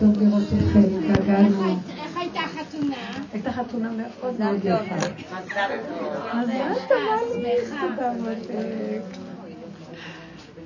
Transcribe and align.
טוב 0.00 0.22
לראות 0.22 0.42
אתכם, 0.42 0.80
התגעגענו. 0.80 1.76
איך 2.00 2.16
הייתה 2.16 2.40
חתונה? 2.40 2.96
הייתה 3.32 3.52
חתונה 3.52 3.90
מאוד 3.90 4.34
מאוד 4.40 4.64
יפה. 4.64 4.94
אז 6.32 6.48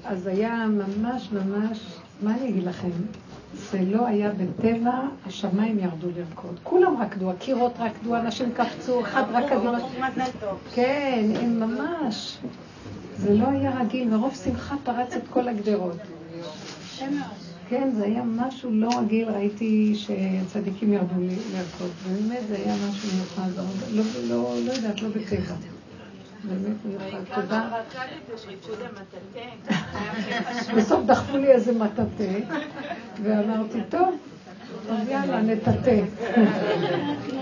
אז 0.05 0.27
היה 0.27 0.67
ממש 0.67 1.29
ממש, 1.33 1.79
מה 2.23 2.35
אני 2.35 2.49
אגיד 2.49 2.65
לכם? 2.65 2.91
זה 3.55 3.79
לא 3.87 4.07
היה 4.07 4.31
בטבע, 4.33 5.01
השמיים 5.27 5.79
ירדו 5.79 6.07
לרקוד. 6.17 6.59
כולם 6.63 7.03
רקדו, 7.03 7.31
הקירות 7.31 7.73
רקדו, 7.79 8.17
אנשים 8.17 8.53
קפצו, 8.53 9.01
אחד 9.01 9.23
רקד 9.33 9.57
קדימה. 9.57 9.79
כן, 10.75 11.25
הם 11.41 11.61
ממש. 11.61 12.39
זה 13.17 13.35
לא 13.35 13.49
היה 13.49 13.81
רגיל, 13.81 14.09
מרוב 14.09 14.35
שמחה 14.45 14.75
פרץ 14.85 15.13
את 15.17 15.23
כל 15.31 15.49
הגדרות. 15.49 15.97
כן, 17.71 17.91
זה 17.93 18.05
היה 18.05 18.23
משהו 18.25 18.71
לא 18.73 18.89
רגיל, 18.99 19.29
ראיתי 19.29 19.95
שצדיקים 19.97 20.93
ירדו 20.93 21.15
לרקוד, 21.21 21.91
באמת 22.07 22.47
זה 22.49 22.57
היה 22.57 22.75
משהו 22.89 23.09
מיוחד, 23.15 23.51
לא, 23.91 24.03
לא, 24.29 24.55
לא 24.67 24.73
יודעת, 24.73 25.03
לא 25.03 25.09
בטבע. 25.09 25.55
באמת 26.45 26.77
מיוחד, 26.85 27.25
תודה. 27.35 27.69
בסוף 30.77 31.05
דחפו 31.07 31.37
לי 31.37 31.53
איזה 31.53 31.73
מטאטא, 31.73 32.39
ואמרתי, 33.23 33.79
טוב, 33.89 34.17
אז 34.91 35.09
יאללה, 35.09 35.43
נטאטא. 35.43 36.01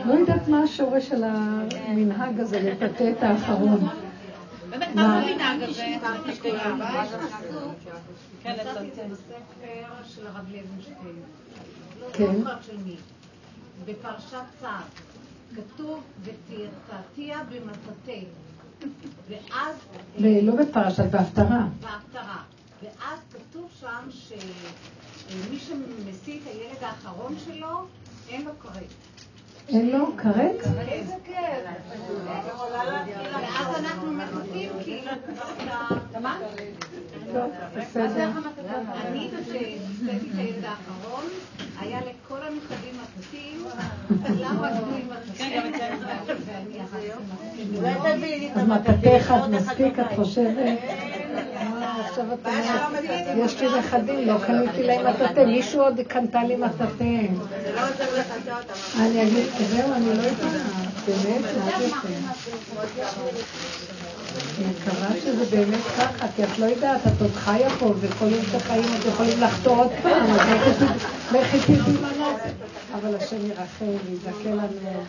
לא 0.04 0.12
יודעת 0.14 0.48
מה 0.48 0.62
השורש 0.62 1.08
של 1.08 1.24
המנהג 1.24 2.40
הזה, 2.40 2.60
לטאטא 2.60 3.10
את 3.18 3.22
האחרון. 3.22 3.88
באמת, 4.70 4.94
מה 4.94 5.22
המנהג 5.22 5.62
הזה? 5.62 5.84
כן, 8.42 8.56
בספר 9.10 10.04
של 10.04 10.26
הרב 10.26 10.44
לוינשטיין. 10.48 11.22
כן. 12.12 12.24
לא 12.24 12.38
זוכרת 12.38 12.64
של 12.64 12.76
מי. 12.76 12.96
בפרשת 13.84 14.38
צו. 14.60 14.66
כתוב, 15.56 16.02
ותרתעתיה 16.22 17.38
במטאטא. 17.44 18.20
ואז... 19.28 19.76
לא 20.18 20.56
בפרשת, 20.56 21.04
בהפטרה. 21.10 21.66
בהפטרה. 21.80 22.42
ואז 22.82 23.18
כתוב 23.32 23.70
שם 23.80 24.10
שמי 24.10 25.58
שמסיא 25.58 26.38
את 26.42 26.46
הילד 26.46 26.82
האחרון 26.82 27.36
שלו, 27.44 27.86
אין 28.28 28.44
לו 28.44 28.52
כרת. 28.62 28.94
אין 29.68 29.90
לו 29.90 30.06
כרת? 30.16 30.78
איזה 30.88 31.14
כיף. 31.24 31.36
ואז 32.24 33.84
אנחנו 33.84 34.12
מחכים 34.12 34.70
כאילו... 34.84 35.10
מה? 37.34 37.40
טוב, 37.40 37.50
בסדר. 37.76 38.30
אני 39.06 39.28
כשהסתכלתי 39.30 40.30
את 40.32 40.38
הילד 40.38 40.64
האחרון, 40.64 41.24
היה 41.80 42.00
לכל 42.00 42.38
הנכדים 42.42 42.94
מטוסים, 43.02 43.64
כולם 44.26 44.60
רקדו 44.60 44.94
עם 44.96 45.08
מטוסים. 45.10 45.62
אז 48.54 48.68
מטאטא 48.68 49.16
אחד 49.16 49.50
מספיק, 49.50 49.98
את 49.98 50.06
חושבת? 50.16 50.78
עכשיו 52.08 52.24
את 52.32 52.46
אומרת, 52.46 53.36
יש 53.36 53.60
לי 53.60 53.68
נכדים, 53.78 54.28
לא 54.28 54.38
קניתי 54.46 54.82
להם 54.82 55.06
מטאטא, 55.06 55.40
מישהו 55.40 55.82
עוד 55.82 56.00
קנתה 56.08 56.44
לי 56.44 56.56
מטאטא. 56.56 57.04
אני 59.00 59.22
אגיד, 59.22 59.46
זהו, 59.70 59.92
אני 59.92 60.06
לא 60.06 60.22
יודעת, 60.22 60.52
באמת, 61.06 61.42
מה 62.74 62.82
זה 62.96 63.87
אני 64.58 64.66
מקווה 64.70 65.20
שזה 65.20 65.56
באמת 65.56 65.80
ככה, 65.98 66.26
כי 66.36 66.44
את 66.44 66.58
לא 66.58 66.66
יודעת, 66.66 67.06
את 67.06 67.20
עוד 67.20 67.30
חיה 67.34 67.70
פה, 67.70 67.94
וכל 68.00 68.24
יום 68.24 68.42
שחיים 68.52 68.84
את 69.00 69.06
יכולים 69.06 69.40
לחתור 69.40 69.76
עוד 69.76 69.90
פעם, 70.02 70.30
אז 70.30 70.82
לכי 71.32 71.58
תדעי 71.60 71.92
נעשה. 72.18 72.48
אבל 72.94 73.16
השם 73.16 73.36
ירחם 73.48 73.84
ויזכה 74.06 74.50
לנו, 74.50 75.02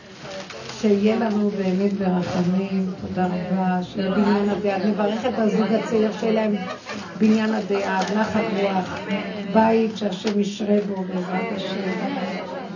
שיהיה 0.81 1.15
לנו 1.15 1.49
באמת 1.49 1.93
ברחמים, 1.93 2.91
תודה 3.01 3.25
רבה, 3.25 3.83
שיהיה 3.83 4.11
בניין 4.11 4.49
הדעה. 4.49 4.87
מברכת 4.87 5.29
את 5.33 5.39
הזוג 5.39 5.73
הצעיר 5.73 6.11
שלהם, 6.21 6.55
בניין 7.17 7.53
הדעה, 7.53 8.01
נחת 8.15 8.41
רוח, 8.61 8.97
בית 9.53 9.97
שהשם 9.97 10.39
ישרה 10.39 10.77
בו 10.87 11.03
בעזרת 11.03 11.55
השם, 11.55 11.91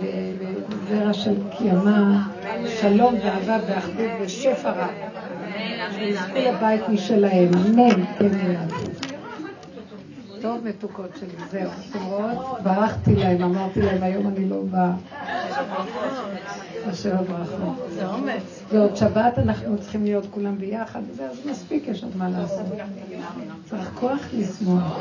וזרע 0.00 1.12
של 1.12 1.34
קיימה, 1.58 2.28
שלום 2.80 3.14
ואהבה 3.24 3.58
ואחדות 3.66 4.10
ושפע 4.20 4.70
רב. 4.70 4.90
לבית 6.36 6.88
משלהם, 6.88 7.50
אמן, 7.54 8.04
כן 8.18 8.28
מיד. 8.28 8.72
טוב, 10.42 10.64
מתוקות 10.64 11.10
שלי, 11.20 11.28
זהו, 11.50 11.70
אתם 11.90 12.04
רואות? 12.04 12.62
ברחתי 12.62 13.16
להם, 13.16 13.42
אמרתי 13.42 13.82
להם, 13.82 14.02
היום 14.02 14.28
אני 14.28 14.48
לא 14.48 14.62
באה. 14.70 14.92
אשר 16.90 17.16
הברכות. 17.18 17.86
זה 17.90 18.06
אומץ. 18.06 18.62
ועוד 18.68 18.96
שבת 18.96 19.38
אנחנו 19.38 19.78
צריכים 19.78 20.04
להיות 20.04 20.24
כולם 20.30 20.58
ביחד, 20.58 21.00
אז 21.30 21.46
מספיק, 21.46 21.88
יש 21.88 22.04
עוד 22.04 22.16
מה 22.16 22.28
לעשות. 22.28 22.66
צריך 23.64 23.90
כוח 23.94 24.20
לשמוח. 24.32 24.98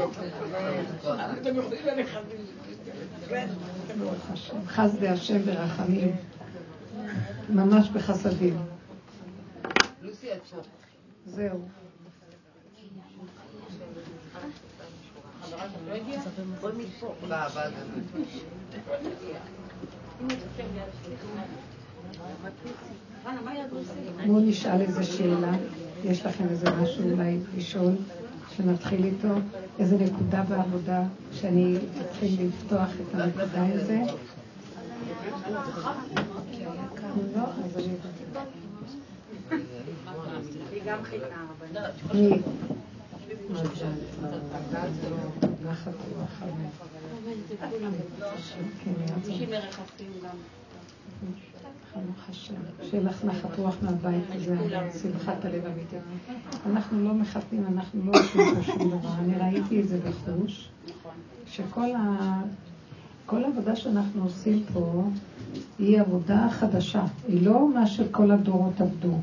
חסדי 4.68 5.08
השם 5.08 5.40
ברחמים, 5.40 6.16
ממש 7.50 7.90
בחסדים. 7.90 8.73
זהו. 11.26 11.62
בואו 24.28 24.40
נשאל 24.40 24.82
איזה 24.82 25.04
שאלה. 25.04 25.52
יש 26.04 26.26
לכם 26.26 26.44
איזה 26.50 26.66
משהו 26.72 27.12
אולי 27.12 27.40
לשאול, 27.58 27.94
שנתחיל 28.56 29.04
איתו? 29.04 29.28
איזה 29.80 29.98
נקודה 29.98 30.44
בעבודה 30.44 31.04
שאני 31.32 31.78
אתחיל 32.02 32.48
לפתוח 32.48 32.90
את 33.02 33.16
הנקודה 33.16 33.66
הזה? 33.74 34.00
לא, 37.36 37.44
אז 37.66 37.78
אני... 37.78 38.23
גם 40.86 41.00
הרבנית. 41.32 42.42
שיהיה 52.84 53.04
לך 53.04 53.26
נחת 53.26 53.60
רוח 53.60 53.76
מהבית 53.82 54.24
הזה, 54.36 54.56
שמחת 55.02 55.46
הלב 55.46 55.66
אמיתית. 55.66 56.00
אנחנו 56.66 57.04
לא 57.04 57.14
מחתנים, 57.14 57.66
אנחנו 57.68 58.06
לא 58.06 58.20
עושים 58.20 58.56
פה 58.56 58.64
שום 58.64 59.00
דבר. 59.00 59.10
אני 59.20 59.38
ראיתי 59.38 59.82
את 59.82 59.88
זה 59.88 59.98
בחוש, 60.00 60.70
שכל 61.48 61.88
העבודה 63.32 63.76
שאנחנו 63.76 64.24
עושים 64.24 64.64
פה 64.74 65.04
היא 65.80 66.02
עבודה 66.02 66.48
חדשה, 66.50 67.06
היא 67.28 67.46
לא 67.46 67.70
מה 67.74 67.88
שכל 67.88 68.32
הדורות 68.32 68.82
עבדו. 68.82 69.14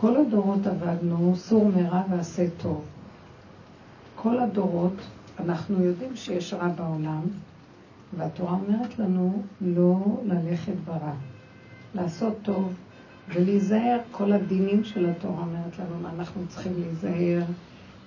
כל 0.00 0.16
הדורות 0.16 0.66
עבדנו, 0.66 1.36
סור 1.36 1.70
מרע 1.76 2.02
ועשה 2.10 2.46
טוב. 2.62 2.84
כל 4.14 4.38
הדורות, 4.38 4.92
אנחנו 5.38 5.84
יודעים 5.84 6.16
שיש 6.16 6.54
רע 6.54 6.68
בעולם, 6.68 7.20
והתורה 8.18 8.52
אומרת 8.52 8.98
לנו 8.98 9.42
לא 9.60 9.98
ללכת 10.24 10.72
ברע, 10.84 11.12
לעשות 11.94 12.34
טוב 12.42 12.72
ולהיזהר. 13.28 13.98
כל 14.10 14.32
הדינים 14.32 14.84
של 14.84 15.10
התורה 15.10 15.42
אומרת 15.42 15.78
לנו 15.78 16.00
מה 16.02 16.10
אנחנו 16.18 16.42
צריכים 16.48 16.72
להיזהר 16.78 17.42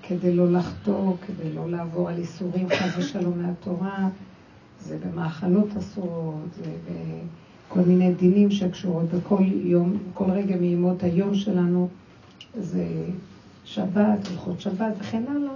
כדי 0.03 0.35
לא 0.35 0.51
לחטוא, 0.51 1.13
כדי 1.27 1.53
לא 1.53 1.69
לעבור 1.69 2.09
על 2.09 2.17
איסורים 2.17 2.69
חס 2.69 2.97
ושלום 2.97 3.41
מהתורה. 3.41 4.09
זה 4.79 4.97
במאכלות 5.05 5.77
אסורות, 5.77 6.53
זה 6.55 6.71
בכל 7.71 7.79
מיני 7.79 8.13
דינים 8.13 8.51
שקשורות 8.51 9.05
בכל 9.05 9.43
יום, 9.63 9.97
כל 10.13 10.31
רגע 10.31 10.55
מימות 10.55 11.03
היום 11.03 11.35
שלנו, 11.35 11.87
זה 12.59 12.85
שבת, 13.65 14.27
הלכות 14.31 14.61
שבת 14.61 14.93
וכן 14.99 15.23
הלאה. 15.27 15.53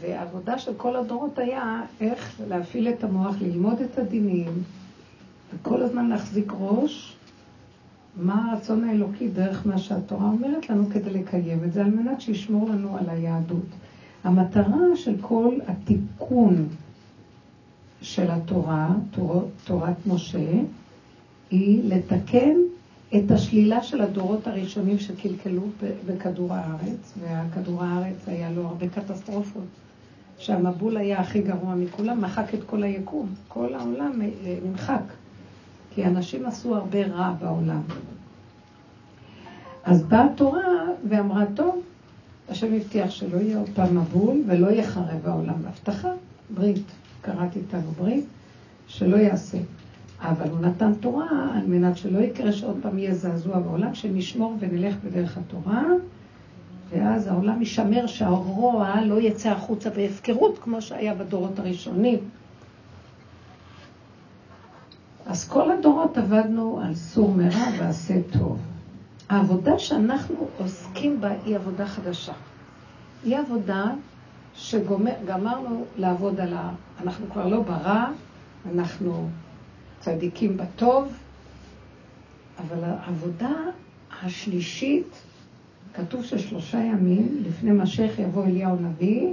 והעבודה 0.00 0.58
של 0.58 0.72
כל 0.76 0.96
הדורות 0.96 1.38
היה 1.38 1.82
איך 2.00 2.40
להפעיל 2.48 2.88
את 2.88 3.04
המוח, 3.04 3.34
ללמוד 3.40 3.80
את 3.80 3.98
הדינים, 3.98 4.48
וכל 5.54 5.82
הזמן 5.82 6.08
להחזיק 6.08 6.52
ראש, 6.58 7.16
מה 8.16 8.50
הרצון 8.52 8.84
האלוקי 8.84 9.28
דרך 9.28 9.66
מה 9.66 9.78
שהתורה 9.78 10.26
אומרת 10.26 10.70
לנו 10.70 10.90
כדי 10.90 11.10
לקיים 11.10 11.64
את 11.64 11.72
זה, 11.72 11.84
על 11.84 11.90
מנת 11.90 12.20
שישמור 12.20 12.68
לנו 12.68 12.96
על 12.96 13.08
היהדות. 13.08 13.66
המטרה 14.24 14.96
של 14.96 15.14
כל 15.20 15.54
התיקון 15.66 16.68
של 18.02 18.30
התורה, 18.30 18.88
תור, 19.10 19.50
תורת 19.64 20.06
משה, 20.06 20.52
היא 21.50 21.80
לתקן 21.84 22.56
את 23.16 23.30
השלילה 23.30 23.82
של 23.82 24.00
הדורות 24.00 24.46
הראשונים 24.46 24.98
שקלקלו 24.98 25.62
בכדור 26.06 26.54
הארץ, 26.54 27.14
והכדור 27.20 27.84
הארץ 27.84 28.16
היה 28.26 28.50
לו 28.50 28.66
הרבה 28.66 28.88
קטסטרופות 28.88 29.64
שהמבול 30.38 30.96
היה 30.96 31.20
הכי 31.20 31.42
גרוע 31.42 31.74
מכולם, 31.74 32.20
מחק 32.20 32.54
את 32.54 32.64
כל 32.66 32.82
היקום. 32.82 33.26
כל 33.48 33.74
העולם 33.74 34.22
אה, 34.22 34.58
נמחק. 34.64 35.02
כי 35.94 36.04
אנשים 36.04 36.46
עשו 36.46 36.76
הרבה 36.76 37.06
רע 37.06 37.32
בעולם. 37.40 37.80
אז 39.84 40.02
באה 40.02 40.24
התורה 40.24 40.62
ואמרה, 41.08 41.44
טוב, 41.54 41.82
השם 42.48 42.74
הבטיח 42.74 43.10
שלא 43.10 43.36
יהיה 43.36 43.58
עוד 43.58 43.68
פעם 43.74 43.98
מבול 43.98 44.42
ולא 44.46 44.70
יחרב 44.70 45.26
העולם. 45.26 45.54
הבטחה, 45.66 46.08
ברית, 46.54 46.86
קראתי 47.22 47.58
איתנו 47.58 47.90
ברית, 47.98 48.24
שלא 48.86 49.16
יעשה. 49.16 49.58
אבל 50.20 50.50
הוא 50.50 50.60
נתן 50.60 50.94
תורה 50.94 51.28
על 51.54 51.66
מנת 51.66 51.96
שלא 51.96 52.18
יקרה 52.18 52.52
שעוד 52.52 52.76
פעם 52.82 52.98
יהיה 52.98 53.14
זעזוע 53.14 53.58
בעולם, 53.58 53.94
שנשמור 53.94 54.56
ונלך 54.60 54.94
בדרך 55.04 55.38
התורה, 55.38 55.82
ואז 56.90 57.26
העולם 57.26 57.60
יישמר 57.60 58.06
שהרוע 58.06 58.94
לא 59.04 59.20
יצא 59.20 59.50
החוצה 59.50 59.90
בהפקרות, 59.90 60.58
כמו 60.62 60.82
שהיה 60.82 61.14
בדורות 61.14 61.58
הראשונים. 61.58 62.18
אז 65.26 65.48
כל 65.48 65.72
הדורות 65.72 66.18
עבדנו 66.18 66.80
על 66.84 66.94
סור 66.94 67.34
מרע 67.34 67.66
ועשה 67.78 68.14
טוב. 68.38 68.58
העבודה 69.28 69.78
שאנחנו 69.78 70.48
עוסקים 70.58 71.20
בה 71.20 71.30
היא 71.44 71.56
עבודה 71.56 71.86
חדשה. 71.86 72.32
היא 73.24 73.38
עבודה 73.38 73.84
שגמרנו 74.60 75.84
לעבוד 75.96 76.40
על 76.40 76.54
ה... 76.54 76.70
אנחנו 77.02 77.26
כבר 77.32 77.46
לא 77.46 77.62
ברע, 77.62 78.10
אנחנו 78.72 79.28
צדיקים 80.00 80.56
בטוב, 80.56 81.12
אבל 82.58 82.84
העבודה 82.84 83.52
השלישית, 84.22 85.22
כתוב 85.94 86.24
ששלושה 86.24 86.78
ימים 86.78 87.42
לפני 87.46 87.72
משך 87.72 88.12
יבוא 88.18 88.44
אליהו 88.44 88.76
נביא 88.76 89.28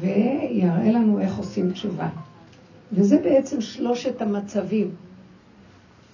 ויראה 0.00 0.92
לנו 0.92 1.20
איך 1.20 1.36
עושים 1.36 1.72
תשובה. 1.72 2.08
וזה 2.92 3.18
בעצם 3.18 3.60
שלושת 3.60 4.22
המצבים. 4.22 4.90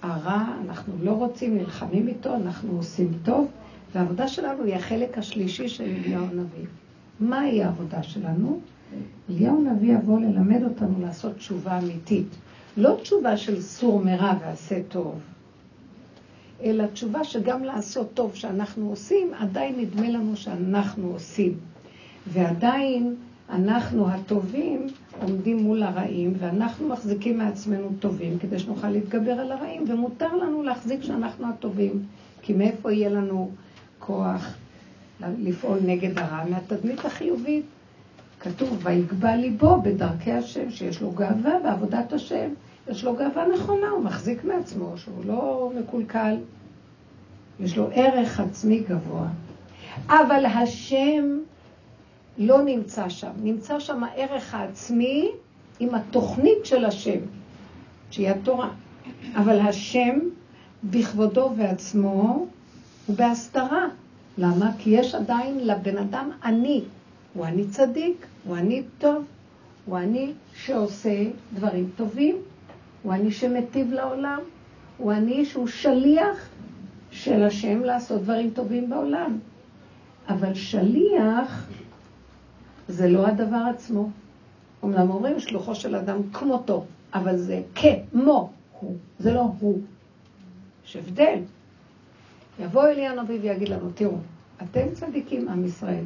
הרע, 0.01 0.43
אנחנו 0.65 0.93
לא 1.01 1.11
רוצים, 1.11 1.57
נלחמים 1.57 2.07
איתו, 2.07 2.35
אנחנו 2.35 2.77
עושים 2.77 3.11
טוב, 3.23 3.51
והעבודה 3.93 4.27
שלנו 4.27 4.63
היא 4.63 4.75
החלק 4.75 5.17
השלישי 5.17 5.67
של 5.67 5.83
אליהו 5.83 6.25
הנביא. 6.25 6.65
מהי 7.19 7.63
העבודה 7.63 8.03
שלנו? 8.03 8.59
אליהו 9.29 9.67
הנביא 9.67 9.93
יבוא 9.93 10.19
ללמד 10.19 10.63
אותנו 10.63 11.01
לעשות 11.01 11.35
תשובה 11.35 11.79
אמיתית. 11.79 12.27
לא 12.77 12.97
תשובה 13.01 13.37
של 13.37 13.61
סור 13.61 14.01
מרע 14.05 14.33
ועשה 14.41 14.79
טוב, 14.89 15.19
אלא 16.63 16.85
תשובה 16.85 17.23
שגם 17.23 17.63
לעשות 17.63 18.13
טוב 18.13 18.35
שאנחנו 18.35 18.89
עושים, 18.89 19.33
עדיין 19.33 19.79
נדמה 19.79 20.09
לנו 20.09 20.35
שאנחנו 20.35 21.07
עושים. 21.11 21.57
ועדיין 22.27 23.15
אנחנו 23.49 24.09
הטובים 24.09 24.87
עומדים 25.21 25.57
מול 25.57 25.83
הרעים, 25.83 26.33
ואנחנו 26.39 26.87
מחזיקים 26.87 27.37
מעצמנו 27.37 27.89
טובים 27.99 28.39
כדי 28.39 28.59
שנוכל 28.59 28.89
להתגבר 28.89 29.31
על 29.31 29.51
הרעים, 29.51 29.85
ומותר 29.87 30.35
לנו 30.35 30.63
להחזיק 30.63 31.03
שאנחנו 31.03 31.47
הטובים, 31.49 32.03
כי 32.41 32.53
מאיפה 32.53 32.91
יהיה 32.91 33.09
לנו 33.09 33.51
כוח 33.99 34.55
לפעול 35.39 35.79
נגד 35.85 36.19
הרע? 36.19 36.43
מהתדמית 36.49 37.05
החיובית. 37.05 37.65
כתוב, 38.39 38.79
ויגבה 38.83 39.35
ליבו 39.35 39.81
בדרכי 39.81 40.31
השם, 40.31 40.71
שיש 40.71 41.01
לו 41.01 41.11
גאווה 41.11 41.59
בעבודת 41.63 42.13
השם. 42.13 42.49
יש 42.87 43.03
לו 43.03 43.15
גאווה 43.15 43.47
נכונה, 43.53 43.89
הוא 43.89 44.03
מחזיק 44.03 44.43
מעצמו, 44.43 44.97
שהוא 44.97 45.25
לא 45.25 45.71
מקולקל. 45.79 46.35
יש 47.59 47.77
לו 47.77 47.89
ערך 47.93 48.39
עצמי 48.39 48.79
גבוה. 48.79 49.27
אבל 50.07 50.45
השם 50.45 51.39
לא 52.37 52.61
נמצא 52.61 53.09
שם. 53.09 53.31
נמצא 53.43 53.79
שם 53.79 54.03
הערך 54.03 54.53
העצמי 54.53 55.31
עם 55.79 55.95
התוכנית 55.95 56.65
של 56.65 56.85
השם, 56.85 57.19
שהיא 58.11 58.29
התורה. 58.29 58.69
אבל 59.35 59.59
השם 59.59 60.19
בכבודו 60.83 61.41
ובעצמו 61.41 62.47
הוא 63.05 63.15
בהסתרה. 63.15 63.87
למה? 64.37 64.71
כי 64.77 64.89
יש 64.89 65.15
עדיין 65.15 65.67
לבן 65.67 65.97
אדם 65.97 66.31
אני. 66.43 66.83
הוא 67.33 67.45
אני 67.45 67.67
צדיק, 67.67 68.25
הוא 68.43 68.57
אני 68.57 68.83
טוב, 68.97 69.25
הוא 69.85 69.97
אני 69.97 70.33
שעושה 70.53 71.25
דברים 71.53 71.89
טובים, 71.95 72.35
הוא 73.03 73.13
אני 73.13 73.31
שמטיב 73.31 73.91
לעולם, 73.91 74.39
הוא 74.97 75.13
אני 75.13 75.45
שהוא 75.45 75.67
שליח 75.67 76.49
של 77.11 77.43
השם 77.43 77.79
לעשות 77.79 78.21
דברים 78.21 78.49
טובים 78.49 78.89
בעולם. 78.89 79.39
אבל 80.29 80.53
שליח 80.53 81.67
זה 82.87 83.07
לא 83.07 83.27
הדבר 83.27 83.65
עצמו. 83.75 84.09
אמנם 84.83 85.09
אומרים 85.09 85.39
שלוחו 85.39 85.75
של 85.75 85.95
אדם 85.95 86.17
כמותו, 86.33 86.85
אבל 87.13 87.37
זה 87.37 87.61
כמו 87.75 88.49
הוא, 88.79 88.95
זה 89.19 89.33
לא 89.33 89.51
הוא. 89.59 89.79
יש 90.85 90.95
הבדל. 90.95 91.39
יבוא 92.59 92.87
אלי 92.87 93.07
הנביא 93.07 93.39
ויגיד 93.41 93.69
לנו, 93.69 93.89
תראו, 93.95 94.17
אתם 94.61 94.87
צדיקים, 94.93 95.49
עם 95.49 95.65
ישראל, 95.65 96.03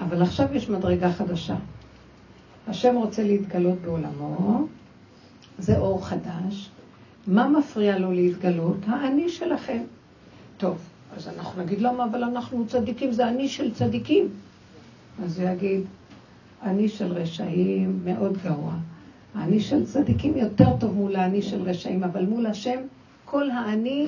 אבל 0.00 0.22
עכשיו 0.22 0.54
יש 0.54 0.70
מדרגה 0.70 1.12
חדשה. 1.12 1.56
השם 2.68 2.94
רוצה 2.96 3.22
להתגלות 3.22 3.78
בעולמו, 3.78 4.66
זה 5.58 5.78
אור 5.78 6.06
חדש. 6.06 6.70
מה 7.26 7.48
מפריע 7.48 7.98
לו 7.98 8.12
להתגלות? 8.12 8.76
האני 8.86 9.28
שלכם. 9.28 9.82
טוב, 10.56 10.78
אז 11.16 11.28
אנחנו 11.28 11.62
נגיד 11.62 11.80
למה, 11.80 12.04
אבל 12.04 12.24
אנחנו 12.24 12.66
צדיקים, 12.66 13.12
זה 13.12 13.28
אני 13.28 13.48
של 13.48 13.74
צדיקים. 13.74 14.28
אז 15.24 15.40
הוא 15.40 15.48
יגיד, 15.48 15.80
אני 16.62 16.88
של 16.88 17.12
רשעים 17.12 18.00
מאוד 18.04 18.38
גרוע. 18.44 18.72
האני 19.34 19.60
של 19.60 19.86
צדיקים 19.86 20.36
יותר 20.36 20.76
טוב 20.80 20.94
מול 20.94 21.16
האני 21.16 21.42
של 21.42 21.62
רשעים, 21.62 22.04
אבל 22.04 22.24
מול 22.26 22.46
השם 22.46 22.78
כל 23.24 23.50
האני 23.50 24.06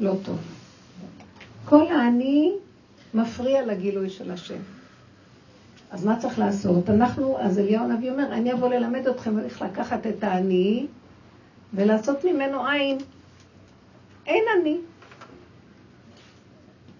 לא 0.00 0.14
טוב. 0.24 0.38
כל 1.64 1.86
האני 1.86 2.52
מפריע 3.14 3.66
לגילוי 3.66 4.10
של 4.10 4.30
השם. 4.30 4.58
אז 5.90 6.04
מה 6.04 6.18
צריך 6.18 6.38
לעשות? 6.38 6.90
אנחנו, 6.90 7.38
אז 7.38 7.58
אליהו 7.58 7.84
הנביא 7.84 8.10
אומר, 8.10 8.32
אני 8.32 8.52
אבוא 8.52 8.68
ללמד 8.68 9.06
אתכם 9.06 9.38
איך 9.38 9.62
לקחת 9.62 10.06
את 10.06 10.24
האני 10.24 10.86
ולעשות 11.74 12.24
ממנו 12.24 12.66
עין. 12.66 12.98
אין 14.26 14.44
אני. 14.60 14.76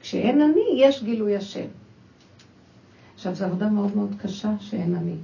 כשאין 0.00 0.40
אני, 0.40 0.60
יש 0.76 1.02
גילוי 1.02 1.36
השם. 1.36 1.66
עכשיו, 3.14 3.34
זו 3.34 3.44
עבודה 3.44 3.68
מאוד 3.68 3.96
מאוד 3.96 4.14
קשה 4.22 4.52
שאין 4.60 4.94
אני. 4.94 5.14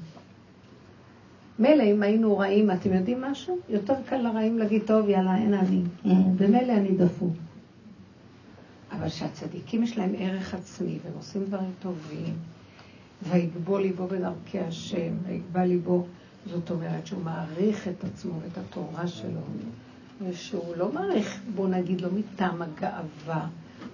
מילא 1.58 1.82
אם 1.82 2.02
היינו 2.02 2.38
רעים, 2.38 2.70
אתם 2.70 2.94
יודעים 2.94 3.20
משהו? 3.20 3.58
יותר 3.68 3.94
קל 4.06 4.16
לרעים 4.16 4.58
להגיד, 4.58 4.82
טוב, 4.86 5.08
יאללה, 5.08 5.36
אין 5.36 5.54
אני. 5.54 5.82
במילא 6.36 6.72
אני 6.72 6.92
דפוק. 6.92 7.32
אבל 8.98 9.08
שהצדיקים 9.08 9.82
יש 9.82 9.98
להם 9.98 10.12
ערך 10.18 10.54
עצמי 10.54 10.98
והם 11.04 11.14
עושים 11.16 11.44
דברים 11.44 11.72
טובים, 11.82 12.34
ויגבו 13.22 13.78
ליבו 13.78 14.06
בדרכי 14.06 14.60
השם, 14.60 15.12
ויגבה 15.26 15.64
ליבו, 15.64 16.06
זאת 16.46 16.70
אומרת 16.70 17.06
שהוא 17.06 17.22
מעריך 17.22 17.88
את 17.88 18.04
עצמו 18.04 18.32
ואת 18.42 18.58
התורה 18.58 19.06
שלו, 19.06 19.40
ושהוא 20.22 20.76
לא 20.76 20.92
מעריך, 20.92 21.40
בוא 21.54 21.68
נגיד 21.68 22.00
לו, 22.00 22.08
מטעם 22.12 22.62
הגאווה, 22.62 23.46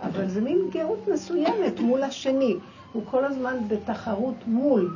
אבל 0.02 0.28
זה 0.28 0.40
מין 0.40 0.58
גאות 0.72 1.08
מסוימת 1.12 1.80
מול 1.80 2.02
השני. 2.02 2.56
הוא 2.92 3.02
כל 3.10 3.24
הזמן 3.24 3.56
בתחרות 3.68 4.34
מול. 4.46 4.90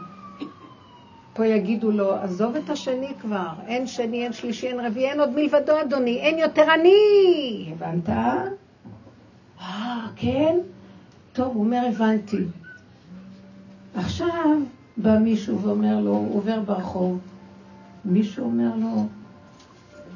פה 1.35 1.47
יגידו 1.47 1.91
לו, 1.91 2.15
עזוב 2.15 2.57
את 2.57 2.71
השני 2.71 3.13
כבר, 3.21 3.49
אין 3.67 3.87
שני, 3.87 4.25
אין 4.25 4.33
שלישי, 4.33 4.69
אין 4.69 4.81
רביעי, 4.81 5.11
אין 5.11 5.21
עוד 5.21 5.31
מלבדו, 5.31 5.81
אדוני, 5.81 6.21
אין 6.21 6.39
יותר 6.39 6.75
אני. 6.75 7.73
הבנת? 7.73 8.09
אה, 9.65 10.07
כן? 10.17 10.59
טוב, 11.33 11.55
הוא 11.55 11.65
אומר, 11.65 11.87
הבנתי. 11.89 12.45
עכשיו 13.95 14.59
בא 14.97 15.19
מישהו 15.19 15.61
ואומר 15.61 16.01
לו, 16.01 16.11
הוא 16.11 16.37
עובר 16.37 16.61
ברחוב, 16.61 17.19
מישהו 18.05 18.45
אומר 18.45 18.77
לו, 18.77 19.07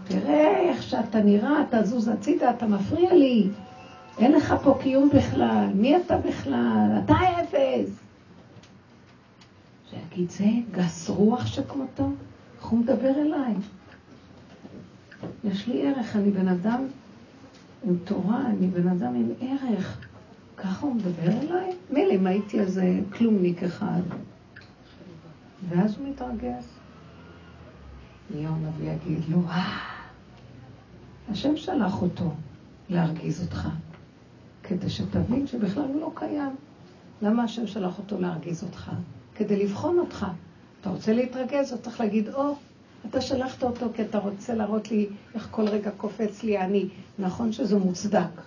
תראה 0.09 0.61
איך 0.61 0.83
שאתה 0.83 1.23
נראה, 1.23 1.63
אתה 1.69 1.83
זוז 1.83 2.09
הצידה, 2.09 2.51
אתה 2.51 2.67
מפריע 2.67 3.15
לי. 3.15 3.49
אין 4.19 4.33
לך 4.33 4.55
פה 4.63 4.79
קיום 4.83 5.09
בכלל, 5.15 5.67
מי 5.75 5.97
אתה 5.97 6.17
בכלל? 6.19 7.01
אתה 7.05 7.15
אפס. 7.15 7.91
שיגיד, 9.91 10.31
זה 10.31 10.45
גס 10.71 11.09
רוח 11.09 11.47
שכמותו? 11.47 12.11
איך 12.59 12.67
הוא 12.67 12.79
מדבר 12.79 13.11
אליי? 13.11 13.55
יש 15.45 15.69
לי 15.69 15.87
ערך, 15.87 16.17
אני 16.17 16.31
בן 16.31 16.49
אדם 16.49 16.85
עם 17.85 17.97
תורה, 18.05 18.47
אני 18.47 18.67
בן 18.67 18.89
אדם 18.89 19.15
עם 19.15 19.33
ערך. 19.41 19.99
ככה 20.57 20.87
הוא 20.87 20.95
מדבר 20.95 21.33
אליי? 21.33 21.77
מילא 21.91 22.13
אם 22.13 22.27
הייתי 22.27 22.61
איזה 22.61 23.01
כלומניק 23.13 23.63
אחד. 23.63 24.01
ואז 25.69 25.97
הוא 25.99 26.09
מתרגז. 26.09 26.65
אליהו 28.35 28.55
הנביא 28.55 28.93
יגיד 28.93 29.19
לו, 29.29 29.39
אה, 29.49 29.79
השם 31.31 31.57
שלח 31.57 32.03
אותו 32.03 32.33
להרגיז 32.89 33.43
אותך. 33.43 33.69
כדי 34.63 34.91
שתבין 34.91 35.47
שבכלל 35.47 35.85
הוא 35.85 36.01
לא 36.01 36.11
קיים. 36.15 36.57
למה 37.23 37.43
השם 37.43 37.67
שלח 37.67 37.99
אותו 37.99 38.21
להרגיז 38.21 38.63
אותך? 38.63 38.91
כדי 39.35 39.65
לבחון 39.65 39.99
אותך. 39.99 40.27
אתה 40.81 40.91
רוצה 40.91 41.13
להתרגז, 41.13 41.73
אתה 41.73 41.83
צריך 41.83 42.01
להגיד, 42.01 42.29
או, 42.29 42.57
אתה 43.07 43.21
שלחת 43.21 43.63
אותו 43.63 43.87
כי 43.95 44.03
אתה 44.03 44.19
רוצה 44.19 44.55
להראות 44.55 44.91
לי 44.91 45.09
איך 45.35 45.49
כל 45.51 45.69
רגע 45.69 45.91
קופץ 45.91 46.43
לי 46.43 46.59
אני. 46.59 46.89
נכון 47.19 47.53
שזה 47.53 47.79
מוצדק, 47.79 48.43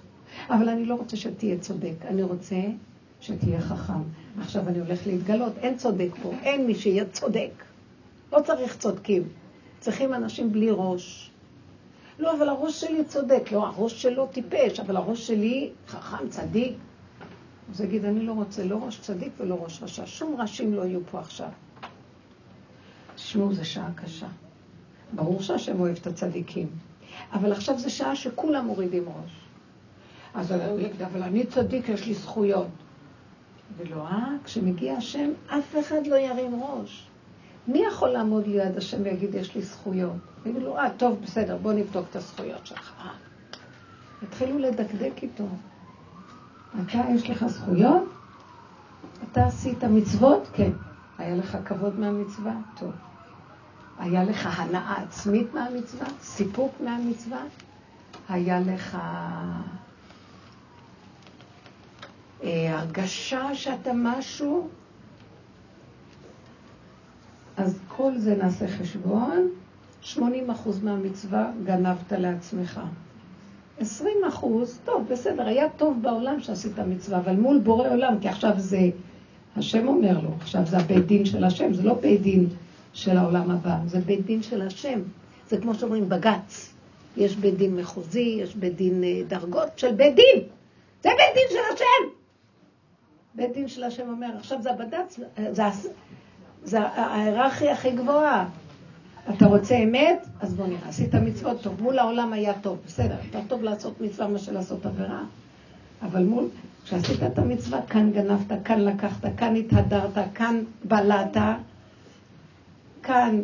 אבל 0.49 0.69
אני 0.69 0.85
לא 0.85 0.95
רוצה 0.95 1.17
שתהיה 1.17 1.57
צודק, 1.57 1.93
אני 2.07 2.23
רוצה 2.23 2.55
שתהיה 3.21 3.61
חכם. 3.61 4.01
עכשיו 4.41 4.67
אני 4.67 4.79
הולך 4.79 5.07
להתגלות, 5.07 5.57
אין 5.57 5.77
צודק 5.77 6.09
פה, 6.23 6.31
אין 6.43 6.67
מי 6.67 6.75
שיהיה 6.75 7.05
צודק. 7.05 7.51
לא 8.31 8.41
צריך 8.41 8.77
צודקים. 8.77 9.23
צריכים 9.79 10.13
אנשים 10.13 10.51
בלי 10.51 10.69
ראש. 10.71 11.31
לא, 12.19 12.37
אבל 12.37 12.49
הראש 12.49 12.81
שלי 12.81 13.05
צודק. 13.05 13.51
לא, 13.51 13.67
הראש 13.67 14.01
שלו 14.01 14.27
טיפש, 14.27 14.79
אבל 14.79 14.95
הראש 14.95 15.27
שלי 15.27 15.69
חכם, 15.87 16.29
צדיק. 16.29 16.73
אז 17.71 17.81
יגיד, 17.81 18.05
אני 18.05 18.25
לא 18.25 18.33
רוצה 18.33 18.63
לא 18.63 18.77
ראש 18.85 18.99
צדיק 18.99 19.31
ולא 19.37 19.55
ראש 19.63 19.83
רשע. 19.83 20.03
שום 20.05 20.41
ראשים 20.41 20.73
לא 20.73 20.81
יהיו 20.85 20.99
פה 21.11 21.19
עכשיו. 21.19 21.49
תשמעו, 23.23 23.53
זו 23.53 23.65
שעה 23.65 23.89
קשה. 23.95 24.27
ברור 25.13 25.41
שהשם 25.41 25.79
אוהב 25.79 25.97
את 26.01 26.07
הצדיקים. 26.07 26.67
אבל 27.33 27.51
עכשיו 27.51 27.79
זו 27.79 27.95
שעה 27.95 28.15
שכולם 28.15 28.65
מורידים 28.65 29.03
ראש. 29.07 29.31
אז 30.33 30.51
אבל 31.05 31.23
אני 31.23 31.45
צדיק, 31.45 31.89
יש 31.89 32.07
לי 32.07 32.13
זכויות. 32.13 32.67
ולא, 33.77 34.07
אה, 34.07 34.27
כשמגיע 34.43 34.93
השם, 34.93 35.29
אף 35.47 35.75
אחד 35.79 36.07
לא 36.07 36.15
ירים 36.15 36.61
ראש. 36.63 37.07
מי 37.67 37.79
יכול 37.79 38.09
לעמוד 38.09 38.47
ליד 38.47 38.77
השם 38.77 39.01
ויגיד, 39.03 39.35
יש 39.35 39.55
לי 39.55 39.61
זכויות? 39.61 40.15
יגידו 40.45 40.59
לו, 40.59 40.77
אה, 40.77 40.89
טוב, 40.97 41.19
בסדר, 41.23 41.57
בוא 41.57 41.73
נבדוק 41.73 42.05
את 42.09 42.15
הזכויות 42.15 42.67
שלך. 42.67 42.93
התחילו 44.23 44.59
לדקדק 44.59 45.23
איתו. 45.23 45.47
אתה, 46.75 47.01
יש 47.15 47.29
לך 47.29 47.47
זכויות? 47.47 48.03
אתה 49.31 49.45
עשית 49.45 49.83
מצוות? 49.83 50.49
כן. 50.53 50.71
היה 51.17 51.35
לך 51.35 51.57
כבוד 51.65 51.99
מהמצווה? 51.99 52.53
טוב. 52.79 52.91
היה 54.01 54.23
לך 54.23 54.59
הנאה 54.59 55.01
עצמית 55.01 55.53
מהמצווה? 55.53 56.07
סיפוק 56.21 56.71
מהמצווה? 56.83 57.43
היה 58.29 58.59
לך 58.59 58.97
אה, 62.43 62.79
הרגשה 62.79 63.55
שאתה 63.55 63.91
משהו? 63.95 64.67
אז 67.57 67.79
כל 67.87 68.17
זה 68.17 68.35
נעשה 68.35 68.67
חשבון, 68.67 69.47
80 70.01 70.49
אחוז 70.49 70.83
מהמצווה 70.83 71.51
גנבת 71.63 72.11
לעצמך. 72.11 72.81
20 73.79 74.17
אחוז, 74.27 74.79
טוב, 74.85 75.07
בסדר, 75.11 75.47
היה 75.47 75.69
טוב 75.77 75.97
בעולם 76.01 76.39
שעשית 76.39 76.79
מצווה, 76.79 77.17
אבל 77.17 77.35
מול 77.35 77.59
בורא 77.59 77.89
עולם, 77.89 78.19
כי 78.21 78.27
עכשיו 78.27 78.53
זה, 78.57 78.89
השם 79.55 79.87
אומר 79.87 80.19
לו, 80.19 80.29
עכשיו 80.39 80.65
זה 80.65 80.77
הבית 80.77 81.05
דין 81.05 81.25
של 81.25 81.43
השם, 81.43 81.73
זה 81.73 81.83
לא 81.83 81.93
בית 81.93 82.21
דין 82.21 82.49
של 82.93 83.17
העולם 83.17 83.51
הבא, 83.51 83.77
זה 83.85 83.99
בית 83.99 84.25
דין 84.25 84.43
של 84.43 84.61
השם. 84.61 85.01
זה 85.47 85.57
כמו 85.57 85.75
שאומרים 85.75 86.09
בג"ץ, 86.09 86.73
יש 87.17 87.35
בית 87.35 87.57
דין 87.57 87.75
מחוזי, 87.75 88.39
יש 88.41 88.55
בית 88.55 88.75
דין 88.75 89.03
אה, 89.03 89.21
דרגות 89.27 89.79
של 89.79 89.91
בית 89.91 90.15
דין, 90.15 90.43
זה 91.03 91.09
בית 91.09 91.35
דין 91.35 91.47
של 91.49 91.73
השם. 91.73 92.21
בית 93.35 93.53
דין 93.53 93.67
של 93.67 93.83
השם 93.83 94.09
אומר, 94.09 94.29
עכשיו 94.37 94.61
זה 94.61 94.71
הבד"ץ, 94.71 95.19
זה, 95.51 95.63
זה 96.63 96.79
ההיררכיה 96.79 97.73
הכי 97.73 97.91
גבוהה. 97.91 98.49
אתה 99.29 99.45
רוצה 99.45 99.75
אמת? 99.77 100.27
אז 100.39 100.53
בוא 100.53 100.67
נראה. 100.67 100.89
עשית 100.89 101.15
מצוות 101.15 101.61
טוב. 101.61 101.81
מול 101.83 101.99
העולם 101.99 102.33
היה 102.33 102.53
טוב. 102.59 102.77
בסדר, 102.85 103.15
יותר 103.25 103.39
טוב 103.47 103.63
לעשות 103.63 104.01
מצווה 104.01 104.27
מאשר 104.27 104.51
לעשות 104.51 104.85
עבירה. 104.85 105.23
אבל 106.01 106.23
מול, 106.23 106.47
כשעשית 106.83 107.23
את 107.23 107.39
המצווה, 107.39 107.81
כאן 107.81 108.11
גנבת, 108.11 108.65
כאן 108.65 108.79
לקחת, 108.79 109.25
כאן 109.37 109.55
התהדרת, 109.55 110.17
כאן 110.33 110.63
בלעת, 110.83 111.37
כאן 113.03 113.41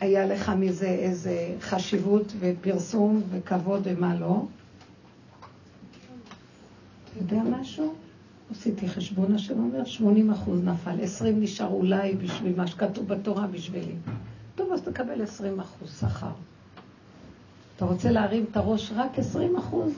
היה 0.00 0.26
לך 0.26 0.48
מזה 0.48 0.86
איזה 0.86 1.54
חשיבות 1.60 2.32
ופרסום 2.38 3.22
וכבוד 3.30 3.82
ומה 3.84 4.14
לא. 4.14 4.42
אתה 7.12 7.34
יודע 7.34 7.42
משהו? 7.60 7.94
עשיתי 8.50 8.88
חשבון, 8.88 9.34
השם 9.34 9.58
אומר, 9.58 9.84
80 9.84 10.30
אחוז 10.30 10.62
נפל, 10.64 11.00
20 11.02 11.40
נשאר 11.40 11.66
אולי 11.66 12.14
בשביל 12.14 12.56
מה 12.56 12.66
שכתוב 12.66 13.08
בתורה 13.08 13.46
בשבילי. 13.46 13.94
טוב, 14.54 14.72
אז 14.72 14.82
תקבל 14.82 15.22
20 15.22 15.60
אחוז 15.60 15.98
שכר. 16.00 16.30
אתה 17.76 17.84
רוצה 17.84 18.10
להרים 18.10 18.44
את 18.50 18.56
הראש 18.56 18.92
רק 18.96 19.18
20 19.18 19.56
אחוז? 19.56 19.92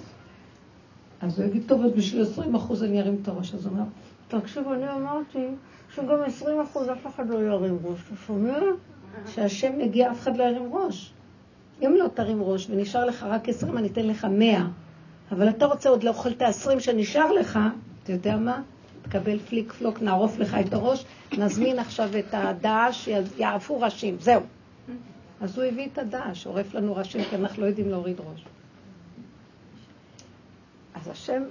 אז 1.21 1.39
הוא 1.39 1.49
יגיד, 1.49 1.63
טוב, 1.67 1.85
אז 1.85 1.93
בשביל 1.93 2.23
20 2.23 2.55
אחוז 2.55 2.83
אני 2.83 3.01
ארים 3.01 3.19
את 3.23 3.29
הראש. 3.29 3.55
אז 3.55 3.67
הוא 3.67 3.73
אומר, 3.73 3.85
תקשיב, 4.29 4.69
אני 4.69 4.93
אמרתי 4.93 5.47
שגם 5.97 6.23
20 6.27 6.61
אחוז 6.61 6.89
אף 6.89 7.07
אחד 7.07 7.29
לא 7.29 7.39
ירים 7.43 7.79
ראש. 7.85 7.99
אתה 8.07 8.17
שומע? 8.27 8.59
כשהשם 9.27 9.79
מגיע, 9.79 10.11
אף 10.11 10.21
אחד 10.21 10.37
לא 10.37 10.45
ירים 10.45 10.73
ראש. 10.73 11.13
אם 11.83 11.95
לא 11.99 12.09
תרים 12.15 12.43
ראש 12.43 12.71
ונשאר 12.71 13.05
לך 13.05 13.23
רק 13.23 13.49
20, 13.49 13.79
אני 13.79 13.89
אתן 13.89 14.07
לך 14.07 14.25
100. 14.25 14.67
אבל 15.33 15.49
אתה 15.49 15.67
רוצה 15.67 15.89
עוד 15.89 16.03
לאכול 16.03 16.33
את 16.33 16.43
ה-20 16.43 16.81
שנשאר 16.81 17.33
לך, 17.33 17.59
אתה 18.03 18.13
יודע 18.13 18.37
מה? 18.37 18.63
תקבל 19.03 19.39
פליק 19.39 19.73
פלוק, 19.73 20.03
נערוף 20.03 20.39
לך 20.39 20.57
את 20.67 20.73
הראש, 20.73 21.05
נזמין 21.39 21.79
עכשיו 21.79 22.09
את 22.19 22.35
הדעש, 22.35 23.09
יעפו 23.39 23.81
ראשים, 23.81 24.17
זהו. 24.21 24.41
אז 25.41 25.59
הוא 25.59 25.65
הביא 25.65 25.89
את 25.93 25.99
הדעש, 25.99 26.47
עורף 26.47 26.75
לנו 26.75 26.97
ראשים, 26.97 27.25
כי 27.31 27.37
אנחנו 27.37 27.63
לא 27.63 27.67
יודעים 27.67 27.89
להוריד 27.89 28.21
ראש. 28.21 28.45
אז 30.95 31.09
השם 31.09 31.43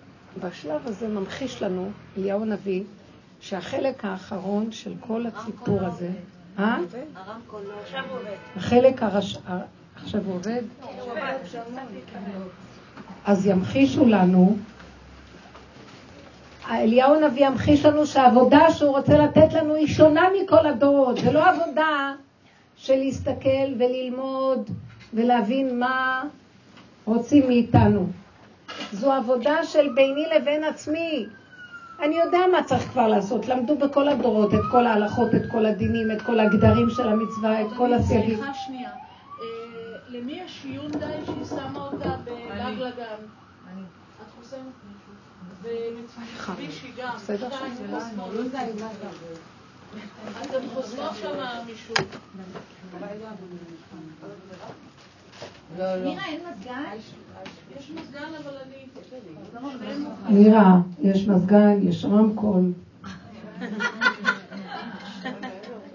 בשלב 0.44 0.82
הזה 0.86 1.08
ממחיש 1.08 1.64
לנו, 1.64 1.90
אליהו 2.18 2.42
הנביא, 2.42 2.84
שהחלק 3.40 4.06
האחרון 4.06 4.72
של 4.72 4.94
כל 5.00 5.26
הסיפור 5.28 5.80
הזה... 5.82 6.10
אה? 6.60 6.78
החלק 8.56 9.04
הרש... 9.04 9.38
עכשיו 9.96 10.22
הוא 10.26 10.36
עובד? 10.36 10.62
אז 13.26 13.46
ימחישו 13.46 14.06
לנו 14.06 14.58
אליהו 16.70 17.16
הנביא 17.16 17.48
ימחיש 17.48 17.86
לנו 17.86 18.06
שהעבודה 18.06 18.72
שהוא 18.72 18.98
רוצה 18.98 19.18
לתת 19.18 19.54
לנו 19.54 19.76
היא 19.76 19.88
שונה 19.88 20.28
מכל 20.42 20.68
הדורות. 20.68 21.18
זה 21.18 21.32
לא 21.32 21.50
עבודה 21.50 22.14
של 22.76 22.96
להסתכל 22.96 23.74
וללמוד 23.80 24.70
ולהבין 25.14 25.80
מה 25.80 26.24
רוצים 27.06 27.48
מאיתנו. 27.48 28.08
זו 28.92 29.12
עבודה 29.12 29.64
של 29.64 29.90
ביני 29.96 30.26
לבין 30.36 30.64
עצמי. 30.64 31.26
אני 32.00 32.16
יודע 32.16 32.40
מה 32.52 32.64
צריך 32.64 32.84
כבר 32.92 33.08
לעשות. 33.08 33.48
למדו 33.48 33.78
בכל 33.78 34.08
הדורות 34.08 34.54
את 34.54 34.60
כל 34.72 34.88
ההלכות, 34.88 35.36
את 35.36 35.52
כל 35.52 35.66
הדינים, 35.66 36.12
את 36.12 36.22
כל 36.22 36.40
הגדרים 36.40 36.90
של 36.90 37.10
המצווה, 37.10 37.62
את 37.62 37.68
כל 37.78 37.94
הסייגים. 37.94 38.38
סליחה 38.38 38.54
שנייה. 38.54 38.90
אה, 38.90 38.96
למי 40.10 40.42
יש 40.46 40.66
יונדאי 40.66 41.26
שהיא 41.26 41.46
שמה 41.46 41.88
אותה 41.92 42.16
בלג 42.24 42.80
לגן? 42.80 43.26
את 44.22 44.32
חוסמת? 44.40 44.60
ומיצובישי 45.62 46.92
גם, 46.98 47.16
בסדר 47.16 47.50
אתם 50.42 50.60
חוזרות 50.74 51.16
שם 51.22 51.36
מישהו. 51.66 51.96
לא, 55.78 55.96
לא. 55.96 56.04
מירה, 56.04 56.26
אין 56.26 56.40
מזגן? 56.52 56.84
יש 57.80 57.92
מזגן, 57.92 58.30
אבל 58.44 58.54
אני... 58.66 58.86
מירה, 60.30 60.80
יש 61.02 61.28
מזגן, 61.28 61.80
יש 61.82 62.06
רמקול. 62.06 62.72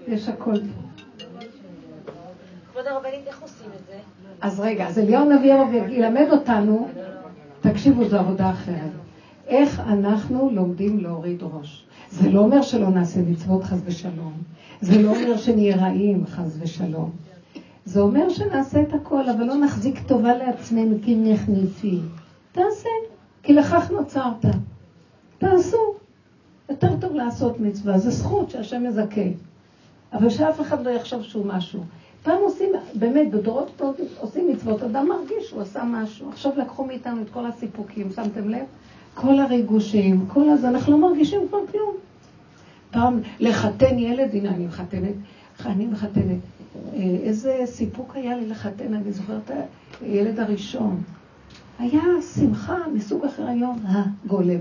יש 0.07 0.29
הכל. 0.29 0.55
כבוד 2.71 2.87
הרבנית, 2.87 3.27
איך 3.27 3.41
עושים 3.41 3.67
את 3.67 3.85
זה? 3.87 3.97
אז 4.41 4.59
רגע, 4.59 4.87
אז 4.87 4.99
אליהו 4.99 5.29
נביא 5.29 5.53
ילמד 5.89 6.27
אותנו, 6.31 6.87
תקשיבו, 7.61 8.09
זו 8.09 8.19
עבודה 8.19 8.49
אחרת. 8.49 8.91
איך 9.47 9.79
אנחנו 9.79 10.49
לומדים 10.53 10.99
להוריד 10.99 11.39
ראש. 11.41 11.85
זה 12.11 12.29
לא 12.29 12.39
אומר 12.39 12.61
שלא 12.61 12.89
נעשה 12.89 13.19
מצוות 13.21 13.63
חס 13.63 13.79
ושלום. 13.85 14.33
זה 14.81 15.01
לא 15.01 15.09
אומר 15.09 15.37
שנהיה 15.37 15.77
רעים 15.77 16.25
חס 16.27 16.57
ושלום. 16.59 17.11
זה 17.85 18.01
אומר 18.01 18.29
שנעשה 18.29 18.81
את 18.81 18.93
הכל, 18.93 19.29
אבל 19.29 19.43
לא 19.43 19.55
נחזיק 19.55 19.99
טובה 20.07 20.37
לעצמנו 20.37 20.95
כי 21.03 21.15
נכניסי. 21.15 21.99
תעשה, 22.51 22.89
כי 23.43 23.53
לכך 23.53 23.91
נוצרת. 23.91 24.45
תעשו. 25.37 25.77
יותר 26.69 26.95
טוב 26.99 27.15
לעשות 27.15 27.59
מצווה, 27.59 27.97
זו 27.97 28.11
זכות 28.11 28.49
שהשם 28.49 28.83
מזכה. 28.83 29.21
אבל 30.13 30.29
שאף 30.29 30.61
אחד 30.61 30.85
לא 30.85 30.89
יחשוב 30.89 31.23
שהוא 31.23 31.45
משהו. 31.45 31.83
פעם 32.23 32.37
עושים, 32.41 32.69
באמת, 32.93 33.31
בדורות 33.31 33.71
פה 33.77 33.91
עושים 34.19 34.47
מצוות, 34.49 34.83
אדם 34.83 35.07
מרגיש 35.09 35.49
שהוא 35.49 35.61
עשה 35.61 35.83
משהו. 35.83 36.29
עכשיו 36.29 36.51
לקחו 36.57 36.83
מאיתנו 36.83 37.21
את 37.21 37.29
כל 37.29 37.45
הסיפוקים, 37.45 38.11
שמתם 38.15 38.49
לב? 38.49 38.65
כל 39.13 39.39
הריגושים, 39.39 40.25
כל 40.27 40.49
הזה, 40.49 40.67
אנחנו 40.67 40.91
לא 40.91 41.09
מרגישים 41.09 41.39
כבר 41.47 41.59
כלום. 41.71 41.95
פעם 42.91 43.19
לחתן 43.39 43.99
ילד, 43.99 44.29
הנה 44.35 44.49
אני 44.49 44.65
מחתנת, 44.65 45.15
אני 45.65 45.85
מחתנת. 45.85 46.60
אה, 46.75 46.99
איזה 47.23 47.61
סיפוק 47.65 48.15
היה 48.15 48.37
לי 48.37 48.47
לחתן, 48.47 48.93
אני 48.93 49.11
זוכרת 49.11 49.51
הילד 50.01 50.39
הראשון. 50.39 51.01
היה 51.79 52.01
שמחה 52.35 52.77
מסוג 52.93 53.25
אחר 53.25 53.47
היום, 53.47 53.79
הגולם. 53.85 54.59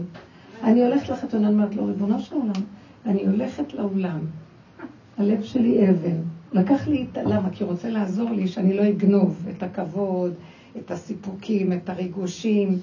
אני 0.62 0.84
הולכת 0.84 1.08
לחתונה, 1.08 1.46
אני 1.48 1.54
אומרת 1.54 1.74
לו, 1.74 1.86
ריבונו 1.86 2.20
של 2.20 2.34
עולם, 2.34 2.62
אני 3.06 3.26
הולכת 3.26 3.74
לאולם, 3.74 4.20
הלב 5.18 5.42
שלי 5.42 5.90
אבן. 5.90 6.16
לקח 6.52 6.88
לי 6.88 7.06
את... 7.12 7.18
למה? 7.24 7.50
כי 7.52 7.64
רוצה 7.64 7.90
לעזור 7.90 8.30
לי 8.30 8.48
שאני 8.48 8.76
לא 8.76 8.88
אגנוב 8.88 9.46
את 9.50 9.62
הכבוד, 9.62 10.34
את 10.76 10.90
הסיפוקים, 10.90 11.72
את 11.72 11.88
הריגושים. 11.88 12.78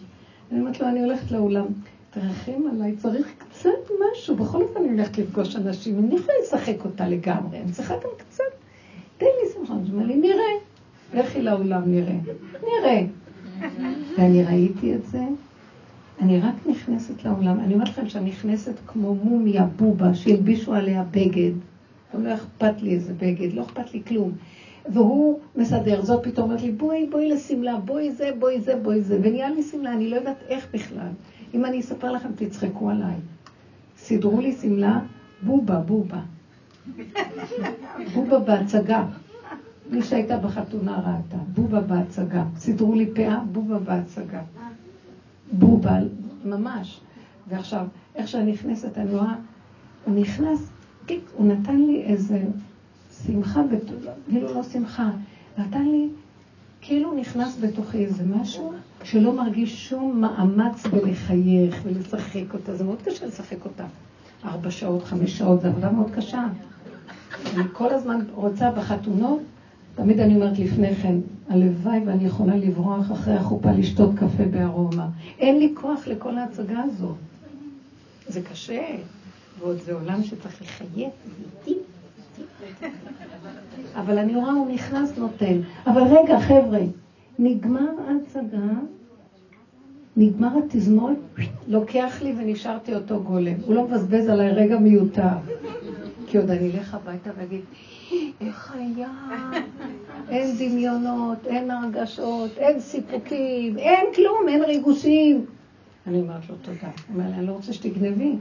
אני 0.52 0.60
אומרת 0.60 0.80
לו, 0.80 0.88
אני 0.88 1.04
הולכת 1.04 1.32
לאולם, 1.32 1.66
תרחם 2.12 2.62
עליי, 2.72 2.96
צריך 2.96 3.28
קצת 3.38 3.70
משהו. 4.12 4.36
בכל 4.36 4.62
אופן 4.62 4.80
אני 4.80 4.90
הולכת 4.90 5.18
לפגוש 5.18 5.56
אנשים, 5.56 6.00
אני 6.00 6.16
יכולה 6.16 6.34
לשחק 6.44 6.86
אותה 6.86 7.08
לגמרי, 7.08 7.60
אני 7.62 7.72
צריכה 7.72 7.94
גם 7.94 8.10
קצת. 8.18 8.44
תן 9.18 9.26
לי 9.26 9.50
שמחה. 9.54 9.74
אומר 9.94 10.06
לי, 10.06 10.16
נראה. 10.16 10.54
לכי 11.14 11.42
לאולם, 11.42 11.82
נראה. 11.86 12.18
נראה. 12.62 13.04
ואני 14.18 14.44
ראיתי 14.44 14.96
את 14.96 15.06
זה, 15.06 15.24
אני 16.22 16.40
רק 16.40 16.54
נכנסת 16.70 17.26
לאולם, 17.26 17.60
אני 17.60 17.74
אומרת 17.74 17.90
לכם 17.90 18.10
שאני 18.10 18.30
נכנסת 18.30 18.74
כמו 18.88 19.16
מומיה 19.16 19.64
בובה, 19.64 20.14
שהלבישו 20.14 20.74
עליה 20.74 21.04
בגד. 21.12 21.52
גם 22.14 22.26
לא 22.26 22.34
אכפת 22.34 22.82
לי 22.82 22.94
איזה 22.94 23.14
בגד, 23.14 23.54
לא 23.54 23.62
אכפת 23.62 23.94
לי 23.94 24.02
כלום. 24.08 24.32
והוא 24.90 25.40
מסדר, 25.56 26.02
זאת 26.02 26.24
פתאום 26.24 26.46
אומרת 26.46 26.62
לי, 26.62 26.72
בואי, 26.72 27.08
בואי 27.10 27.30
לשמלה, 27.30 27.78
בואי 27.78 28.12
זה, 28.12 28.30
בואי 28.40 28.62
זה, 28.62 28.76
בואי 28.76 29.02
זה. 29.02 29.20
ונהיה 29.22 29.50
לי 29.50 29.64
שמלה, 29.64 29.94
אני 29.94 30.10
לא 30.10 30.16
יודעת 30.16 30.44
איך 30.48 30.68
בכלל. 30.74 31.10
אם 31.54 31.66
אני 31.66 31.80
אספר 31.80 32.12
לכם, 32.12 32.30
תצחקו 32.36 32.90
עליי. 32.90 33.16
סידרו 33.98 34.42
לי 34.42 34.54
שמלה, 34.54 35.00
בובה, 35.42 35.80
בובה. 35.80 36.20
בובה 38.14 38.40
בהצגה. 38.40 39.06
מי 39.92 40.02
שהייתה 40.02 40.38
בחתונה 40.38 40.98
ראתה, 40.98 41.38
בובה 41.54 41.82
בהצגה. 41.82 42.44
סידרו 42.58 42.94
לי 42.94 43.06
פאה, 43.16 43.40
בובה 43.52 43.80
בהצגה. 43.80 44.42
בובה, 45.52 45.98
ממש. 46.46 47.00
ועכשיו, 47.48 47.86
איך 48.16 48.28
שאני 48.28 48.52
נכנסת, 48.52 48.98
אני 48.98 49.12
רואה, 49.12 49.36
הוא 50.06 50.16
נכנס, 50.16 50.70
הוא 51.34 51.48
נתן 51.48 51.78
לי 51.78 52.04
איזה 52.04 52.44
שמחה, 53.26 53.62
כאילו 54.30 54.54
לא 54.54 54.64
שמחה, 54.64 55.10
נתן 55.58 55.86
לי, 55.86 56.10
כאילו 56.82 57.14
נכנס 57.14 57.58
בתוכי 57.62 58.06
איזה 58.06 58.24
משהו 58.26 58.74
שלא 59.04 59.34
מרגיש 59.34 59.90
שום 59.90 60.22
מאמץ 60.22 60.88
בלחייך 60.88 61.82
ולשחק 61.84 62.54
אותה. 62.54 62.76
זה 62.76 62.84
מאוד 62.84 63.02
קשה 63.02 63.26
לשחק 63.26 63.66
אותה. 63.66 63.86
ארבע 64.46 64.72
שעות, 64.72 65.04
חמש 65.04 65.38
שעות, 65.38 65.62
זו 65.62 65.68
עבודה 65.68 65.92
מאוד 65.92 66.12
קשה. 66.16 66.48
אני 67.56 67.64
כל 67.74 67.94
הזמן 67.94 68.20
רוצה 68.34 68.72
בחתונות, 68.72 69.40
תמיד 69.96 70.20
אני 70.20 70.36
אומרת 70.36 70.60
לפני 70.60 70.96
כן, 70.96 71.16
הלוואי 71.50 72.00
ואני 72.06 72.26
יכולה 72.26 72.56
לברוח 72.56 73.12
אחרי 73.12 73.34
החופה 73.34 73.72
לשתות 73.72 74.10
קפה 74.16 74.46
בארומה. 74.52 75.08
אין 75.40 75.60
לי 75.60 75.74
כוח 75.82 76.08
לכל 76.08 76.38
ההצגה 76.38 76.84
הזאת. 76.84 77.16
זה 78.28 78.42
קשה, 78.42 78.86
ועוד 79.60 79.78
זה 79.86 79.94
עולם 79.94 80.24
שצריך 80.24 80.62
לחייך 80.62 81.14
איתי. 81.68 81.80
אבל 83.96 84.18
אני 84.18 84.36
רואה, 84.36 84.52
הוא 84.52 84.72
נכנס, 84.74 85.18
נותן. 85.18 85.60
אבל 85.88 86.02
רגע, 86.02 86.40
חבר'ה, 86.40 86.80
נגמר 87.40 87.90
ההצגה, 88.08 88.74
נגמר 90.18 90.58
התזמון, 90.58 91.16
לוקח 91.68 92.22
לי 92.22 92.36
ונשארתי 92.38 92.96
אותו 92.96 93.24
גולם. 93.24 93.54
הוא 93.66 93.76
לא 93.76 93.84
מבזבז 93.84 94.30
עליי 94.30 94.52
רגע 94.52 94.80
מיותר. 94.80 95.38
כי 96.38 96.42
עוד 96.42 96.50
אני 96.50 96.72
אלך 96.72 96.94
הביתה 96.94 97.30
ואגיד, 97.38 97.62
איך 98.42 98.76
היה? 98.76 99.10
אין 100.30 100.56
דמיונות, 100.58 101.48
אין 101.48 101.72
הרגשות, 101.72 102.52
אין 102.58 102.80
סיפוקים, 102.80 103.78
אין 103.78 104.06
כלום, 104.16 104.48
אין 104.48 104.64
ריגושים. 104.64 105.46
אני 106.08 106.22
אומרת 106.22 106.50
לו 106.50 106.56
תודה. 106.56 106.78
הוא 106.82 106.92
אומר 107.14 107.30
לי, 107.30 107.34
אני 107.34 107.48
לא 107.48 107.52
רוצה 107.52 107.74
שתגנבי. 107.74 108.36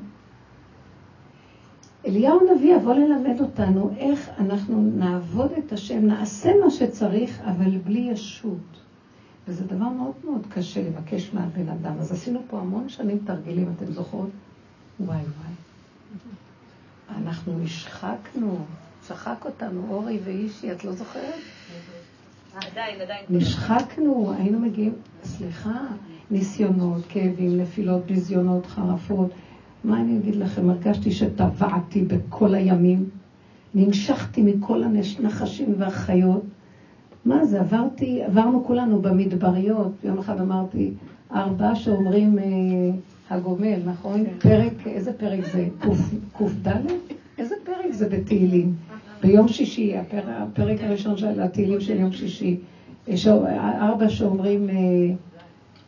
אליהו 2.07 2.41
הנביא 2.41 2.75
יבוא 2.75 2.95
ללמד 2.95 3.41
אותנו 3.41 3.91
איך 3.97 4.31
אנחנו 4.39 4.83
נעבוד 4.83 5.53
את 5.59 5.73
השם, 5.73 6.07
נעשה 6.07 6.51
מה 6.65 6.71
שצריך, 6.71 7.41
אבל 7.45 7.79
בלי 7.79 8.09
ישות. 8.13 8.81
וזה 9.49 9.65
דבר 9.65 9.89
מאוד 9.89 10.15
מאוד 10.25 10.47
קשה 10.49 10.83
לבקש 10.83 11.35
מהבן 11.35 11.69
אדם. 11.69 11.95
אז 12.01 12.13
עשינו 12.13 12.41
פה 12.51 12.59
המון 12.59 12.89
שנים 12.89 13.19
תרגילים, 13.25 13.73
אתם 13.77 13.93
זוכרות? 13.93 14.31
וואי 15.01 15.17
וואי. 15.17 15.66
אנחנו 17.15 17.59
נשחקנו, 17.59 18.59
צחק 19.01 19.45
אותנו 19.45 19.87
אורי 19.91 20.19
ואישי, 20.25 20.73
את 20.73 20.85
לא 20.85 20.93
זוכרת? 20.93 21.35
עדיין, 22.57 23.01
עדיין. 23.01 23.25
נשחקנו, 23.31 24.33
היינו 24.39 24.59
מגיעים, 24.59 24.93
סליחה, 25.25 25.81
ניסיונות, 26.31 27.03
כאבים, 27.09 27.61
נפילות, 27.61 28.07
ביזיונות, 28.07 28.67
חרפות. 28.67 29.31
מה 29.85 30.01
אני 30.01 30.19
אגיד 30.19 30.37
לכם? 30.37 30.71
הרגשתי 30.71 31.13
שטבעתי 31.13 32.03
בכל 32.03 32.55
הימים, 32.55 33.09
נמשכתי 33.75 34.43
מכל 34.43 34.83
הנחשים 34.83 35.75
והחיות. 35.79 36.43
מה 37.25 37.45
זה, 37.45 37.61
עברתי, 37.61 38.23
עברנו 38.23 38.65
כולנו 38.65 39.01
במדבריות. 39.01 39.93
יום 40.05 40.19
אחד 40.19 40.41
אמרתי, 40.41 40.93
ארבעה 41.33 41.77
שאומרים 41.77 42.39
אה, 42.39 42.45
הגומל, 43.31 43.79
נכון? 43.85 44.25
כן. 44.25 44.39
פרק, 44.39 44.87
איזה 44.87 45.13
פרק 45.13 45.41
זה? 45.53 45.69
קד? 46.65 46.81
איזה 47.39 47.55
פרק 47.65 47.93
זה 47.93 48.09
בתהילים? 48.09 48.75
ביום 49.23 49.49
שישי, 49.49 49.97
הפרק, 49.97 50.25
הפרק 50.29 50.81
הראשון 50.81 51.17
של 51.17 51.41
התהילים 51.41 51.81
של 51.81 52.01
יום 52.01 52.13
שישי. 52.13 52.57
ארבע 53.81 54.09
שאומרים 54.09 54.69
אה, 54.71 55.15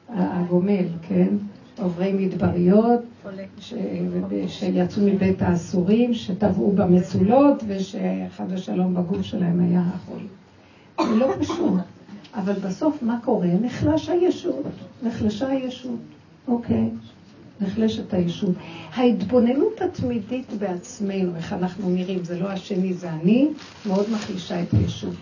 הגומל, 0.09 0.87
כן? 1.03 1.29
עוברי 1.79 2.13
מדבריות, 2.13 3.01
ש... 3.59 3.75
שיצאו 4.47 5.03
מבית 5.03 5.43
האסורים, 5.43 6.15
שטבעו 6.15 6.73
במצולות, 6.73 7.63
ושחד 7.67 8.53
השלום 8.53 8.95
בגוף 8.95 9.23
שלהם 9.23 9.61
היה 9.61 9.83
החול. 9.95 10.21
זה 11.09 11.17
לא 11.17 11.35
פשוט. 11.41 11.73
אבל 12.35 12.53
בסוף 12.53 13.03
מה 13.03 13.19
קורה? 13.25 13.49
נחלש 13.63 14.09
הישות. 14.09 14.65
נחלשה 15.03 15.49
הישות. 15.49 15.99
אוקיי. 16.49 16.91
נחלשת 17.61 18.15
הישות. 18.15 18.55
ההתבוננות 18.95 19.81
התמידית 19.81 20.53
בעצמנו, 20.59 21.37
איך 21.37 21.53
אנחנו 21.53 21.91
נראים, 21.91 22.25
זה 22.25 22.41
לא 22.41 22.49
השני, 22.49 22.95
זה 22.95 23.11
אני, 23.11 23.49
מאוד 23.87 24.11
מחלישה 24.13 24.63
את 24.63 24.69
הישות. 24.73 25.15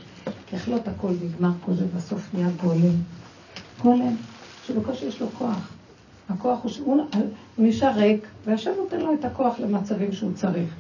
ככלות 0.53 0.89
הכל 0.89 1.13
נגמר 1.23 1.51
כל 1.65 1.75
זה, 1.75 1.85
בסוף 1.97 2.35
נהיה 2.35 2.49
גולם. 2.63 2.95
גולם, 3.83 4.17
שבקושי 4.67 5.07
יש 5.07 5.21
לו 5.21 5.27
כוח. 5.39 5.73
הכוח 6.29 6.63
הוא 6.63 6.71
שהוא 6.71 7.03
נשאר 7.59 7.93
ריק, 7.97 8.27
והשם 8.47 8.71
נותן 8.79 9.01
לו 9.01 9.15
את 9.15 9.25
הכוח 9.25 9.61
למצבים 9.61 10.13
שהוא 10.13 10.33
צריך. 10.35 10.75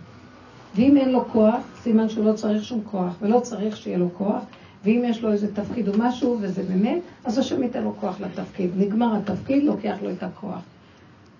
ואם 0.74 0.96
אין 0.96 1.12
לו 1.12 1.24
כוח, 1.28 1.60
סימן 1.82 2.08
שהוא 2.08 2.24
לא 2.24 2.32
צריך 2.32 2.64
שום 2.64 2.80
כוח, 2.90 3.14
ולא 3.20 3.40
צריך 3.40 3.76
שיהיה 3.76 3.98
לו 3.98 4.08
כוח, 4.14 4.42
ואם 4.84 5.02
יש 5.04 5.22
לו 5.22 5.32
איזה 5.32 5.54
תפקיד 5.54 5.88
או 5.88 5.92
משהו, 5.98 6.38
וזה 6.40 6.62
באמת, 6.62 7.00
אז 7.24 7.38
השם 7.38 7.62
ייתן 7.62 7.82
לו 7.82 7.94
כוח 8.00 8.20
לתפקיד. 8.20 8.70
נגמר 8.76 9.16
התפקיד, 9.16 9.64
לוקח 9.64 9.96
לו 10.02 10.10
את 10.10 10.22
הכוח. 10.22 10.60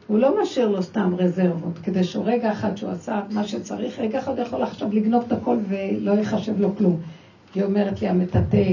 הוא 0.07 0.19
לא 0.19 0.43
משאיר 0.43 0.69
לו 0.69 0.83
סתם 0.83 1.15
רזרבות, 1.19 1.79
כדי 1.83 2.05
שהוא 2.05 2.25
רגע 2.27 2.53
אחד 2.53 2.77
שהוא 2.77 2.91
עשה 2.91 3.23
מה 3.31 3.45
שצריך, 3.45 3.99
רגע 3.99 4.19
אחד 4.19 4.39
יכול 4.39 4.63
עכשיו 4.63 4.93
לגנוב 4.93 5.25
את 5.27 5.33
הכל 5.33 5.57
ולא 5.69 6.13
ייחשב 6.13 6.61
לו 6.61 6.77
כלום. 6.77 7.01
היא 7.55 7.65
אומרת 7.65 8.03
לי, 8.03 8.09
המטאטא 8.09 8.73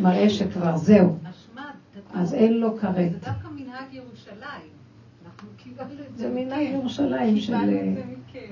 מראה 0.00 0.30
שכבר 0.30 0.76
זהו. 0.76 1.16
אז 2.14 2.34
אין 2.34 2.60
לו 2.60 2.76
כרת. 2.76 2.94
זה 2.94 3.18
דווקא 3.24 3.48
מנהג 3.54 3.92
ירושלים. 3.92 4.74
זה 6.16 6.30
מנהג 6.34 6.62
ירושלים 6.62 7.36
של... 7.36 7.54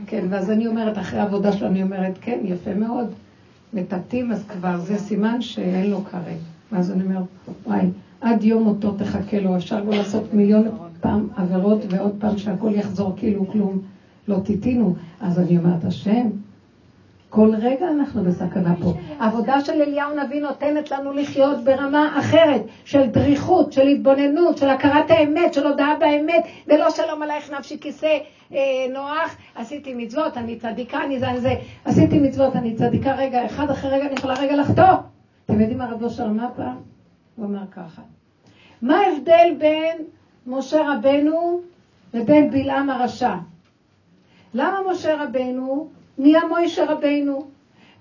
כן, 0.07 0.27
ואז 0.31 0.51
אני 0.51 0.67
אומרת, 0.67 0.99
אחרי 0.99 1.21
העבודה 1.21 1.53
שלו, 1.53 1.67
אני 1.67 1.83
אומרת, 1.83 2.19
כן, 2.21 2.41
יפה 2.45 2.75
מאוד. 2.75 3.07
מטאטאים, 3.73 4.33
אז 4.33 4.45
כבר 4.49 4.79
זה 4.79 4.99
סימן 4.99 5.43
שאין 5.43 5.91
לו 5.91 6.05
כרת. 6.05 6.39
ואז 6.73 6.91
אני 6.91 7.05
אומרת, 7.05 7.25
וואי, 7.67 7.87
עד 8.21 8.45
יום 8.45 8.63
מותו 8.63 8.93
תחכה 8.93 9.41
לו, 9.41 9.57
אפשר 9.57 9.85
לו 9.85 9.91
לעשות 9.91 10.35
מיליון 10.35 10.69
פעם 11.03 11.29
עבירות 11.37 11.79
ועוד 11.89 12.17
פעם 12.19 12.39
שהכל 12.39 12.75
יחזור 12.75 13.13
כאילו 13.17 13.49
כלום 13.49 13.79
לא 14.29 14.37
תיתינו. 14.45 14.95
אז 15.21 15.39
אני 15.39 15.59
אומרת, 15.59 15.85
השם, 15.85 16.31
כל 17.29 17.55
רגע 17.63 17.89
אנחנו 17.89 18.25
בסכנה 18.25 18.75
פה. 18.83 18.93
העבודה 19.19 19.61
של 19.61 19.73
אליהו 19.73 20.11
נביא 20.25 20.43
נותנת 20.43 20.91
לנו 20.91 21.13
לחיות 21.13 21.65
ברמה 21.65 22.19
אחרת, 22.19 22.63
של 22.85 23.07
דריכות, 23.07 23.73
של 23.73 23.87
התבוננות, 23.87 24.59
של 24.59 24.69
הכרת 24.69 25.11
האמת, 25.11 25.55
של 25.55 25.67
הודעה 25.67 25.97
באמת, 26.01 26.45
ולא 26.67 26.91
שלום 26.91 27.23
עלייך 27.23 27.53
נפשי 27.53 27.81
כיסא 27.81 28.19
אה, 28.53 28.59
נוח, 28.93 29.37
עשיתי 29.55 29.95
מצוות, 29.95 30.37
אני 30.37 30.57
צדיקה, 30.57 31.05
אני 31.05 31.19
זה, 31.19 31.31
אני 31.31 31.41
זה, 31.41 31.55
עשיתי 31.85 32.19
מצוות, 32.19 32.57
אני 32.57 32.75
צדיקה 32.75 33.15
רגע 33.15 33.47
אחד, 33.47 33.71
אחרי 33.71 33.91
רגע 33.91 34.07
אני 34.07 34.15
יכולה 34.15 34.35
רגע 34.35 34.57
לחטוא. 34.57 34.95
אתם 35.45 35.61
יודעים 35.61 35.79
מה 35.79 35.91
רב 35.91 36.03
אושר 36.03 36.25
אמר 36.25 36.47
פעם? 36.57 36.77
הוא 37.37 37.47
אמר 37.47 37.67
ככה, 37.71 38.03
מה 38.83 38.97
ההבדל 38.97 39.55
בין 39.59 39.97
משה 40.47 40.93
רבנו 40.93 41.61
לבין 42.15 42.51
בלעם 42.51 42.91
הרשע? 42.91 43.35
למה 44.55 44.79
משה 44.91 45.23
רבנו 45.23 45.89
נהיה 46.19 46.41
מוישה 46.49 46.93
רבינו. 46.93 47.47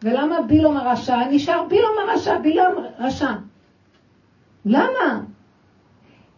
ולמה 0.03 0.41
בילום 0.41 0.77
הרשע? 0.77 1.17
נשאר 1.31 1.63
בילום 1.69 1.91
הרשע, 2.07 2.37
בילום 2.37 2.73
רשע. 2.99 3.31
למה? 4.65 5.21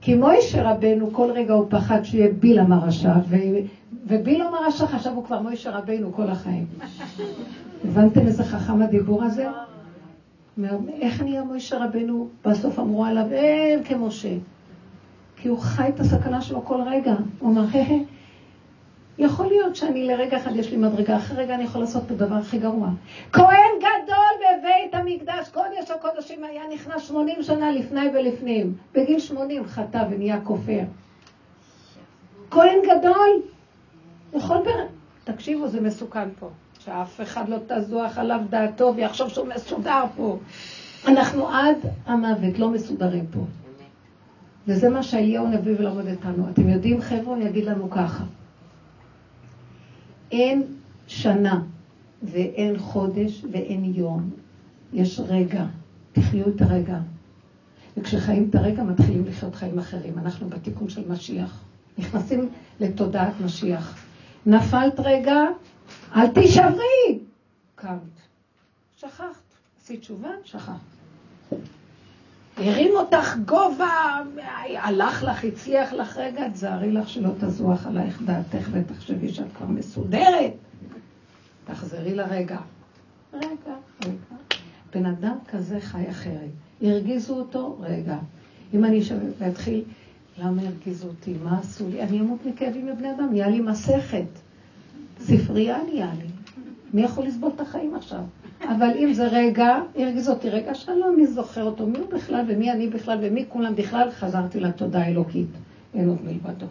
כי 0.01 0.15
מוישה 0.15 0.71
רבנו, 0.71 1.13
כל 1.13 1.31
רגע 1.31 1.53
הוא 1.53 1.65
פחד 1.69 2.03
שיהיה 2.03 2.31
בילעם 2.39 2.71
הרשע, 2.71 3.13
ו... 3.29 3.35
ובילעם 4.05 4.53
הרשע 4.53 4.87
חשב 4.87 5.09
הוא 5.09 5.25
כבר 5.25 5.41
מוישה 5.41 5.71
רבנו 5.71 6.13
כל 6.13 6.29
החיים. 6.29 6.65
הבנתם 7.85 8.19
איזה 8.19 8.43
חכם 8.43 8.81
הדיבור 8.81 9.23
הזה? 9.23 9.47
איך 11.01 11.21
נהיה 11.21 11.43
מוישה 11.43 11.85
רבנו? 11.85 12.27
בסוף 12.45 12.79
אמרו 12.79 13.05
עליו, 13.05 13.25
אין 13.31 13.83
כמשה. 13.83 14.35
כי 15.43 15.49
הוא 15.49 15.59
חי 15.59 15.89
את 15.89 15.99
הסכנה 15.99 16.41
שלו 16.41 16.65
כל 16.65 16.81
רגע. 16.85 17.13
הוא 17.39 17.49
אומר, 17.49 17.65
יכול 19.17 19.45
להיות 19.45 19.75
שאני 19.75 20.07
לרגע 20.07 20.37
אחד 20.37 20.55
יש 20.55 20.71
לי 20.71 20.77
מדרגה, 20.77 21.17
אחרי 21.17 21.37
רגע 21.43 21.55
אני 21.55 21.63
יכול 21.63 21.81
לעשות 21.81 22.03
את 22.05 22.11
הדבר 22.11 22.35
הכי 22.35 22.57
גרוע. 22.57 22.89
כהן 23.31 23.71
גדול 23.77 24.33
בבית 24.39 24.93
המקדש, 24.93 25.49
קודש 25.49 25.91
הקודשים 25.91 26.43
היה 26.43 26.61
נכנס 26.73 27.01
80 27.01 27.43
שנה 27.43 27.71
לפני 27.71 28.01
ולפנים. 28.13 28.75
בגיל 28.93 29.19
80 29.19 29.65
חטא 29.65 30.05
ונהיה 30.11 30.41
כופר. 30.41 30.81
כהן 32.51 32.79
גדול, 32.83 33.29
יכול 34.33 34.57
בר... 34.57 34.85
תקשיבו, 35.23 35.67
זה 35.67 35.81
מסוכן 35.81 36.29
פה. 36.39 36.49
שאף 36.79 37.21
אחד 37.21 37.49
לא 37.49 37.57
תזוח 37.67 38.17
עליו 38.17 38.39
דעתו 38.49 38.93
ויחשוב 38.95 39.29
שהוא 39.29 39.47
מסודר 39.47 40.03
פה. 40.15 40.37
אנחנו 41.07 41.47
עד 41.47 41.77
המוות 42.05 42.59
לא 42.59 42.69
מסודרים 42.69 43.25
פה. 43.31 43.39
וזה 44.67 44.89
מה 44.89 45.03
שאליהו 45.03 45.47
נביא 45.47 45.75
ולמד 45.79 46.07
אותנו. 46.07 46.49
אתם 46.49 46.69
יודעים, 46.69 47.01
חבר'ה, 47.01 47.39
יגיד 47.39 47.65
לנו 47.65 47.89
ככה. 47.89 48.23
אין 50.31 50.63
שנה 51.07 51.61
ואין 52.23 52.77
חודש 52.77 53.45
ואין 53.51 53.93
יום. 53.95 54.29
יש 54.93 55.19
רגע. 55.19 55.65
תחיו 56.11 56.49
את 56.49 56.61
הרגע. 56.61 56.99
וכשחיים 57.97 58.47
את 58.49 58.55
הרגע 58.55 58.83
מתחילים 58.83 59.25
לחיות 59.25 59.55
חיים 59.55 59.79
אחרים. 59.79 60.17
אנחנו 60.19 60.49
בתיקון 60.49 60.89
של 60.89 61.11
משיח. 61.11 61.63
נכנסים 61.97 62.49
לתודעת 62.79 63.33
משיח. 63.45 63.97
נפלת 64.45 64.99
רגע, 64.99 65.35
אל 66.15 66.27
תישברי! 66.27 67.19
קמת. 67.75 67.97
שכחת. 68.97 69.23
עשית 69.81 69.99
תשובה? 69.99 70.29
שכחת. 70.43 70.73
הרים 72.57 72.91
אותך 72.95 73.37
גובה, 73.45 74.21
הלך 74.77 75.23
לך, 75.23 75.43
הצליח 75.43 75.93
לך 75.93 76.17
רגע, 76.17 76.49
תזהרי 76.49 76.91
לך 76.91 77.09
שלא 77.09 77.29
תזוח 77.39 77.87
עלייך 77.87 78.21
דעתך 78.21 78.69
ותחשבי 78.71 79.29
שאת 79.29 79.45
כבר 79.57 79.67
מסודרת. 79.67 80.53
תחזרי 81.65 82.15
לרגע. 82.15 82.57
רגע, 83.33 83.75
רגע. 84.05 84.35
בן 84.93 85.05
אדם 85.05 85.35
כזה 85.47 85.79
חי 85.79 86.09
אחרת. 86.09 86.49
הרגיזו 86.81 87.35
אותו, 87.35 87.77
רגע. 87.81 88.17
אם 88.73 88.85
אני 88.85 89.03
שווה 89.03 89.29
ואתחיל, 89.39 89.83
למה 90.37 90.61
הרגיזו 90.61 91.07
אותי? 91.07 91.33
מה 91.43 91.59
עשו 91.59 91.89
לי? 91.89 92.01
אני 92.01 92.19
אמות 92.19 92.45
מכאבים 92.45 92.87
לבני 92.87 93.11
אדם, 93.11 93.27
נהיה 93.31 93.47
לי 93.47 93.59
מסכת. 93.59 94.25
ספרייה 95.19 95.77
נהיה 95.83 96.11
לי. 96.19 96.27
מי 96.93 97.01
יכול 97.01 97.25
לסבול 97.25 97.51
את 97.55 97.61
החיים 97.61 97.95
עכשיו? 97.95 98.19
אבל 98.69 98.91
אם 98.97 99.13
זה 99.13 99.27
רגע, 99.27 99.79
הרגיז 99.95 100.29
אותי 100.29 100.49
רגע 100.49 100.75
שלום, 100.75 101.15
מי 101.15 101.27
זוכר 101.27 101.63
אותו? 101.63 101.87
מי 101.87 101.97
הוא 101.97 102.09
בכלל 102.11 102.45
ומי 102.47 102.71
אני 102.71 102.87
בכלל 102.87 103.17
ומי 103.21 103.45
כולם 103.47 103.75
בכלל? 103.75 104.11
חזרתי 104.11 104.59
לתודה 104.59 104.99
האלוקית. 104.99 105.47
אין 105.93 106.07
עוד 106.09 106.17
מלבדו. 106.25 106.65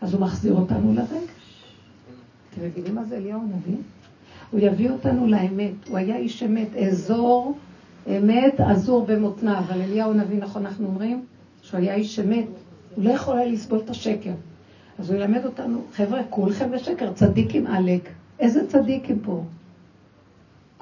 אז 0.00 0.14
הוא 0.14 0.20
מחזיר 0.20 0.54
אותנו 0.54 0.92
לרגע. 0.92 1.32
אתם 2.50 2.66
מבינים 2.66 2.94
מה 2.94 3.04
זה 3.04 3.16
אליהו 3.16 3.40
הנביא? 3.40 3.76
הוא 4.50 4.60
יביא 4.60 4.90
אותנו 4.90 5.26
לאמת. 5.26 5.88
הוא 5.88 5.96
היה 5.98 6.16
איש 6.16 6.42
אמת, 6.42 6.76
אזור 6.76 7.58
אמת, 8.08 8.60
עזור 8.60 9.06
במותנה. 9.06 9.58
אבל 9.58 9.80
אליהו 9.80 10.10
הנביא, 10.10 10.38
נכון 10.38 10.66
אנחנו 10.66 10.86
אומרים? 10.86 11.24
שהוא 11.62 11.80
היה 11.80 11.94
איש 11.94 12.20
אמת. 12.20 12.46
הוא 12.94 13.04
לא 13.04 13.10
יכול 13.10 13.38
היה 13.38 13.46
לסבול 13.46 13.80
את 13.84 13.90
השקר. 13.90 14.32
אז 14.98 15.10
הוא 15.10 15.18
ילמד 15.18 15.44
אותנו, 15.44 15.82
חבר'ה, 15.92 16.20
כולכם 16.30 16.70
בשקר, 16.70 17.12
צדיקים 17.12 17.66
עלק. 17.66 18.08
איזה 18.40 18.66
צדיקים 18.66 19.18
פה? 19.18 19.42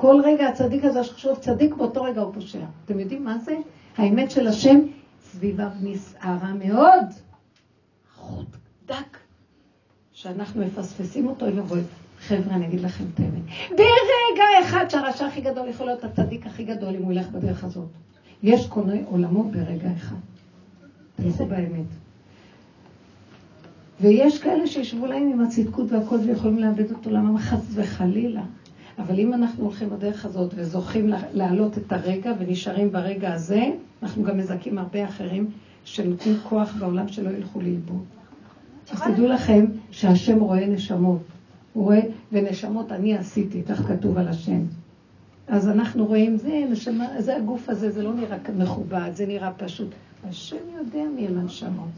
כל 0.03 0.21
רגע 0.25 0.49
הצדיק 0.49 0.85
הזה 0.85 1.05
שחשוב 1.05 1.39
צדיק, 1.39 1.75
באותו 1.75 2.03
רגע 2.03 2.21
הוא 2.21 2.35
פושע. 2.35 2.65
אתם 2.85 3.01
יודעים 3.01 3.25
מה 3.25 3.39
זה? 3.39 3.57
האמת 3.97 4.31
של 4.31 4.47
השם 4.47 4.79
סביבה 5.21 5.69
נסערה 5.83 6.53
מאוד. 6.53 7.05
חוט 8.15 8.57
דק. 8.87 9.19
שאנחנו 10.13 10.65
מפספסים 10.65 11.27
אותו, 11.27 11.47
אוי 11.47 11.55
ואבוי. 11.55 11.81
חבר'ה, 12.19 12.55
אני 12.55 12.67
אגיד 12.67 12.81
לכם 12.81 13.05
את 13.15 13.21
האמת. 13.21 13.43
ברגע 13.71 14.45
אחד 14.63 14.85
שהרשע 14.89 15.27
הכי 15.27 15.41
גדול 15.41 15.69
יכול 15.69 15.87
להיות 15.87 16.05
הצדיק 16.05 16.47
הכי 16.47 16.65
גדול 16.65 16.95
אם 16.95 17.03
הוא 17.03 17.13
ילך 17.13 17.29
בדרך 17.29 17.65
הזאת. 17.65 17.89
יש 18.43 18.67
קונה 18.67 18.97
עולמו 19.07 19.45
ברגע 19.45 19.89
אחד. 19.97 20.17
תלכו 21.17 21.47
באמת. 21.47 21.87
ויש 24.01 24.39
כאלה 24.39 24.67
שישבו 24.67 25.07
להם 25.07 25.33
עם 25.33 25.41
הצדקות 25.41 25.93
והכל 25.93 26.17
ויכולים 26.17 26.59
לאבד 26.59 26.91
את 26.91 27.07
עולמם 27.07 27.39
חס 27.39 27.67
וחלילה. 27.75 28.43
אבל 29.07 29.19
אם 29.19 29.35
אנחנו 29.35 29.65
הולכים 29.65 29.91
בדרך 29.91 30.25
הזאת 30.25 30.53
וזוכים 30.57 31.11
להעלות 31.33 31.79
את 31.79 31.93
הרגע 31.93 32.33
ונשארים 32.39 32.93
ברגע 32.93 33.33
הזה, 33.33 33.65
אנחנו 34.03 34.23
גם 34.23 34.39
מזכים 34.39 34.79
הרבה 34.79 35.05
אחרים 35.05 35.51
שנותנים 35.85 36.37
כוח 36.49 36.75
בעולם 36.79 37.09
שלא 37.09 37.31
ילכו 37.31 37.61
לאיבוד. 37.61 38.05
אז 38.91 39.03
תדעו 39.03 39.27
לכם 39.27 39.65
שהשם 39.91 40.41
רואה 40.41 40.67
נשמות. 40.67 41.23
הוא 41.73 41.85
רואה, 41.85 42.01
ונשמות 42.33 42.93
אני 42.93 43.17
עשיתי, 43.17 43.63
כך 43.63 43.83
כתוב 43.89 44.19
על 44.19 44.29
השם. 44.29 44.61
אז 45.49 45.69
אנחנו 45.69 46.07
רואים, 46.07 46.37
זה 46.37 46.65
נשמה, 46.71 47.09
זה 47.19 47.37
הגוף 47.37 47.69
הזה, 47.69 47.91
זה 47.91 48.03
לא 48.03 48.15
נראה 48.15 48.37
מכובד, 48.57 49.11
זה 49.15 49.27
נראה 49.27 49.53
פשוט. 49.53 49.89
השם 50.29 50.57
יודע 50.79 51.03
מי 51.17 51.27
הם 51.27 51.39
הנשמות. 51.39 51.89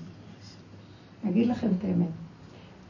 אגיד 1.29 1.49
לכם 1.49 1.69
את 1.79 1.85
האמת. 1.85 2.09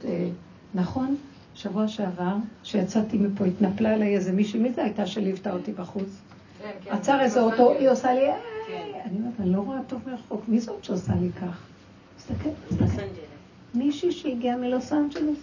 אה, 0.05 0.29
נכון, 0.75 1.17
שבוע 1.55 1.89
שעבר, 1.89 2.37
כשיצאתי 2.63 3.19
מפה, 3.19 3.45
התנפלה 3.45 3.95
עליי 3.95 4.15
איזה 4.15 4.33
מישהי, 4.33 4.61
מי 4.61 4.73
זה 4.73 4.83
הייתה 4.85 5.07
שליוותה 5.07 5.53
אותי 5.53 5.73
בחוץ? 5.73 6.09
כן, 6.63 6.71
כן. 6.85 6.91
עצר 6.91 7.21
איזה 7.21 7.41
אוטו, 7.41 7.73
היא 7.73 7.89
עושה 7.89 8.15
לי, 8.15 8.27
כן. 8.69 9.01
אני 9.05 9.19
אומרת, 9.19 9.41
אני 9.41 9.53
לא 9.53 9.61
רואה 9.61 9.79
טוב 9.87 10.01
מרחוק, 10.07 10.43
מי 10.49 10.61
זאת 10.61 10.85
שעושה 10.85 11.13
לי 11.21 11.31
כך? 11.33 11.67
תסתכל, 12.17 12.49
תסתכל. 12.69 13.03
מישהי 13.75 14.13
שהגיעה 14.13 14.57
מלוס 14.57 14.93
אנג'לס. 14.93 15.39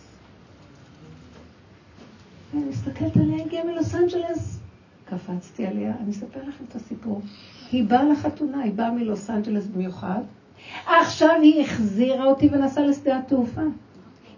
אני 2.53 2.63
מסתכלת 2.63 3.17
עליה, 3.17 3.45
הגיעה 3.45 3.63
מלוס 3.63 3.95
אנג'לס. 3.95 4.59
קפצתי 5.05 5.67
עליה, 5.67 5.93
אני 6.03 6.11
אספר 6.11 6.39
לכם 6.47 6.63
את 6.69 6.75
הסיפור. 6.75 7.21
היא 7.71 7.83
באה 7.83 8.03
לחתונה, 8.03 8.61
היא 8.61 8.73
באה 8.73 8.91
מלוס 8.91 9.29
אנג'לס 9.29 9.65
במיוחד. 9.65 10.21
עכשיו 10.85 11.35
היא 11.41 11.61
החזירה 11.61 12.25
אותי 12.25 12.49
ונסעה 12.51 12.85
לשדה 12.85 13.17
התעופה. 13.17 13.61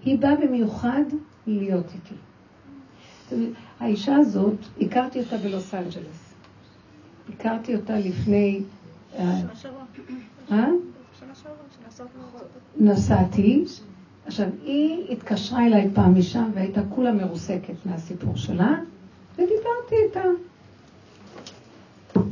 היא 0.05 0.19
באה 0.19 0.35
במיוחד 0.35 1.03
להיות 1.47 1.85
איתי. 1.93 2.15
האישה 3.79 4.15
הזאת, 4.15 4.57
הכרתי 4.81 5.19
אותה 5.19 5.37
בלוס 5.37 5.73
אנג'לס. 5.73 6.33
הכרתי 7.33 7.75
אותה 7.75 7.99
לפני... 7.99 8.61
אה? 10.51 10.67
נסעתי. 12.79 13.63
עכשיו, 14.25 14.47
היא 14.63 15.11
התקשרה 15.11 15.65
אליי 15.67 15.89
פעם 15.93 16.19
משם 16.19 16.51
והייתה 16.53 16.81
כולה 16.89 17.11
מרוסקת 17.11 17.85
מהסיפור 17.85 18.37
שלה, 18.37 18.75
ודיברתי 19.35 19.95
איתה. 20.07 20.23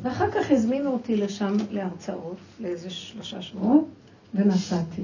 ואחר 0.02 0.32
כך 0.32 0.52
הזמינו 0.52 0.90
אותי 0.90 1.18
לשם 1.18 1.58
להרצאות, 1.72 2.38
לאיזה 2.60 2.90
שלושה 2.90 3.42
שבועות, 3.42 3.88
ונסעתי. 4.36 5.02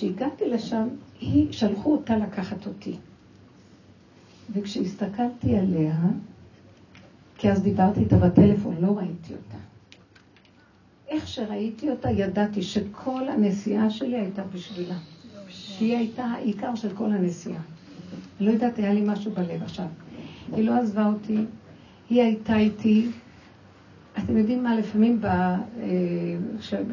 כשהגעתי 0.00 0.48
לשם, 0.48 0.88
היא, 1.20 1.52
שלחו 1.52 1.92
אותה 1.92 2.16
לקחת 2.16 2.66
אותי. 2.66 2.96
וכשהסתכלתי 4.52 5.56
עליה, 5.56 5.96
כי 7.38 7.50
אז 7.50 7.62
דיברתי 7.62 8.00
איתה 8.00 8.16
בטלפון, 8.16 8.76
לא 8.80 8.98
ראיתי 8.98 9.32
אותה. 9.32 9.58
איך 11.08 11.28
שראיתי 11.28 11.90
אותה, 11.90 12.10
ידעתי 12.10 12.62
שכל 12.62 13.28
הנסיעה 13.28 13.90
שלי 13.90 14.16
הייתה 14.16 14.42
בשבילה. 14.54 14.94
שהיא 15.48 15.96
הייתה 15.96 16.24
העיקר 16.24 16.74
של 16.74 16.96
כל 16.96 17.12
הנסיעה. 17.12 17.62
לא 18.40 18.50
יודעת, 18.50 18.78
היה 18.78 18.94
לי 18.94 19.02
משהו 19.06 19.32
בלב 19.32 19.62
עכשיו. 19.62 19.86
היא 20.52 20.68
לא 20.68 20.74
עזבה 20.74 21.06
אותי, 21.06 21.38
היא 22.10 22.22
הייתה 22.22 22.56
איתי. 22.56 23.06
אתם 24.18 24.36
יודעים 24.36 24.62
מה, 24.64 24.76
לפעמים 24.76 25.20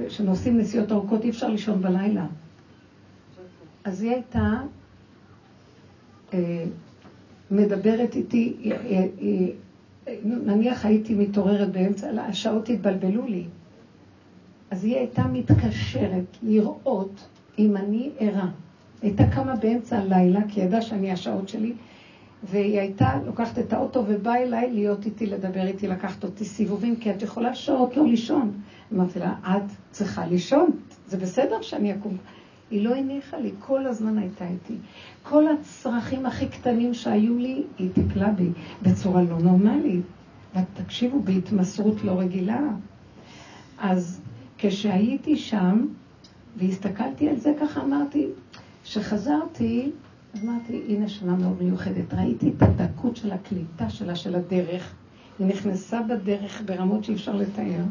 כשנוסעים 0.07 0.55
אה, 0.55 0.61
נסיעות 0.61 0.91
ארוכות 0.91 1.23
אי 1.23 1.29
אפשר 1.29 1.49
לישון 1.49 1.81
בלילה. 1.81 2.25
אז 3.87 4.01
היא 4.01 4.11
הייתה 4.11 4.61
אה, 6.33 6.63
מדברת 7.51 8.15
איתי, 8.15 8.53
נניח 10.23 10.85
הייתי 10.85 11.13
מתעוררת 11.13 11.71
באמצע, 11.71 12.21
השעות 12.21 12.69
התבלבלו 12.69 13.27
לי. 13.27 13.43
אז 14.71 14.85
היא 14.85 14.95
הייתה 14.95 15.27
מתקשרת 15.27 16.37
לראות 16.43 17.27
אם 17.59 17.77
אני 17.77 18.09
ערה. 18.19 18.49
הייתה 19.01 19.23
קמה 19.35 19.55
באמצע 19.55 19.97
הלילה, 19.97 20.39
כי 20.47 20.59
ידעה 20.59 20.81
שאני 20.81 21.11
השעות 21.11 21.49
שלי, 21.49 21.73
והיא 22.43 22.79
הייתה 22.79 23.19
לוקחת 23.25 23.59
את 23.59 23.73
האוטו 23.73 24.03
ובאה 24.07 24.43
אליי 24.43 24.73
להיות 24.73 25.05
איתי, 25.05 25.25
לדבר 25.25 25.67
איתי, 25.67 25.87
לקחת 25.87 26.23
אותי 26.23 26.45
סיבובים, 26.45 26.95
כי 26.95 27.11
את 27.11 27.21
יכולה 27.21 27.55
שעות 27.55 27.97
לא 27.97 28.05
לישון. 28.05 28.51
אמרתי 28.93 29.19
לה, 29.19 29.33
את 29.43 29.71
צריכה 29.91 30.25
לישון, 30.25 30.71
זה 31.07 31.17
בסדר 31.17 31.61
שאני 31.61 31.93
אקום. 31.93 32.17
היא 32.71 32.83
לא 32.83 32.95
הניחה 32.95 33.37
לי, 33.37 33.51
כל 33.59 33.87
הזמן 33.87 34.17
הייתה 34.17 34.47
איתי. 34.47 34.75
כל 35.23 35.43
הצרכים 35.47 36.25
הכי 36.25 36.47
קטנים 36.47 36.93
שהיו 36.93 37.37
לי, 37.37 37.63
היא 37.77 37.89
טיפלה 37.93 38.31
בי 38.31 38.49
בצורה 38.81 39.21
לא 39.21 39.39
נורמלית. 39.39 40.05
תקשיבו, 40.73 41.19
בהתמסרות 41.19 42.03
לא 42.03 42.19
רגילה. 42.19 42.61
אז 43.79 44.21
כשהייתי 44.57 45.37
שם, 45.37 45.85
והסתכלתי 46.57 47.29
על 47.29 47.37
זה, 47.37 47.53
ככה 47.61 47.83
אמרתי, 47.83 48.27
כשחזרתי, 48.83 49.91
אמרתי, 50.43 50.81
הנה 50.87 51.07
שנה 51.07 51.35
מאוד 51.35 51.63
מיוחדת. 51.63 52.13
ראיתי 52.13 52.49
את 52.49 52.61
הדקות 52.61 53.15
של 53.15 53.31
הקליטה 53.31 53.89
שלה, 53.89 54.15
של 54.15 54.35
הדרך. 54.35 54.93
היא 55.39 55.47
נכנסה 55.47 56.01
בדרך 56.01 56.61
ברמות 56.65 57.03
שאי 57.03 57.13
אפשר 57.13 57.35
לתאר. 57.35 57.83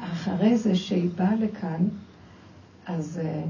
אחרי 0.00 0.56
זה 0.56 0.74
שהיא 0.74 1.10
באה 1.16 1.34
לכאן, 1.34 1.88
אז 2.86 3.20
אה, 3.24 3.44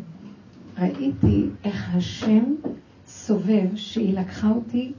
ראיתי 0.78 1.46
איך 1.64 1.88
השם 1.94 2.44
סובב, 3.06 3.76
שהיא 3.76 4.18
לקחה 4.18 4.48
אותי 4.48 4.92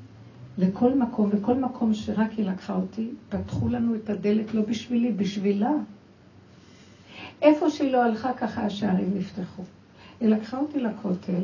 לכל 0.58 0.98
מקום, 0.98 1.30
וכל 1.34 1.54
מקום 1.54 1.94
שרק 1.94 2.32
היא 2.32 2.46
לקחה 2.46 2.76
אותי, 2.76 3.10
פתחו 3.30 3.70
לנו 3.70 3.96
את 3.96 4.10
הדלת 4.10 4.54
לא 4.54 4.62
בשבילי, 4.62 5.12
בשבילה. 5.12 5.72
איפה 7.42 7.70
שהיא 7.70 7.92
לא 7.92 8.04
הלכה, 8.04 8.34
ככה 8.34 8.62
השערים 8.62 9.12
נפתחו. 9.16 9.64
היא 10.20 10.30
לקחה 10.30 10.58
אותי 10.58 10.80
לכותל, 10.80 11.44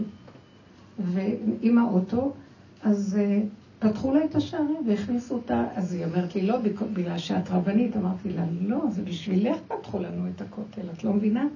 ועם 0.99 1.77
האוטו, 1.77 2.33
אז 2.83 3.19
uh, 3.19 3.45
פתחו 3.79 4.13
לה 4.13 4.25
את 4.25 4.35
השערים 4.35 4.87
והכניסו 4.87 5.35
אותה, 5.35 5.65
אז 5.75 5.93
היא 5.93 6.05
אומרת 6.05 6.35
לי, 6.35 6.41
לא, 6.41 6.57
בגלל 6.93 7.17
שאת 7.17 7.49
רבנית, 7.49 7.97
אמרתי 7.97 8.29
לה, 8.29 8.45
לא, 8.61 8.79
זה 8.89 9.01
בשבילך 9.01 9.57
פתחו 9.67 9.99
לנו 9.99 10.27
את 10.35 10.41
הכותל, 10.41 10.81
את 10.93 11.03
לא 11.03 11.13
מבינה? 11.13 11.47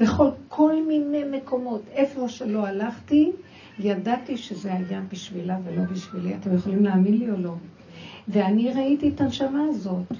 וכל 0.00 0.28
כל 0.48 0.82
מיני 0.82 1.24
מקומות, 1.24 1.82
איפה 1.92 2.28
שלא 2.28 2.66
הלכתי, 2.66 3.30
ידעתי 3.78 4.36
שזה 4.36 4.72
היה 4.72 5.00
בשבילה 5.12 5.58
ולא 5.64 5.82
בשבילי. 5.82 6.34
אתם 6.34 6.54
יכולים 6.54 6.84
להאמין 6.84 7.16
לי 7.16 7.30
או 7.30 7.36
לא? 7.36 7.54
ואני 8.28 8.72
ראיתי 8.72 9.08
את 9.08 9.20
הנשמה 9.20 9.64
הזאת. 9.68 10.12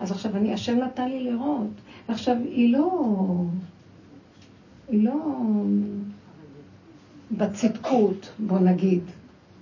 אז 0.00 0.10
עכשיו 0.10 0.36
אני, 0.36 0.52
השם 0.52 0.78
נתן 0.78 1.08
לי 1.08 1.24
לראות. 1.24 1.68
ועכשיו 2.08 2.36
היא 2.44 2.72
לא, 2.72 2.90
היא 4.88 5.04
לא 5.04 5.14
בצדקות, 7.30 8.32
בוא 8.38 8.58
נגיד. 8.58 9.02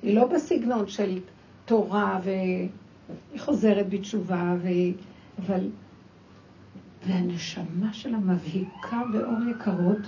היא 0.03 0.15
לא 0.15 0.27
בסגנון 0.27 0.89
של 0.89 1.19
תורה 1.65 2.21
והיא 2.25 2.69
חוזרת 3.39 3.89
בתשובה, 3.89 4.55
ו... 4.63 4.69
אבל 5.47 5.61
והנשמה 7.07 7.93
שלה 7.93 8.19
מבהיקה 8.19 9.03
באור 9.13 9.45
יקרות. 9.45 10.07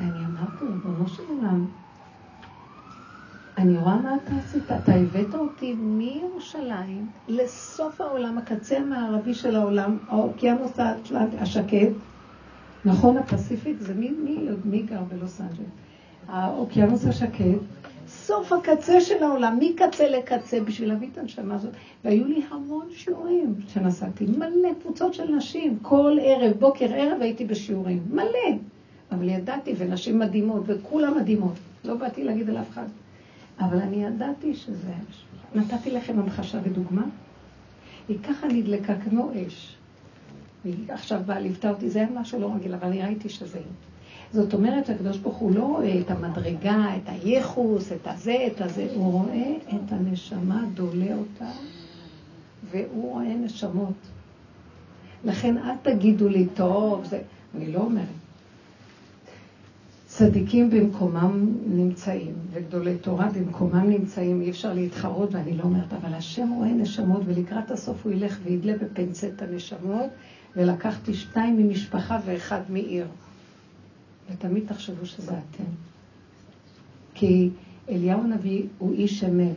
ואני 0.00 0.26
אמרתי, 0.26 0.64
ריבונו 0.64 1.08
של 1.08 1.22
עולם, 1.28 1.66
אני 3.58 3.76
רואה 3.76 3.96
מה 4.02 4.16
אתה 4.16 4.36
עשית. 4.36 4.70
אתה 4.70 4.94
הבאת 4.94 5.34
אותי 5.34 5.74
מירושלים 5.74 7.10
לסוף 7.28 8.00
העולם, 8.00 8.38
הקצה 8.38 8.78
המערבי 8.78 9.34
של 9.34 9.56
העולם, 9.56 9.98
האוקיינוס 10.08 10.78
השקט. 11.38 11.92
נכון, 12.84 13.16
הפסיפיק 13.16 13.80
זה 13.80 13.94
מי, 13.94 14.10
מי, 14.10 14.48
מי 14.64 14.82
גר 14.82 15.02
בלוס 15.04 15.40
אנג'לס? 15.40 15.68
האוקיינוס 16.28 17.06
השקט. 17.06 17.81
סוף 18.12 18.52
הקצה 18.52 19.00
של 19.00 19.22
העולם, 19.22 19.58
מקצה 19.60 20.08
לקצה, 20.08 20.60
בשביל 20.60 20.88
להביא 20.88 21.08
את 21.12 21.18
הנשמה 21.18 21.54
הזאת. 21.54 21.72
והיו 22.04 22.24
לי 22.24 22.42
המון 22.50 22.86
שיעורים 22.90 23.54
שנסעתי, 23.68 24.26
מלא 24.26 24.68
קבוצות 24.82 25.14
של 25.14 25.34
נשים, 25.34 25.78
כל 25.82 26.18
ערב, 26.22 26.52
בוקר, 26.58 26.86
ערב 26.94 27.22
הייתי 27.22 27.44
בשיעורים, 27.44 28.02
מלא. 28.10 28.56
אבל 29.12 29.28
ידעתי, 29.28 29.74
ונשים 29.78 30.18
מדהימות, 30.18 30.62
וכולם 30.66 31.16
מדהימות. 31.18 31.54
לא 31.84 31.94
באתי 31.94 32.24
להגיד 32.24 32.50
על 32.50 32.58
אף 32.58 32.70
אחד. 32.70 32.86
אבל 33.60 33.78
אני 33.78 34.04
ידעתי 34.04 34.54
שזה... 34.54 34.92
נתתי 35.54 35.90
לכם 35.90 36.18
המחשה 36.18 36.58
ודוגמה. 36.64 37.04
היא 38.08 38.18
ככה 38.22 38.46
נדלקה 38.46 38.94
כמו 38.96 39.30
אש. 39.46 39.76
והיא 40.64 40.76
עכשיו 40.88 41.20
באה, 41.26 41.40
ליוותה 41.40 41.70
אותי, 41.70 41.90
זה 41.90 41.98
היה 41.98 42.08
משהו 42.14 42.40
לא 42.40 42.52
רגיל, 42.54 42.74
אבל 42.74 42.88
אני 42.88 43.02
ראיתי 43.02 43.28
שזה 43.28 43.58
היא. 43.58 43.91
זאת 44.32 44.54
אומרת 44.54 44.86
שהקדוש 44.86 45.18
ברוך 45.18 45.36
הוא 45.36 45.54
לא 45.54 45.62
רואה 45.62 46.00
את 46.00 46.10
המדרגה, 46.10 46.86
את 46.96 47.08
הייחוס, 47.08 47.92
את 47.92 48.06
הזה, 48.06 48.46
את 48.46 48.60
הזה, 48.60 48.88
הוא 48.94 49.12
רואה 49.12 49.56
את 49.68 49.92
הנשמה, 49.92 50.64
דולה 50.74 51.14
אותה, 51.14 51.50
והוא 52.70 53.12
רואה 53.12 53.34
נשמות. 53.34 53.94
לכן 55.24 55.58
אל 55.58 55.74
תגידו 55.82 56.28
לי, 56.28 56.46
טוב, 56.54 57.04
זה... 57.04 57.20
אני 57.56 57.72
לא 57.72 57.78
אומרת. 57.78 58.06
צדיקים 60.06 60.70
במקומם 60.70 61.54
נמצאים, 61.66 62.34
וגדולי 62.52 62.96
תורה 62.98 63.28
במקומם 63.34 63.90
נמצאים, 63.90 64.40
אי 64.40 64.50
אפשר 64.50 64.72
להתחרות, 64.72 65.34
ואני 65.34 65.56
לא 65.56 65.62
אומרת, 65.62 65.92
אבל 65.92 66.14
השם 66.14 66.50
רואה 66.50 66.68
נשמות, 66.68 67.22
ולקראת 67.24 67.70
הסוף 67.70 68.04
הוא 68.04 68.12
ילך 68.12 68.38
וידלה 68.44 68.72
בפנצט 68.76 69.42
הנשמות, 69.42 70.10
ולקחתי 70.56 71.14
שתיים 71.14 71.56
ממשפחה 71.56 72.18
ואחד 72.24 72.60
מעיר. 72.68 73.06
ותמיד 74.30 74.66
תחשבו 74.66 75.06
שזה 75.06 75.32
אתם. 75.32 75.64
כי 77.14 77.50
אליהו 77.88 78.20
הנביא 78.20 78.62
הוא 78.78 78.92
איש 78.92 79.24
אמת, 79.24 79.56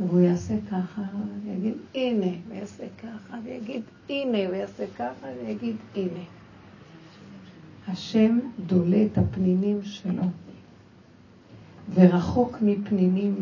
והוא 0.00 0.20
יעשה 0.20 0.54
ככה, 0.70 1.02
ויגיד 1.44 1.74
הנה, 1.94 2.36
ויעשה 2.48 2.84
ככה, 2.98 3.36
ויגיד 3.44 3.82
הנה, 4.08 4.50
ויעשה 4.50 4.84
ככה, 4.98 5.26
ויגיד 5.44 5.76
הנה. 5.96 6.24
השם 7.88 8.38
דולה 8.66 9.04
את 9.12 9.18
הפנינים 9.18 9.82
שלו, 9.82 10.22
ורחוק 11.94 12.56
מפנינים 12.62 13.34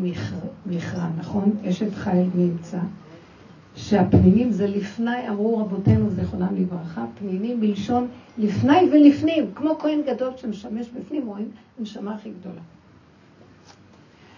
מכרע, 0.65 1.09
נכון? 1.17 1.55
אשת 1.69 1.93
חיל 1.93 2.29
נמצא. 2.35 2.79
שהפנינים 3.75 4.51
זה 4.51 4.67
לפני, 4.67 5.29
אמרו 5.29 5.57
רבותינו 5.57 6.09
זיכרונם 6.09 6.55
לברכה, 6.55 7.05
פנינים 7.19 7.59
בלשון 7.59 8.07
לפני 8.37 8.79
ולפנים, 8.91 9.51
כמו 9.55 9.75
כהן 9.79 10.01
גדול 10.07 10.31
שמשמש 10.37 10.89
בפנים, 10.89 11.27
רואים 11.27 11.49
הנשמה 11.79 12.15
הכי 12.15 12.31
גדולה. 12.39 12.61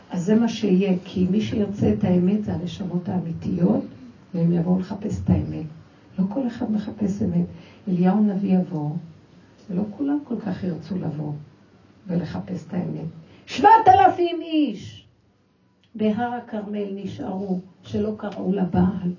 אז 0.10 0.24
זה 0.26 0.36
מה 0.36 0.48
שיהיה, 0.48 0.93
כי 1.06 1.28
מי 1.32 1.41
שירצה 1.41 1.93
את 1.93 2.04
האמת 2.04 2.43
זה 2.43 2.54
הנשמות 2.54 3.10
האמיתיות, 3.10 3.84
והם 4.34 4.52
יבואו 4.52 4.80
לחפש 4.80 5.22
את 5.24 5.30
האמת. 5.30 5.65
לא 6.19 6.26
כל 6.30 6.48
אחד 6.48 6.72
מחפש 6.72 7.22
אמת. 7.22 7.46
אליהו 7.88 8.24
נביא 8.24 8.58
יבוא, 8.58 8.89
ולא 9.69 9.84
כולם 9.98 10.19
כל 10.24 10.39
כך 10.39 10.63
ירצו 10.63 10.96
לבוא 10.98 11.32
ולחפש 12.08 12.67
את 12.67 12.74
האמת. 12.74 13.08
שבעת 13.46 13.88
אלפים 13.88 14.41
איש 14.41 15.06
בהר 15.96 16.34
הכרמל 16.34 16.88
נשארו, 16.96 17.60
שלא 17.84 18.13
קראו 18.17 18.54
לבעל. 18.54 19.12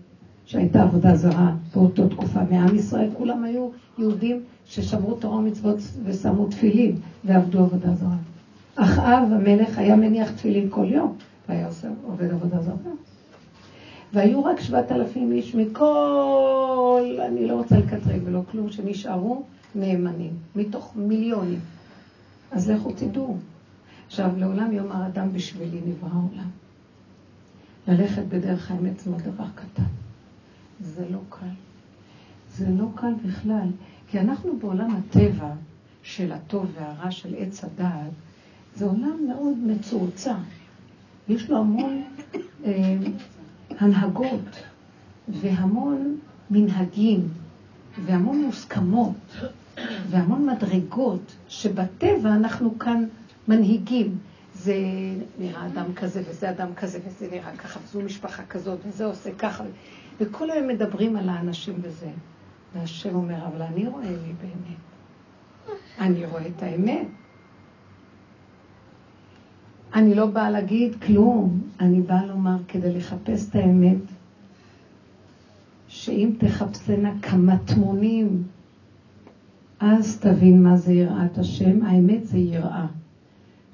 שהייתה 0.46 0.82
עבודה 0.82 1.14
זרה 1.14 1.52
באותו 1.74 2.08
תקופה 2.08 2.40
מעם 2.50 2.74
ישראל, 2.74 3.08
כולם 3.18 3.44
היו 3.44 3.68
יהודים 3.98 4.42
ששמרו 4.66 5.14
תורה 5.14 5.36
ומצוות 5.36 5.76
ושמו 6.04 6.46
תפילין 6.46 6.96
ועבדו 7.24 7.60
עבודה 7.60 7.94
זרה. 7.94 8.16
אחאב 8.76 9.32
המלך 9.32 9.78
היה 9.78 9.96
מניח 9.96 10.30
תפילין 10.30 10.66
כל 10.70 10.86
יום, 10.88 11.16
והיה 11.48 11.66
עושה, 11.66 11.88
עובד 12.06 12.30
עבודה 12.30 12.60
זרה. 12.60 12.74
והיו 14.12 14.44
רק 14.44 14.60
שבעת 14.60 14.92
אלפים 14.92 15.32
איש 15.32 15.54
מכל, 15.54 17.18
אני 17.26 17.46
לא 17.46 17.54
רוצה 17.54 17.78
לקטרג 17.78 18.20
ולא 18.24 18.40
כלום, 18.50 18.70
שנשארו 18.70 19.42
נאמנים, 19.74 20.32
מתוך 20.56 20.92
מיליונים. 20.96 21.60
אז 22.50 22.70
לכו 22.70 22.90
תדעו. 22.90 23.36
עכשיו, 24.06 24.30
לעולם 24.36 24.72
יום 24.72 24.92
האדם 24.92 25.32
בשבילי 25.32 25.80
נברא 25.86 26.08
העולם. 26.12 26.63
ללכת 27.88 28.22
בדרך 28.28 28.70
האמת 28.70 29.00
זה 29.00 29.10
מאוד 29.10 29.22
דבר 29.22 29.46
קטן. 29.54 29.82
זה 30.80 31.08
לא 31.10 31.18
קל. 31.28 31.46
זה 32.56 32.66
לא 32.68 32.86
קל 32.94 33.12
בכלל, 33.26 33.68
כי 34.08 34.20
אנחנו 34.20 34.58
בעולם 34.58 34.90
הטבע 34.96 35.50
של 36.02 36.32
הטוב 36.32 36.66
והרע 36.74 37.10
של 37.10 37.34
עץ 37.38 37.64
הדעת, 37.64 38.10
זה 38.74 38.84
עולם 38.84 39.26
מאוד 39.28 39.58
מצועצע. 39.58 40.34
יש 41.28 41.50
לו 41.50 41.58
המון 41.58 42.02
אה, 42.64 42.96
הנהגות 43.78 44.62
והמון 45.28 46.16
מנהגים 46.50 47.28
והמון 48.04 48.44
מוסכמות 48.44 49.36
והמון 50.10 50.46
מדרגות 50.50 51.32
שבטבע 51.48 52.34
אנחנו 52.34 52.78
כאן 52.78 53.04
מנהיגים. 53.48 54.18
זה 54.64 54.74
נראה 55.38 55.66
אדם 55.66 55.94
כזה 55.94 56.22
וזה 56.28 56.50
אדם 56.50 56.74
כזה 56.76 56.98
וזה 57.06 57.28
נראה 57.30 57.56
ככה 57.56 57.80
וזו 57.84 58.00
משפחה 58.00 58.42
כזאת 58.44 58.78
וזה 58.86 59.04
עושה 59.04 59.30
ככה. 59.38 59.64
וכל 60.20 60.50
היום 60.50 60.68
מדברים 60.68 61.16
על 61.16 61.28
האנשים 61.28 61.74
וזה. 61.82 62.10
והשם 62.74 63.14
אומר, 63.14 63.46
אבל 63.46 63.62
אני 63.62 63.86
רואה 63.86 64.10
לי 64.10 64.32
באמת. 64.40 64.78
אני 66.00 66.26
רואה 66.26 66.46
את 66.46 66.62
האמת. 66.62 67.06
אני 69.94 70.14
לא 70.14 70.26
באה 70.26 70.50
להגיד 70.50 70.94
כלום, 71.02 71.60
אני 71.80 72.00
באה 72.00 72.26
לומר 72.26 72.56
כדי 72.68 72.92
לחפש 72.92 73.48
את 73.50 73.54
האמת, 73.54 74.02
שאם 75.88 76.30
תחפשנה 76.38 77.12
כמה 77.22 77.56
תמונים, 77.64 78.42
אז 79.80 80.20
תבין 80.20 80.62
מה 80.62 80.76
זה 80.76 80.92
יראת 80.92 81.38
השם. 81.38 81.82
האמת 81.82 82.26
זה 82.26 82.38
יראה. 82.38 82.86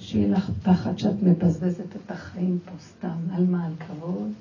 שיהיה 0.00 0.28
לך 0.28 0.50
פחד 0.62 0.98
שאת 0.98 1.22
מבזבזת 1.22 1.96
את 1.96 2.10
החיים 2.10 2.58
פה 2.64 2.72
סתם. 2.80 3.16
על 3.32 3.44
מה? 3.46 3.66
על 3.66 3.72
כבוד? 3.78 4.32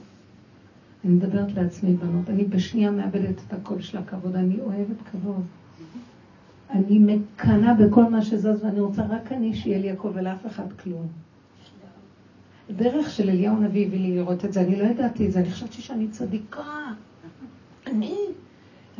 אני 1.06 1.13
מדברת 1.13 1.54
לעצמי, 1.54 1.93
בנות. 1.93 2.30
אני 2.30 2.43
בשנייה 2.43 2.91
מאבדת 2.91 3.41
את 3.48 3.54
הקול 3.54 3.82
של 3.82 3.98
הכבוד. 3.98 4.36
אני 4.36 4.60
אוהבת 4.60 5.02
כבוד. 5.12 5.43
אני 6.69 7.00
מקנאה 7.00 7.74
בכל 7.74 8.10
מה 8.10 8.22
שזז, 8.22 8.63
ואני 8.63 8.80
רוצה 8.80 9.06
רק 9.10 9.32
אני 9.32 9.54
שיהיה 9.54 9.80
לי 9.80 9.91
הכל 9.91 10.10
ולאף 10.13 10.45
אחד 10.45 10.74
כלום. 10.84 11.08
דרך 12.76 13.10
של 13.10 13.30
אליהו 13.30 13.56
הנביא 13.56 13.88
הביא 13.88 14.00
לי 14.00 14.15
לראות 14.15 14.45
את 14.45 14.54
זה, 14.54 14.62
אני 14.62 14.76
לא 14.76 14.84
ידעתי 14.84 15.28
את 15.28 15.32
זה, 15.32 15.39
אני 15.39 15.52
חשבתי 15.52 15.82
שאני 15.82 16.08
צדיקה. 16.08 16.93
אני? 17.88 18.17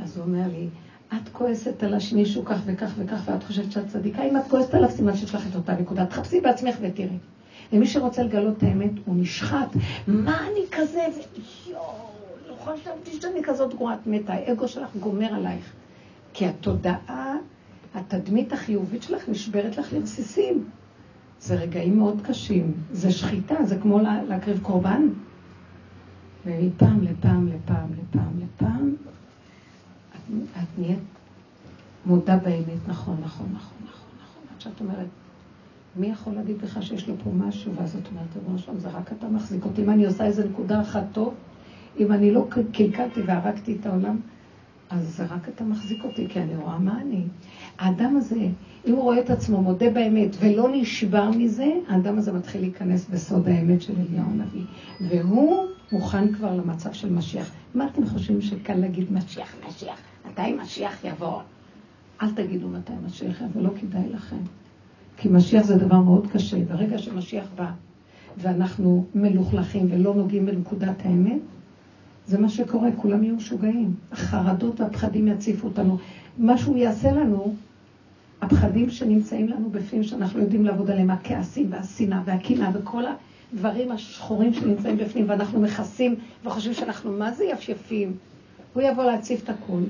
אז 0.04 0.18
הוא 0.18 0.26
אומר 0.26 0.48
לי, 0.48 0.68
את 1.14 1.30
כועסת 1.32 1.84
על 1.84 1.94
השמישהו 1.94 2.46
כך 2.46 2.60
וכך 2.66 2.92
וכך, 2.98 3.22
ואת 3.26 3.44
חושבת 3.44 3.72
שאת 3.72 3.88
צדיקה. 3.88 4.24
אם 4.24 4.38
את 4.38 4.42
כועסת 4.50 4.74
עליו, 4.74 4.90
סימן 4.90 5.16
שיש 5.16 5.36
לך 5.36 5.48
את 5.48 5.56
אותה 5.56 5.74
נקודה. 5.74 6.06
תחפשי 6.06 6.42
בעצמך 6.42 6.76
ותראי. 6.82 7.18
ומי 7.74 7.88
שרוצה 7.88 8.24
לגלות 8.24 8.58
את 8.58 8.64
האמת, 8.64 8.92
הוא 9.06 9.16
נשחט. 9.16 9.68
מה 10.08 10.48
אני 10.48 10.66
כזה? 10.72 11.06
יואו, 11.70 11.82
לא 12.50 12.56
חשבתי 12.56 13.22
שאני 13.22 13.44
כזאת 13.44 13.74
גרועת 13.74 14.08
מתה. 14.08 14.34
האגו 14.34 14.68
שלך 14.68 14.96
גומר 14.96 15.34
עלייך. 15.34 15.74
כי 16.34 16.46
התודעה, 16.46 17.36
התדמית 17.96 18.54
החיובית 18.54 19.04
שלך 19.04 19.30
נשברת 19.30 19.78
לך 19.78 19.94
לרסיסים. 19.94 20.66
זה 21.40 21.56
רגעים 21.56 21.98
מאוד 21.98 22.22
קשים. 22.24 22.74
זה 22.92 23.12
שחיטה, 23.12 23.56
זה 23.64 23.78
כמו 23.82 24.00
להקריב 24.28 24.60
קורבן. 24.62 25.08
ומפעם 26.46 27.04
לפעם 27.04 27.48
לפעם 27.48 27.88
לפעם 27.94 28.30
לפעם, 28.40 28.96
את, 30.38 30.80
נהיית 30.80 31.00
מודה 32.06 32.38
באמת, 32.38 32.88
נכון, 32.88 33.18
נכון, 33.24 33.48
נכון, 33.54 33.78
נכון, 33.84 34.10
נכון. 34.24 34.44
עד 34.56 34.62
שאת 34.62 34.82
אומרת, 34.82 35.08
מי 35.96 36.08
יכול 36.08 36.34
להגיד 36.34 36.56
לך 36.64 36.84
שיש 36.84 37.10
לו 37.10 37.16
פה 37.24 37.30
משהו? 37.34 37.72
ואז 37.76 37.96
את 37.96 38.08
אומרת, 38.12 38.38
אדוני 38.44 38.60
שלום, 38.60 38.80
זה 38.80 38.90
רק 38.90 39.12
אתה 39.12 39.28
מחזיק 39.28 39.66
אותי. 39.66 39.84
אם 39.84 39.90
אני 39.90 40.06
עושה 40.06 40.26
איזה 40.26 40.48
נקודה 40.48 40.82
אחת 40.82 41.04
טוב, 41.12 41.34
אם 42.00 42.12
אני 42.12 42.32
לא 42.32 42.46
קלקלתי 42.50 43.22
והרגתי 43.22 43.78
את 43.80 43.86
העולם, 43.86 44.18
אז 44.90 45.16
זה 45.18 45.26
רק 45.26 45.50
אתה 45.50 45.64
מחזיק 45.64 46.04
אותי, 46.04 46.28
כי 46.30 46.40
אני 46.40 46.56
רואה 46.56 46.80
מה 46.80 47.02
אני. 47.02 47.24
האדם 47.80 48.18
הזה, 48.18 48.48
אם 48.86 48.94
הוא 48.94 49.04
רואה 49.04 49.20
את 49.20 49.30
עצמו 49.30 49.62
מודה 49.62 49.90
באמת 49.90 50.36
ולא 50.40 50.70
נשבר 50.72 51.30
מזה, 51.30 51.72
האדם 51.88 52.18
הזה 52.18 52.32
מתחיל 52.32 52.62
להיכנס 52.62 53.10
בסוד 53.10 53.48
האמת 53.48 53.82
של 53.82 53.94
אליהו 53.94 54.26
הנביא. 54.30 54.64
והוא 55.02 55.66
מוכן 55.92 56.34
כבר 56.34 56.56
למצב 56.56 56.94
של 56.94 57.14
משיח. 57.14 57.52
מה 57.76 57.88
אתם 57.88 58.08
חושבים 58.08 58.42
שקל 58.42 58.76
להגיד 58.76 59.14
משיח, 59.14 59.56
משיח? 59.68 60.00
מתי 60.40 60.54
משיח 60.54 61.04
יבוא? 61.04 61.40
אל 62.22 62.32
תגידו 62.32 62.68
מתי 62.68 62.94
משיח 63.06 63.42
יבוא, 63.42 63.62
לא 63.62 63.70
כדאי 63.82 64.10
לכם. 64.10 64.38
כי 65.18 65.30
משיח 65.30 65.66
זה 65.66 65.76
דבר 65.76 66.00
מאוד 66.00 66.28
קשה. 66.32 66.58
ברגע 66.66 66.98
שמשיח 66.98 67.46
בא 67.56 67.72
ואנחנו 68.38 69.06
מלוכלכים 69.16 69.88
ולא 69.90 70.16
נוגעים 70.16 70.46
בנקודת 70.46 71.06
האמת, 71.06 71.40
זה 72.28 72.38
מה 72.38 72.50
שקורה, 72.50 72.90
כולם 72.96 73.24
יהיו 73.24 73.36
משוגעים. 73.36 73.94
החרדות 74.12 74.82
והפחדים 74.82 75.28
יציפו 75.28 75.68
אותנו. 75.68 75.98
מה 76.38 76.58
שהוא 76.58 76.78
יעשה 76.78 77.12
לנו, 77.12 77.56
הפחדים 78.42 78.90
שנמצאים 78.90 79.50
לנו 79.50 79.70
בפנים, 79.70 80.04
שאנחנו 80.04 80.40
יודעים 80.40 80.66
לעבוד 80.66 80.92
עליהם, 80.92 81.10
הכעסים 81.10 81.68
והשנאה 81.70 82.22
והקנאה 82.26 82.70
וכל 82.74 83.04
הדברים 83.54 83.92
השחורים 83.92 84.54
שנמצאים 84.54 84.98
בפנים, 84.98 85.26
ואנחנו 85.30 85.62
מכסים 85.62 86.16
וחושבים 86.46 86.74
שאנחנו 86.74 87.12
מה 87.12 87.32
זה 87.32 87.46
יפייפים. 87.46 88.14
הוא 88.74 88.84
יבוא 88.84 89.04
להציף 89.04 89.44
את 89.44 89.50
הכול, 89.50 89.84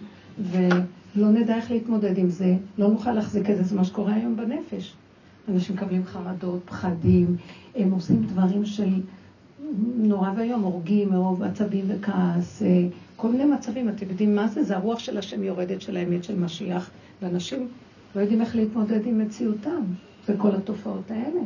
ולא 0.44 1.30
נדע 1.32 1.56
איך 1.56 1.72
להתמודד 1.72 2.18
עם 2.18 2.30
זה, 2.30 2.56
לא 2.78 2.88
נוכל 2.88 3.12
להחזיק 3.12 3.50
את 3.50 3.58
זה, 3.58 3.64
זה 3.64 3.76
מה 3.76 3.84
שקורה 3.84 4.14
היום 4.14 4.36
בנפש. 4.36 4.96
אנשים 5.50 5.76
מקבלים 5.76 6.06
חרדות, 6.06 6.62
פחדים, 6.66 7.36
הם 7.76 7.92
עושים 7.92 8.24
דברים 8.24 8.66
של 8.66 9.02
נורא 9.98 10.30
ואיום, 10.38 10.62
הורגים 10.62 11.10
מרוב 11.10 11.44
עצבים 11.44 11.86
וכעס, 11.88 12.64
אה, 12.64 12.88
כל 13.16 13.32
מיני 13.32 13.46
מצבים, 13.46 13.90
אתם 13.90 14.10
יודעים 14.10 14.36
מה 14.36 14.48
זה? 14.48 14.64
זה 14.64 14.78
הרוח 14.78 15.00
של 15.00 15.18
השם 15.18 15.44
יורדת 15.44 15.82
של 15.82 15.98
האמת 15.98 16.24
של 16.24 16.40
משיח, 16.40 16.90
ואנשים 17.22 17.68
לא 18.16 18.22
יודעים 18.22 18.42
איך 18.42 18.56
להתמודד 18.56 19.06
עם 19.06 19.20
מציאותם, 19.20 19.82
וכל 20.30 20.56
התופעות 20.56 21.12
האלה. 21.12 21.42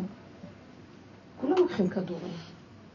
כולם 1.42 1.56
לוקחים 1.58 1.88
כדורים. 1.88 2.34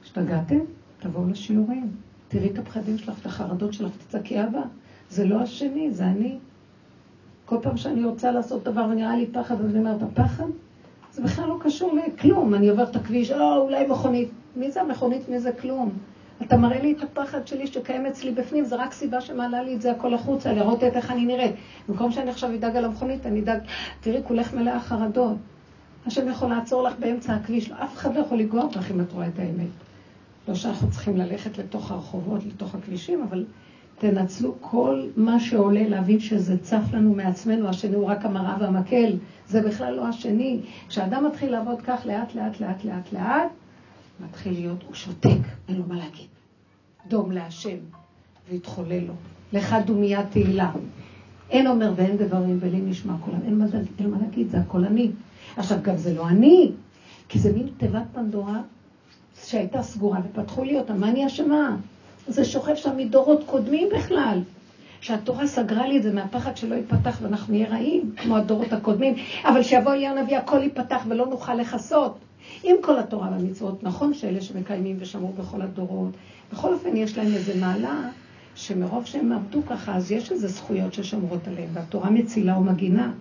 השתגעתם? 0.04 0.58
תבואו 0.98 1.28
לשיעורים. 1.28 1.90
תראי 2.28 2.50
את 2.50 2.58
הפחדים 2.58 2.98
שלך, 2.98 3.18
את 3.20 3.26
החרדות 3.26 3.72
שלך, 3.72 3.90
תצעקי 4.06 4.42
אבא. 4.42 4.62
זה 5.10 5.24
לא 5.24 5.40
השני, 5.40 5.90
זה 5.90 6.04
אני. 6.04 6.38
כל 7.44 7.56
פעם 7.62 7.76
שאני 7.76 8.04
רוצה 8.04 8.30
לעשות 8.30 8.62
דבר 8.62 8.86
ונראה 8.90 9.16
לי 9.16 9.26
פחד, 9.26 9.60
אז 9.60 9.70
אני 9.70 9.78
אומרת, 9.78 10.02
הפחד? 10.02 10.44
זה 11.12 11.22
בכלל 11.22 11.48
לא 11.48 11.56
קשור 11.60 11.92
לכלום. 11.94 12.54
אני 12.54 12.68
עוברת 12.68 12.90
את 12.90 12.96
הכביש, 12.96 13.30
או, 13.30 13.56
אולי 13.56 13.86
מכונית. 13.86 14.28
מי 14.56 14.70
זה 14.70 14.80
המכונית? 14.80 15.28
מי 15.28 15.40
זה 15.40 15.52
כלום? 15.52 15.90
אתה 16.42 16.56
מראה 16.56 16.82
לי 16.82 16.92
את 16.92 17.02
הפחד 17.02 17.46
שלי 17.46 17.66
שקיים 17.66 18.06
אצלי 18.06 18.30
בפנים, 18.30 18.64
זה 18.64 18.76
רק 18.76 18.92
סיבה 18.92 19.20
שמעלה 19.20 19.62
לי 19.62 19.74
את 19.74 19.82
זה 19.82 19.90
הכל 19.90 20.14
החוצה, 20.14 20.52
לראות 20.52 20.84
את 20.84 20.96
איך 20.96 21.10
אני 21.10 21.26
נראית. 21.26 21.54
במקום 21.88 22.12
שאני 22.12 22.30
עכשיו 22.30 22.54
אדאג 22.54 22.76
על 22.76 22.84
המכונית, 22.84 23.26
אני 23.26 23.40
אדאג, 23.40 23.58
תראי, 24.00 24.20
כולך 24.24 24.54
מלאה 24.54 24.80
חרדות. 24.80 25.36
השם 26.06 26.28
יכול 26.28 26.48
לעצור 26.48 26.82
לך 26.82 26.94
באמצע 26.98 27.34
הכביש, 27.34 27.70
אף 27.70 27.96
אחד 27.96 28.14
לא 28.14 28.20
יכול 28.20 28.38
לגוע 28.38 28.62
אותך 28.62 28.90
אם 28.90 29.00
את 29.00 29.12
רואה 29.12 29.26
את 29.26 29.38
האמת. 29.38 29.68
לא 30.48 30.54
שאנחנו 30.54 30.90
צריכים 30.90 31.16
ללכת 31.16 31.58
לתוך 31.58 31.90
הרחובות, 31.90 32.44
לתוך 32.46 32.74
הכבישים, 32.74 33.22
אבל 33.22 33.44
תנצלו 33.98 34.54
כל 34.61 35.02
מה 35.16 35.40
שעולה 35.40 35.88
להבין 35.88 36.20
שזה 36.20 36.58
צף 36.58 36.82
לנו 36.92 37.14
מעצמנו, 37.14 37.68
השני 37.68 37.94
הוא 37.94 38.06
רק 38.06 38.24
המראה 38.24 38.56
והמקל, 38.61 39.16
זה 39.48 39.62
בכלל 39.62 39.94
לא 39.94 40.06
השני. 40.06 40.61
כשאדם 40.88 41.26
מתחיל 41.26 41.52
לעבוד 41.52 41.80
כך 41.80 42.06
לאט, 42.06 42.34
לאט, 42.34 42.61
לאט, 42.61 42.84
לאט, 42.84 43.12
לאט, 43.12 43.50
מתחיל 44.24 44.52
להיות, 44.52 44.82
הוא 44.87 44.94
שותק, 44.94 45.38
אין 45.68 45.76
לו 45.76 45.84
מה 45.88 45.94
להגיד. 45.94 46.26
דום 47.08 47.32
להשם, 47.32 47.76
והתחולל 48.50 49.04
לו. 49.04 49.14
לך 49.52 49.76
דומיית 49.87 50.26
תהילה. 50.30 50.70
אין 51.50 51.66
אומר 51.66 51.92
ואין 51.96 52.16
דברים 52.16 52.58
ולי 52.61 52.80
נשמע 52.80 53.14
כולם. 53.24 53.38
אין 53.44 53.58
מה, 53.58 53.64
אין 53.98 54.11
מה 54.11 54.16
להגיד, 54.20 54.48
זה 54.48 54.58
הכל 54.58 54.84
אני. 54.84 55.11
עכשיו, 55.56 55.78
גם 55.82 55.96
זה 55.96 56.14
לא 56.14 56.28
אני, 56.28 56.72
כי 57.28 57.38
זה 57.38 57.52
מין 57.52 57.68
תיבת 57.76 58.02
פנדורה 58.12 58.61
שהייתה 59.44 59.82
סגורה 59.82 60.20
ופתחו 60.24 60.64
לי 60.64 60.78
אותה. 60.78 60.94
מה 60.94 61.08
אני 61.08 61.26
אשמה? 61.26 61.76
זה 62.28 62.44
שוכב 62.44 62.74
שם 62.74 62.96
מדורות 62.96 63.44
קודמים 63.46 63.88
בכלל. 63.96 64.40
שהתורה 65.00 65.46
סגרה 65.46 65.88
לי 65.88 65.98
את 65.98 66.02
זה 66.02 66.12
מהפחד 66.12 66.56
שלא 66.56 66.74
ייפתח 66.74 67.18
ואנחנו 67.22 67.54
נהיה 67.54 67.68
רעים, 67.68 68.12
כמו 68.16 68.36
הדורות 68.36 68.72
הקודמים, 68.72 69.14
אבל 69.44 69.62
שיבוא 69.62 69.92
אליהו 69.92 70.18
הנביא 70.18 70.38
הכל 70.38 70.62
ייפתח 70.62 71.02
ולא 71.08 71.26
נוכל 71.26 71.54
לכסות. 71.54 72.18
עם 72.62 72.76
כל 72.80 72.98
התורה 72.98 73.28
והמצוות, 73.30 73.82
נכון 73.82 74.14
שאלה 74.14 74.40
שמקיימים 74.40 74.96
ושמעו 74.98 75.32
בכל 75.32 75.62
הדורות, 75.62 76.12
בכל 76.52 76.74
אופן 76.74 76.96
יש 76.96 77.18
להם 77.18 77.34
איזה 77.34 77.60
מעלה 77.60 78.10
שמרוב 78.54 79.06
שהם 79.06 79.32
עבדו 79.32 79.62
ככה, 79.66 79.96
אז 79.96 80.12
יש 80.12 80.32
איזה 80.32 80.48
זכויות 80.48 80.94
ששומרות 80.94 81.48
עליהם, 81.48 81.68
והתורה 81.72 82.10
מצילה 82.10 82.58
ומגינה. 82.58 83.12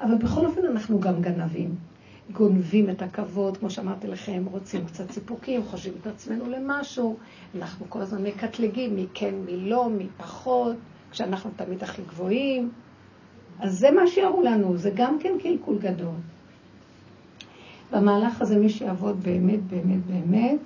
אבל 0.00 0.14
בכל 0.14 0.46
אופן 0.46 0.60
אנחנו 0.70 1.00
גם 1.00 1.22
גנבים. 1.22 1.74
גונבים 2.32 2.90
את 2.90 3.02
הכבוד, 3.02 3.56
כמו 3.56 3.70
שאמרתי 3.70 4.06
לכם, 4.06 4.44
רוצים 4.50 4.86
קצת 4.86 5.10
סיפוקים, 5.10 5.62
חושבים 5.62 5.94
את 6.00 6.06
עצמנו 6.06 6.50
למשהו, 6.50 7.16
אנחנו 7.58 7.86
כל 7.88 8.00
הזמן 8.00 8.22
מקטלגים 8.22 8.94
מי 8.94 9.06
כן, 9.14 9.34
מי 9.46 9.56
לא, 9.56 9.90
מי 9.90 10.06
פחות, 10.16 10.76
כשאנחנו 11.10 11.50
תמיד 11.56 11.82
הכי 11.82 12.02
גבוהים. 12.02 12.70
אז 13.60 13.78
זה 13.78 13.90
מה 13.90 14.06
שיראו 14.06 14.42
לנו, 14.42 14.76
זה 14.76 14.90
גם 14.94 15.18
כן 15.18 15.32
קלקול 15.42 15.78
גדול. 15.78 16.14
במהלך 17.92 18.42
הזה 18.42 18.58
מי 18.58 18.68
שיעבוד 18.68 19.22
באמת, 19.22 19.62
באמת, 19.62 20.06
באמת, 20.06 20.60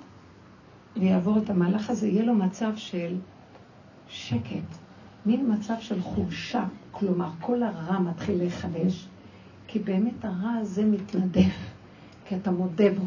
ויעבור 0.95 1.37
את 1.37 1.49
המהלך 1.49 1.89
הזה, 1.89 2.07
יהיה 2.07 2.23
לו 2.23 2.35
מצב 2.35 2.71
של 2.75 3.15
שקט, 4.07 4.77
מין 5.25 5.51
מצב 5.53 5.75
של 5.79 6.01
חולשה. 6.01 6.63
כלומר, 6.91 7.29
כל 7.41 7.63
הרע 7.63 7.99
מתחיל 7.99 8.37
להיחלש, 8.37 9.07
כי 9.77 9.83
באמת 9.83 10.25
הרע 10.25 10.51
הזה 10.61 10.85
מתנדף, 10.85 11.55
כי 12.27 12.35
אתה 12.35 12.51
מודה 12.51 12.89
בו, 12.89 13.05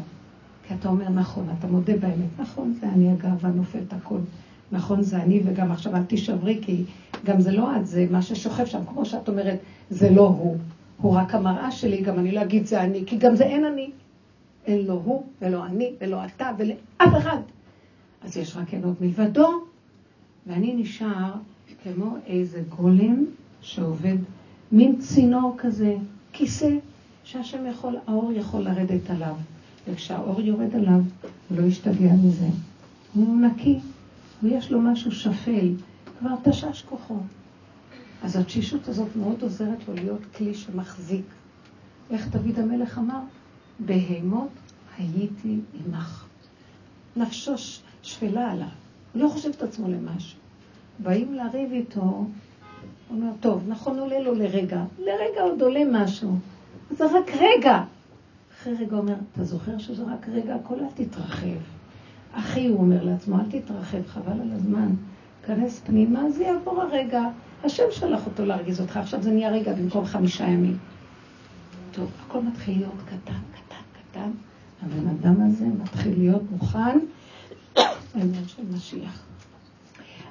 כי 0.67 0.73
אתה 0.73 0.89
אומר 0.89 1.09
נכון, 1.09 1.47
אתה 1.59 1.67
מודה 1.67 1.97
באמת, 1.97 2.39
נכון, 2.39 2.73
זה 2.79 2.89
אני 2.89 3.11
הגאווה 3.11 3.49
נופלת 3.49 3.93
הכל, 3.93 4.17
נכון, 4.71 5.01
זה 5.01 5.23
אני, 5.23 5.41
וגם 5.45 5.71
עכשיו 5.71 5.95
אל 5.95 6.03
תישברי, 6.03 6.59
כי 6.61 6.83
גם 7.25 7.41
זה 7.41 7.51
לא 7.51 7.75
את, 7.75 7.87
זה 7.87 8.07
מה 8.11 8.21
ששוכב 8.21 8.65
שם, 8.65 8.85
כמו 8.85 9.05
שאת 9.05 9.29
אומרת, 9.29 9.59
זה 9.89 10.09
לא 10.09 10.27
הוא, 10.27 10.57
הוא 11.01 11.15
רק 11.15 11.35
המראה 11.35 11.71
שלי, 11.71 12.01
גם 12.01 12.19
אני 12.19 12.31
לא 12.31 12.41
אגיד 12.41 12.65
זה 12.65 12.81
אני, 12.81 13.03
כי 13.05 13.17
גם 13.17 13.35
זה 13.35 13.43
אין 13.43 13.65
אני. 13.65 13.91
אין 14.65 14.85
לו 14.87 15.01
הוא, 15.03 15.23
ולא 15.41 15.65
אני, 15.65 15.91
ולא 16.01 16.25
אתה, 16.25 16.51
ולאף 16.57 17.17
אחד. 17.17 17.37
אז 18.21 18.37
יש 18.37 18.57
רק 18.57 18.73
אין 18.73 18.81
מלבדו, 19.01 19.49
ואני 20.47 20.73
נשאר 20.75 21.31
כמו 21.83 22.15
איזה 22.27 22.61
גולם 22.69 23.25
שעובד, 23.61 24.17
מין 24.71 24.99
צינור 24.99 25.55
כזה, 25.57 25.95
כיסא, 26.33 26.75
שהשם 27.23 27.65
יכול, 27.65 27.95
האור 28.07 28.31
יכול 28.31 28.61
לרדת 28.61 29.09
עליו. 29.09 29.35
וכשהאור 29.87 30.41
יורד 30.41 30.75
עליו, 30.75 31.01
הוא 31.49 31.57
לא 31.57 31.63
ישתגע 31.63 32.13
מזה. 32.23 32.47
הוא 33.13 33.41
נקי, 33.41 33.79
ויש 34.43 34.71
לו 34.71 34.81
משהו 34.81 35.11
שפל, 35.11 35.73
כבר 36.19 36.35
תשש 36.43 36.81
כוחו. 36.81 37.17
אז 38.23 38.35
התשישות 38.35 38.87
הזאת 38.87 39.15
מאוד 39.15 39.41
עוזרת 39.41 39.87
לו 39.87 39.93
להיות 39.93 40.21
כלי 40.35 40.53
שמחזיק. 40.53 41.25
איך 42.11 42.27
דוד 42.27 42.59
המלך 42.59 42.97
אמר? 42.97 43.19
בהימות 43.79 44.49
הייתי 44.97 45.59
עמך. 45.85 46.25
נפשו 47.15 47.53
שפלה 48.03 48.51
עליו, 48.51 48.67
הוא 49.13 49.21
לא 49.21 49.29
חושב 49.29 49.49
את 49.49 49.61
עצמו 49.61 49.87
למשהו. 49.87 50.39
באים 50.99 51.33
לריב 51.33 51.71
איתו, 51.71 52.01
הוא 52.01 52.29
אומר, 53.11 53.31
טוב, 53.39 53.63
נכון 53.67 53.99
עולה 53.99 54.19
לו 54.19 54.35
לרגע, 54.35 54.83
לרגע 54.99 55.41
עוד 55.41 55.61
עולה 55.61 55.81
משהו, 55.91 56.35
זה 56.91 57.05
רק 57.05 57.31
רגע. 57.39 57.83
אחרי 58.53 58.73
רגע 58.73 58.97
אומר, 58.97 59.15
אתה 59.33 59.43
זוכר 59.43 59.77
שזה 59.77 60.03
רק 60.03 60.29
רגע, 60.29 60.55
הכל 60.55 60.79
אל 60.79 61.05
תתרחב. 61.05 61.47
אחי, 62.33 62.67
הוא 62.67 62.79
אומר 62.79 63.03
לעצמו, 63.03 63.35
אל 63.39 63.59
תתרחב, 63.59 64.07
חבל 64.07 64.41
על 64.41 64.51
הזמן. 64.51 64.93
כנס 65.45 65.81
פנימה, 65.85 66.29
זה 66.29 66.43
יעבור 66.43 66.81
הרגע. 66.81 67.23
השם 67.63 67.83
שלח 67.91 68.25
אותו 68.25 68.45
להרגיז 68.45 68.81
אותך, 68.81 68.97
עכשיו 68.97 69.21
זה 69.23 69.31
נהיה 69.31 69.49
רגע 69.49 69.73
במקום 69.73 70.05
חמישה 70.05 70.43
ימים. 70.43 70.77
טוב, 71.91 72.11
הכל 72.25 72.41
מתחיל 72.41 72.77
להיות 72.77 73.01
קטן, 73.05 73.39
קטן, 73.53 74.01
קטן. 74.11 74.31
הבן 74.83 75.07
אדם 75.07 75.41
הזה 75.41 75.65
מתחיל 75.65 76.13
להיות 76.17 76.41
מוכן 76.51 76.99
לעניין 78.15 78.47
של 78.47 78.63
משיח. 78.73 79.23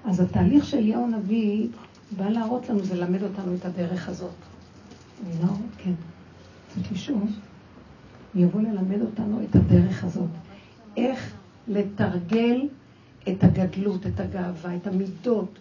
אז 0.04 0.20
התהליך 0.20 0.64
של 0.64 0.76
אליהו 0.76 1.04
הנביא 1.04 1.68
בא 2.16 2.28
להראות 2.28 2.68
לנו, 2.68 2.84
זה 2.84 2.94
ללמד 2.94 3.22
אותנו 3.22 3.54
את 3.54 3.64
הדרך 3.64 4.08
הזאת. 4.08 4.30
לא, 5.42 5.48
כן. 5.78 5.92
צריך 6.74 6.92
לשאול. 6.92 7.22
יבוא 8.34 8.60
ללמד 8.60 9.00
אותנו 9.00 9.40
את 9.44 9.56
הדרך 9.56 10.04
הזאת. 10.04 10.28
איך 10.96 11.32
לתרגל 11.68 12.68
את 13.28 13.44
הגדלות, 13.44 14.06
את 14.06 14.20
הגאווה, 14.20 14.76
את 14.76 14.86
המידות. 14.86 15.58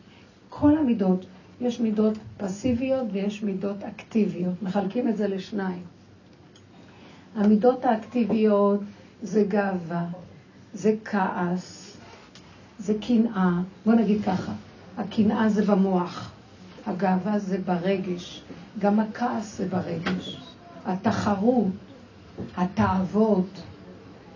כל 0.49 0.77
המידות, 0.77 1.25
יש 1.61 1.79
מידות 1.79 2.17
פסיביות 2.37 3.07
ויש 3.11 3.43
מידות 3.43 3.83
אקטיביות. 3.83 4.63
מחלקים 4.63 5.07
את 5.07 5.17
זה 5.17 5.27
לשניים. 5.27 5.83
המידות 7.35 7.85
האקטיביות 7.85 8.79
זה 9.21 9.43
גאווה, 9.47 10.05
זה 10.73 10.95
כעס, 11.05 11.97
זה 12.79 12.93
קנאה. 13.07 13.61
בוא 13.85 13.93
נגיד 13.93 14.21
ככה, 14.23 14.51
הקנאה 14.97 15.49
זה 15.49 15.65
במוח, 15.65 16.31
הגאווה 16.85 17.39
זה 17.39 17.57
ברגש, 17.65 18.43
גם 18.79 18.99
הכעס 18.99 19.57
זה 19.57 19.67
ברגש. 19.67 20.41
התחרות, 20.85 21.67
התאוות, 22.57 23.61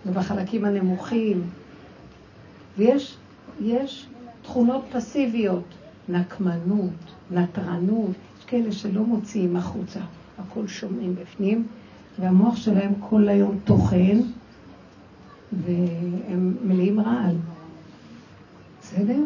זה 0.04 0.12
בחלקים 0.12 0.64
הנמוכים. 0.64 1.50
ויש 2.78 3.16
יש 3.60 4.06
תכונות 4.42 4.84
פסיביות, 4.92 5.64
נקמנות, 6.08 6.90
נטרנות, 7.30 8.10
יש 8.38 8.44
כאלה 8.44 8.72
שלא 8.72 9.02
מוציאים 9.02 9.56
החוצה, 9.56 10.00
הכל 10.38 10.66
שומעים 10.66 11.14
בפנים, 11.14 11.66
והמוח 12.18 12.56
שלהם 12.56 12.92
כל 13.00 13.28
היום 13.28 13.58
טוחן, 13.64 14.20
והם 15.52 16.56
מלאים 16.62 17.00
רעל. 17.00 17.36
בסדר? 18.82 19.20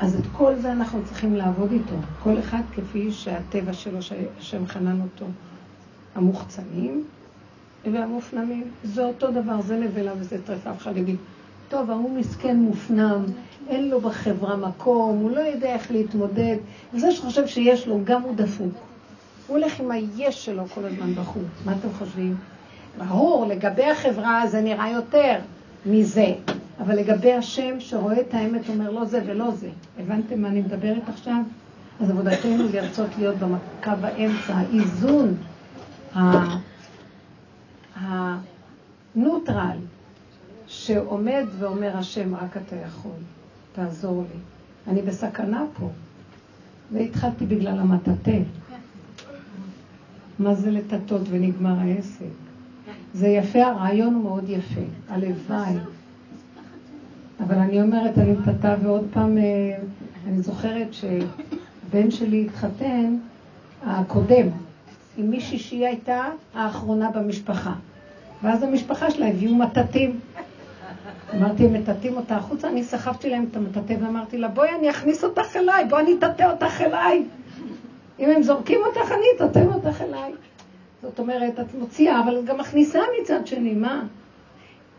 אז 0.00 0.14
את 0.14 0.24
כל 0.32 0.56
זה 0.56 0.72
אנחנו 0.72 1.04
צריכים 1.04 1.36
לעבוד 1.36 1.72
איתו. 1.72 1.94
כל 2.22 2.38
אחד 2.38 2.62
כפי 2.74 3.12
שהטבע 3.12 3.72
שלו, 3.72 4.02
שהשם 4.02 4.66
חנן 4.66 5.00
אותו. 5.00 5.26
המוחצנים 6.14 7.04
והמופנמים. 7.92 8.64
זה 8.84 9.04
אותו 9.04 9.30
דבר, 9.30 9.60
זה 9.60 9.76
נבלה 9.76 10.12
וזה 10.18 10.36
טרף. 10.44 10.66
אף 10.66 10.78
אחד 10.78 10.96
יגיד, 10.96 11.16
טוב, 11.68 11.90
ההוא 11.90 12.18
מסכן 12.18 12.56
מופנם, 12.56 13.24
אין 13.68 13.88
לו 13.88 14.00
בחברה 14.00 14.56
מקום, 14.56 15.18
הוא 15.18 15.30
לא 15.30 15.40
יודע 15.40 15.74
איך 15.74 15.90
להתמודד. 15.90 16.56
וזה 16.94 17.12
שחושב 17.12 17.46
שיש 17.46 17.88
לו, 17.88 18.00
גם 18.04 18.22
הוא 18.22 18.34
דפוק. 18.36 18.72
הוא 19.46 19.56
הולך 19.58 19.80
עם 19.80 19.90
היש 19.90 20.44
שלו 20.44 20.68
כל 20.74 20.84
הזמן 20.84 21.14
בחוץ. 21.14 21.44
מה 21.64 21.72
אתם 21.72 21.88
חושבים? 21.98 22.36
ברור, 22.98 23.46
לגבי 23.46 23.84
החברה 23.84 24.46
זה 24.46 24.60
נראה 24.60 24.90
יותר 24.90 25.34
מזה. 25.86 26.34
אבל 26.80 26.96
לגבי 26.96 27.32
השם 27.32 27.80
שרואה 27.80 28.20
את 28.20 28.34
האמת, 28.34 28.68
אומר 28.68 28.90
לא 28.90 29.04
זה 29.04 29.22
ולא 29.26 29.50
זה. 29.50 29.68
הבנתם 29.98 30.42
מה 30.42 30.48
אני 30.48 30.60
מדברת 30.60 31.08
עכשיו? 31.08 31.42
אז 32.00 32.10
עבודתנו 32.10 32.68
לרצות 32.72 33.08
להיות 33.18 33.36
בקו 33.36 33.90
האמצע, 34.02 34.54
האיזון, 34.54 35.34
הנוטרל, 39.14 39.78
שעומד 40.66 41.44
ואומר 41.58 41.96
השם, 41.96 42.34
רק 42.34 42.56
אתה 42.56 42.76
יכול, 42.76 43.16
תעזור 43.72 44.24
לי. 44.34 44.40
אני 44.92 45.02
בסכנה 45.02 45.64
פה. 45.78 45.90
והתחלתי 46.92 47.46
בגלל 47.46 47.78
המטאטא. 47.78 48.38
מה 50.38 50.54
זה 50.54 50.70
לטטות 50.70 51.22
ונגמר 51.30 51.74
העסק? 51.78 52.24
זה 53.14 53.28
יפה, 53.28 53.62
הרעיון 53.66 54.14
הוא 54.14 54.22
מאוד 54.22 54.44
יפה, 54.48 54.80
הלוואי. 55.08 55.74
אבל 57.44 57.58
אני 57.58 57.82
אומרת, 57.82 58.18
אני 58.18 58.32
מטאטא 58.32 58.76
ועוד 58.82 59.06
פעם, 59.12 59.38
אה, 59.38 59.42
אני 60.28 60.42
זוכרת 60.42 60.88
שבן 60.92 62.10
שלי 62.10 62.46
התחתן, 62.46 63.16
הקודם, 63.86 64.46
עם 65.16 65.30
מישהי 65.30 65.58
שהיא 65.58 65.86
הייתה 65.86 66.24
האחרונה 66.54 67.10
במשפחה. 67.10 67.72
ואז 68.42 68.62
המשפחה 68.62 69.10
שלה 69.10 69.28
הביאו 69.28 69.54
מטאטים. 69.54 70.20
אמרתי, 71.34 71.66
הם 71.66 71.72
מטאטים 71.72 72.16
אותה 72.16 72.36
החוצה, 72.36 72.68
אני 72.68 72.84
סחבתי 72.84 73.30
להם 73.30 73.46
את 73.50 73.56
המטאטא 73.56 73.94
ואמרתי 74.00 74.38
לה, 74.38 74.48
בואי 74.48 74.68
אני 74.78 74.90
אכניס 74.90 75.24
אותך 75.24 75.56
אליי, 75.56 75.84
בואי 75.84 76.02
אני 76.02 76.14
אטאטא 76.18 76.50
אותך 76.52 76.80
אליי. 76.80 77.24
אם 78.18 78.30
הם 78.30 78.42
זורקים 78.42 78.78
אותך, 78.86 79.12
אני 79.12 79.26
אטאטא 79.36 79.64
אותך 79.74 80.02
אליי. 80.02 80.32
זאת 81.02 81.18
אומרת, 81.18 81.60
את 81.60 81.74
מוציאה, 81.78 82.20
אבל 82.24 82.44
גם 82.44 82.58
מכניסה 82.58 83.00
מצד 83.22 83.46
שני, 83.46 83.74
מה? 83.74 84.04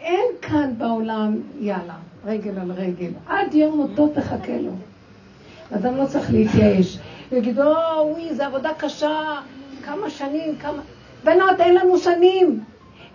אין 0.02 0.26
כאן 0.42 0.74
בעולם, 0.78 1.42
יאללה, 1.60 1.96
רגל 2.26 2.60
על 2.60 2.72
רגל. 2.72 3.12
עד 3.28 3.54
יום 3.54 3.78
מותו 3.78 4.08
תחכה 4.08 4.58
לו. 4.58 4.72
אדם 5.76 5.98
לא 5.98 6.06
צריך 6.06 6.32
להתייאש. 6.32 7.00
ויגיד, 7.32 7.60
או, 7.60 7.66
וואי, 8.12 8.36
זו 8.36 8.44
עבודה 8.44 8.70
קשה, 8.78 9.40
כמה 9.86 10.10
שנים, 10.10 10.56
כמה... 10.56 10.82
בנות, 11.24 11.60
אין 11.60 11.76
לנו 11.76 11.98
שנים, 11.98 12.64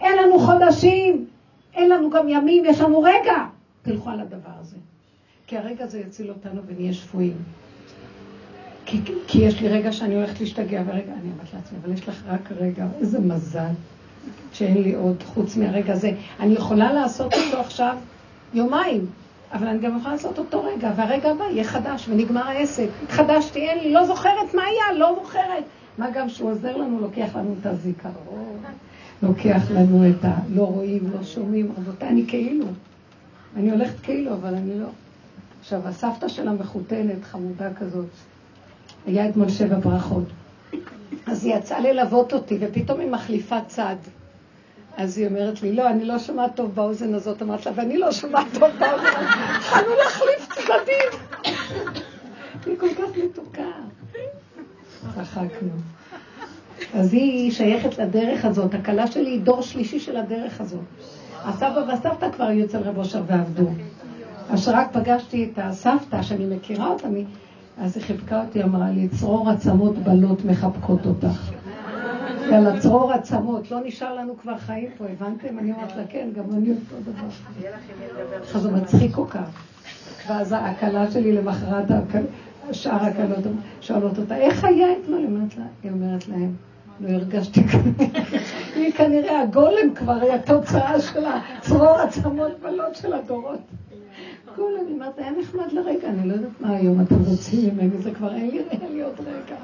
אין 0.00 0.18
לנו 0.18 0.38
חודשים, 0.38 1.26
אין 1.74 1.90
לנו 1.90 2.10
גם 2.10 2.28
ימים, 2.28 2.64
יש 2.64 2.80
לנו 2.80 3.02
רגע. 3.02 3.44
תלכו 3.82 4.10
על 4.10 4.20
הדבר 4.20 4.50
הזה. 4.60 4.76
כי 5.46 5.58
הרגע 5.58 5.84
הזה 5.84 5.98
יציל 5.98 6.28
אותנו 6.28 6.60
ונהיה 6.66 6.92
שפויים. 6.92 7.36
כי, 8.86 9.00
כי 9.26 9.38
יש 9.42 9.60
לי 9.60 9.68
רגע 9.68 9.92
שאני 9.92 10.14
הולכת 10.14 10.40
להשתגע, 10.40 10.82
ורגע, 10.86 11.12
אני 11.12 11.30
אומרת 11.32 11.54
לעצמי, 11.54 11.78
אבל 11.82 11.92
יש 11.92 12.08
לך 12.08 12.22
רק 12.28 12.52
רגע, 12.60 12.86
איזה 13.00 13.20
מזל 13.20 13.72
שאין 14.52 14.82
לי 14.82 14.94
עוד 14.94 15.22
חוץ 15.22 15.56
מהרגע 15.56 15.92
הזה. 15.92 16.10
אני 16.40 16.54
יכולה 16.54 16.92
לעשות 16.92 17.34
אותו 17.34 17.60
עכשיו 17.60 17.96
יומיים, 18.54 19.06
אבל 19.52 19.66
אני 19.66 19.78
גם 19.78 19.96
יכולה 19.96 20.14
לעשות 20.14 20.38
אותו 20.38 20.64
רגע, 20.64 20.92
והרגע 20.96 21.30
הבא 21.30 21.44
יהיה 21.44 21.64
חדש, 21.64 22.08
ונגמר 22.08 22.46
העסק. 22.46 22.88
התחדשתי, 23.02 23.68
אין 23.68 23.78
לי, 23.78 23.92
לא 23.92 24.06
זוכרת 24.06 24.54
מה 24.54 24.62
היה, 24.62 24.98
לא 24.98 25.18
זוכרת. 25.22 25.64
מה 25.98 26.10
גם 26.10 26.28
שהוא 26.28 26.50
עוזר 26.50 26.76
לנו, 26.76 27.00
לוקח 27.00 27.36
לנו 27.36 27.54
את 27.60 27.66
הזיכרון, 27.66 28.62
לוקח 29.22 29.70
לנו 29.70 30.10
את 30.10 30.24
ה... 30.24 30.32
לא 30.54 30.62
רואים, 30.62 31.10
לא 31.12 31.24
שומעים. 31.24 31.72
רבותיי, 31.78 32.08
אני 32.08 32.24
כאילו. 32.28 32.66
אני 33.56 33.70
הולכת 33.70 34.00
כאילו, 34.00 34.32
אבל 34.32 34.54
אני 34.54 34.80
לא. 34.80 34.86
עכשיו, 35.60 35.88
הסבתא 35.88 36.28
שלה 36.28 36.52
מחותנת, 36.52 37.24
חמודה 37.24 37.74
כזאת. 37.74 38.06
היה 39.06 39.28
אתמול 39.28 39.48
שבע 39.48 39.78
ברכות. 39.78 40.24
אז 41.26 41.44
היא 41.44 41.54
יצאה 41.54 41.80
ללוות 41.80 42.32
אותי, 42.32 42.58
ופתאום 42.60 43.00
היא 43.00 43.10
מחליפה 43.10 43.60
צד. 43.66 43.96
אז 44.96 45.18
היא 45.18 45.26
אומרת 45.26 45.62
לי, 45.62 45.72
לא, 45.72 45.90
אני 45.90 46.04
לא 46.04 46.18
שומעת 46.18 46.56
טוב 46.56 46.74
באוזן 46.74 47.14
הזאת. 47.14 47.42
אמרת 47.42 47.66
לה, 47.66 47.72
ואני 47.74 47.98
לא 47.98 48.12
שומעת 48.12 48.46
טוב 48.52 48.60
באוזן 48.60 48.84
הזאת. 48.84 49.16
התחלנו 49.56 49.94
להחליף 50.04 50.48
צדדים. 50.54 51.20
היא 52.66 52.76
כל 52.78 52.88
כך 52.94 53.18
מתוקה. 53.24 53.62
צחקנו. 55.14 55.68
אז 56.94 57.12
היא 57.12 57.50
שייכת 57.52 57.98
לדרך 57.98 58.44
הזאת. 58.44 58.74
הכלה 58.74 59.06
שלי 59.06 59.30
היא 59.30 59.40
דור 59.40 59.62
שלישי 59.62 60.00
של 60.00 60.16
הדרך 60.16 60.60
הזאת. 60.60 60.84
הסבא 61.44 61.84
והסבתא 61.88 62.30
כבר 62.30 62.44
היו 62.44 62.64
אצל 62.64 62.78
רב 62.78 62.98
אושר 62.98 63.22
ועבדו. 63.26 63.70
אז 64.50 64.64
שרק 64.64 64.88
פגשתי 64.92 65.50
את 65.52 65.58
הסבתא, 65.62 66.22
שאני 66.22 66.56
מכירה 66.56 66.88
אותה, 66.88 67.08
אז 67.78 67.96
היא 67.96 68.04
חיבקה 68.04 68.42
אותי, 68.44 68.62
אמרה 68.62 68.90
לי, 68.90 69.08
צרור 69.08 69.50
עצמות 69.50 69.98
בנות 69.98 70.44
מחבקות 70.44 71.06
אותך. 71.06 71.55
יאללה, 72.50 72.80
צרור 72.80 73.12
עצמות, 73.12 73.70
לא 73.70 73.80
נשאר 73.84 74.14
לנו 74.14 74.36
כבר 74.38 74.58
חיים 74.58 74.90
פה, 74.98 75.04
הבנתם? 75.04 75.58
אני 75.58 75.72
אומרת 75.72 75.96
לה, 75.96 76.02
כן, 76.08 76.28
גם 76.36 76.44
אני 76.56 76.70
אותו 76.70 77.10
דבר. 77.10 77.26
אז 78.54 78.62
זה 78.62 78.70
מצחיק 78.70 79.14
כל 79.14 79.26
כך. 79.28 79.62
ואז 80.28 80.54
הכלה 80.58 81.10
שלי 81.10 81.32
למחרת, 81.32 81.84
שאר 82.72 83.04
הכלות 83.04 83.44
שואלות 83.80 84.18
אותה, 84.18 84.36
איך 84.36 84.64
היה 84.64 84.86
אתמול? 84.92 85.26
היא 85.82 85.92
אומרת 85.92 86.28
להם, 86.28 86.52
לא 87.00 87.08
הרגשתי 87.08 87.60
כנראה. 87.68 88.12
היא 88.74 88.92
כנראה 88.92 89.40
הגולם 89.42 89.94
כבר, 89.94 90.12
היא 90.12 90.32
התוצאה 90.32 91.00
של 91.00 91.24
הצרור 91.24 91.96
עצמות 91.96 92.60
בלות 92.62 92.94
של 92.94 93.12
הדורות. 93.12 93.60
גולם 94.56 94.76
אני 94.84 94.92
אומרת, 94.92 95.18
היה 95.18 95.30
נחמד 95.40 95.72
לרגע, 95.72 96.08
אני 96.08 96.28
לא 96.28 96.34
יודעת 96.34 96.60
מה 96.60 96.76
היום 96.76 97.00
אתם 97.00 97.14
רוצים 97.14 97.74
ממני, 97.74 97.98
זה 97.98 98.14
כבר 98.14 98.34
אין 98.34 98.50
לי 98.92 99.02
עוד 99.02 99.14
רגע. 99.20 99.56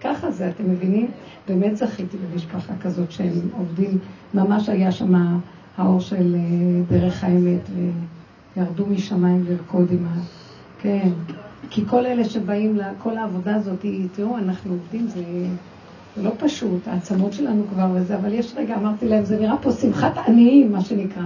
ככה 0.00 0.30
זה, 0.30 0.48
אתם 0.48 0.70
מבינים? 0.70 1.10
באמת 1.48 1.76
זכיתי 1.76 2.16
במשפחה 2.16 2.72
כזאת 2.82 3.12
שהם 3.12 3.48
עובדים, 3.58 3.98
ממש 4.34 4.68
היה 4.68 4.92
שם 4.92 5.38
האור 5.76 6.00
של 6.00 6.34
אה, 6.34 6.98
דרך 6.98 7.24
האמת, 7.24 7.60
וירדו 8.56 8.86
משמיים 8.86 9.44
לרקוד 9.48 9.90
עם 9.90 10.06
ה... 10.06 10.20
כן. 10.82 11.08
כי 11.70 11.82
כל 11.86 12.06
אלה 12.06 12.24
שבאים, 12.24 12.78
כל 12.98 13.16
העבודה 13.16 13.54
הזאת, 13.54 13.84
תראו, 14.12 14.38
אנחנו 14.38 14.72
עובדים, 14.72 15.08
זה, 15.08 15.22
זה 16.16 16.22
לא 16.22 16.30
פשוט, 16.38 16.88
העצמות 16.88 17.32
שלנו 17.32 17.64
כבר 17.72 17.88
וזה, 17.94 18.16
אבל 18.16 18.32
יש 18.32 18.54
רגע, 18.56 18.76
אמרתי 18.76 19.08
להם, 19.08 19.24
זה 19.24 19.40
נראה 19.40 19.56
פה 19.56 19.72
שמחת 19.72 20.18
עניים, 20.28 20.72
מה 20.72 20.80
שנקרא. 20.80 21.22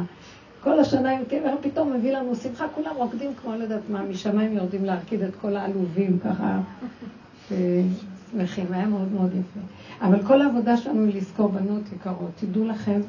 כל 0.60 0.80
השנה 0.80 1.10
עם 1.10 1.24
קבר 1.24 1.54
פתאום 1.60 1.92
מביא 1.92 2.12
לנו 2.12 2.34
שמחה, 2.34 2.64
כולם 2.74 2.92
רוקדים 2.96 3.30
כמו 3.42 3.54
לא 3.54 3.62
יודעת 3.62 3.90
מה, 3.90 4.02
משמיים 4.02 4.52
יורדים 4.52 4.84
להרקיד 4.84 5.22
את 5.22 5.36
כל 5.40 5.56
העלובים 5.56 6.18
ככה, 6.24 6.60
שמחים, 8.34 8.66
היה 8.70 8.86
מאוד 8.86 9.12
מאוד 9.12 9.30
יפה. 9.32 9.60
אבל 10.06 10.22
כל 10.26 10.42
העבודה 10.42 10.76
שלנו 10.76 11.06
היא 11.06 11.14
לזכור 11.14 11.48
בנות 11.48 11.82
יקרות, 11.92 12.30
תדעו 12.40 12.64
לכם, 12.64 13.00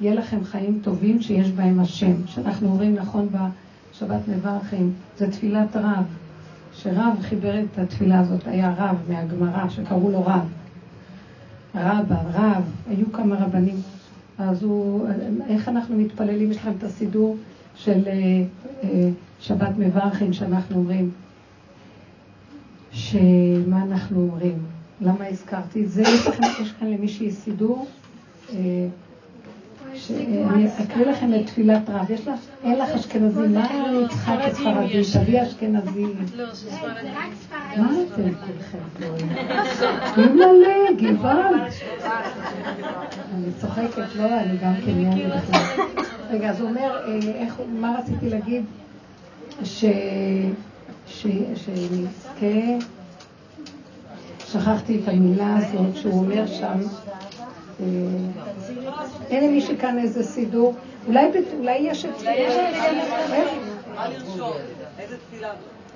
יהיה 0.00 0.14
לכם 0.14 0.44
חיים 0.44 0.80
טובים 0.82 1.22
שיש 1.22 1.50
בהם 1.50 1.80
השם, 1.80 2.26
שאנחנו 2.26 2.68
אומרים 2.68 2.94
נכון 2.94 3.28
בשבת 3.28 4.20
מברכים, 4.28 4.92
זה 5.18 5.30
תפילת 5.30 5.76
רב, 5.76 6.04
שרב 6.72 7.18
חיבר 7.20 7.60
את 7.60 7.78
התפילה 7.78 8.20
הזאת, 8.20 8.46
היה 8.46 8.74
רב 8.78 8.96
מהגמרא, 9.08 9.68
שקראו 9.68 10.10
לו 10.10 10.26
רב. 10.26 10.48
רבא, 11.74 12.16
רב, 12.32 12.62
היו 12.90 13.12
כמה 13.12 13.36
רבנים. 13.36 13.76
אז 14.38 14.62
הוא, 14.62 15.08
איך 15.48 15.68
אנחנו 15.68 15.96
מתפללים, 15.96 16.50
יש 16.50 16.56
לכם 16.56 16.72
את 16.78 16.84
הסידור 16.84 17.36
של 17.74 18.02
אה, 18.06 18.12
אה, 18.84 19.10
שבת 19.40 19.78
מברכים 19.78 20.32
שאנחנו 20.32 20.76
אומרים, 20.76 21.10
שמה 22.98 23.82
אנחנו 23.82 24.20
אומרים? 24.20 24.58
למה 25.00 25.26
הזכרתי 25.26 25.84
את 25.84 25.90
זה? 25.90 26.02
יש, 26.02 26.72
כאן 26.80 26.90
למישהי 26.90 27.30
סידור, 27.30 27.86
אה, 28.52 28.56
אני 30.50 30.66
אקריא 30.84 31.06
לכם 31.06 31.34
את 31.34 31.46
תפילת 31.46 31.82
רב. 31.88 32.10
יש 32.10 32.28
לך, 32.28 32.40
אין 32.64 32.78
לך 32.78 32.88
אשכנזי, 32.90 33.40
מה 33.48 33.66
אני 33.70 34.08
צריכה 34.08 34.48
את 34.48 34.52
ספרדי? 34.52 35.02
תביא 35.12 35.42
אשכנזי. 35.42 36.04
לא, 36.36 36.54
זה 36.54 36.70
ספרדי. 36.70 37.08
מה 37.76 37.90
אתם 38.14 38.22
כולכם 38.34 38.78
פה? 38.98 40.20
אימא'לה, 40.22 40.92
גבעל. 40.98 41.54
אני 43.34 43.52
צוחקת, 43.60 44.14
לא, 44.16 44.40
אני 44.40 44.56
גם 44.56 44.74
כן 44.86 44.92
בכלל. 45.28 45.84
רגע, 46.30 46.50
אז 46.50 46.60
הוא 46.60 46.68
אומר, 46.68 47.00
אה, 47.08 47.46
מה 47.80 47.94
רציתי 47.98 48.30
להגיד? 48.30 48.64
שנזכה, 51.08 52.86
שכחתי 54.46 55.00
את 55.02 55.08
המילה 55.08 55.56
הזאת 55.56 55.96
שהוא 55.96 56.24
אומר 56.24 56.46
שם, 56.46 56.78
אה, 57.80 57.86
אין 59.30 59.44
למי 59.44 59.60
שכאן 59.60 59.98
איזה 59.98 60.24
סידור, 60.24 60.74
אולי 61.06 61.78
יש 61.78 62.04
את... 62.04 62.22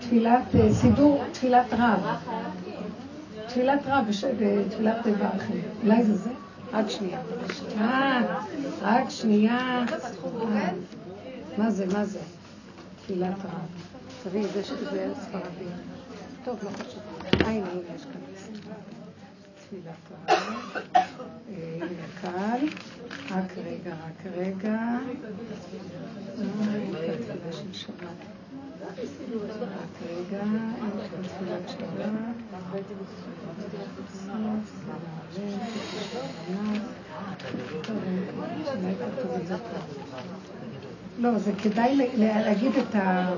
תפילת 0.01 0.55
אה, 0.55 0.73
סידור, 0.73 1.23
תפילת 1.33 1.67
רב. 1.73 2.07
תפילת 3.47 3.81
רב 3.87 4.05
בתפילת 4.39 5.07
ברכם. 5.07 5.59
אולי 5.85 6.05
זה 6.05 6.15
זה? 6.15 6.31
רק 6.73 6.91
שנייה. 6.91 7.19
אה, 7.81 8.21
רק 8.83 9.11
שנייה. 9.11 9.85
מה 11.59 11.71
זה, 11.71 11.87
מה 11.87 12.05
זה? 12.05 12.19
תפילת 13.03 13.39
רב. 13.45 13.92
תראי, 14.23 14.47
זה 14.47 14.63
ספרדי. 14.63 15.71
טוב, 16.45 16.59
לא 16.65 16.71
חשוב. 16.71 17.03
אה, 17.45 17.49
הנה, 17.51 17.67
יש 17.95 18.03
כאן. 18.03 18.21
תפילת. 19.55 19.95
הנה 21.49 22.07
קל. 22.21 22.67
רק 23.31 23.53
רגע, 23.65 23.95
רק 23.95 24.27
רגע. 24.37 24.79
שבת. 27.73 27.95
רק 28.83 29.09
רגע, 30.09 30.43
תפילת 31.23 31.69
שבת. 31.69 32.09
לא, 41.19 41.39
זה 41.39 41.53
כדאי 41.63 41.97
להגיד 42.19 42.73
את 42.77 42.95
ה... 42.95 43.35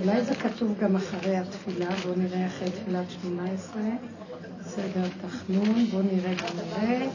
אולי 0.00 0.24
זה 0.24 0.34
כתוב 0.34 0.74
גם 0.80 0.96
אחרי 0.96 1.36
התפילה, 1.36 1.90
בואו 2.02 2.14
נראה 2.16 2.46
אחרי 2.46 2.70
תפילת 2.70 3.10
שמונה 3.10 3.50
עשרה. 3.52 3.90
סדר 4.62 5.08
תחנון, 5.26 5.84
בואו 5.90 6.02
נראה 6.02 6.34
גם 6.34 6.56
נראה. 6.56 7.06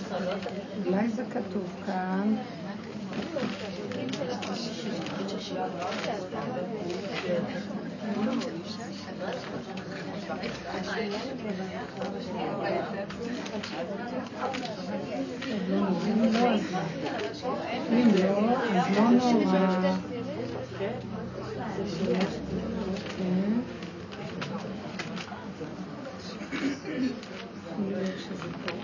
אולי 0.86 1.10
זה 1.10 1.24
כתוב 1.32 1.66
כאן. 1.86 2.36
אם 17.92 18.08
לא, 18.16 18.58
אז 18.76 18.98
לא 18.98 19.10
נורא. 19.12 19.94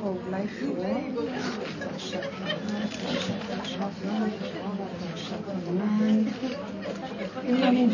או 0.04 0.16
אולי 0.28 0.48
פה, 0.48 0.76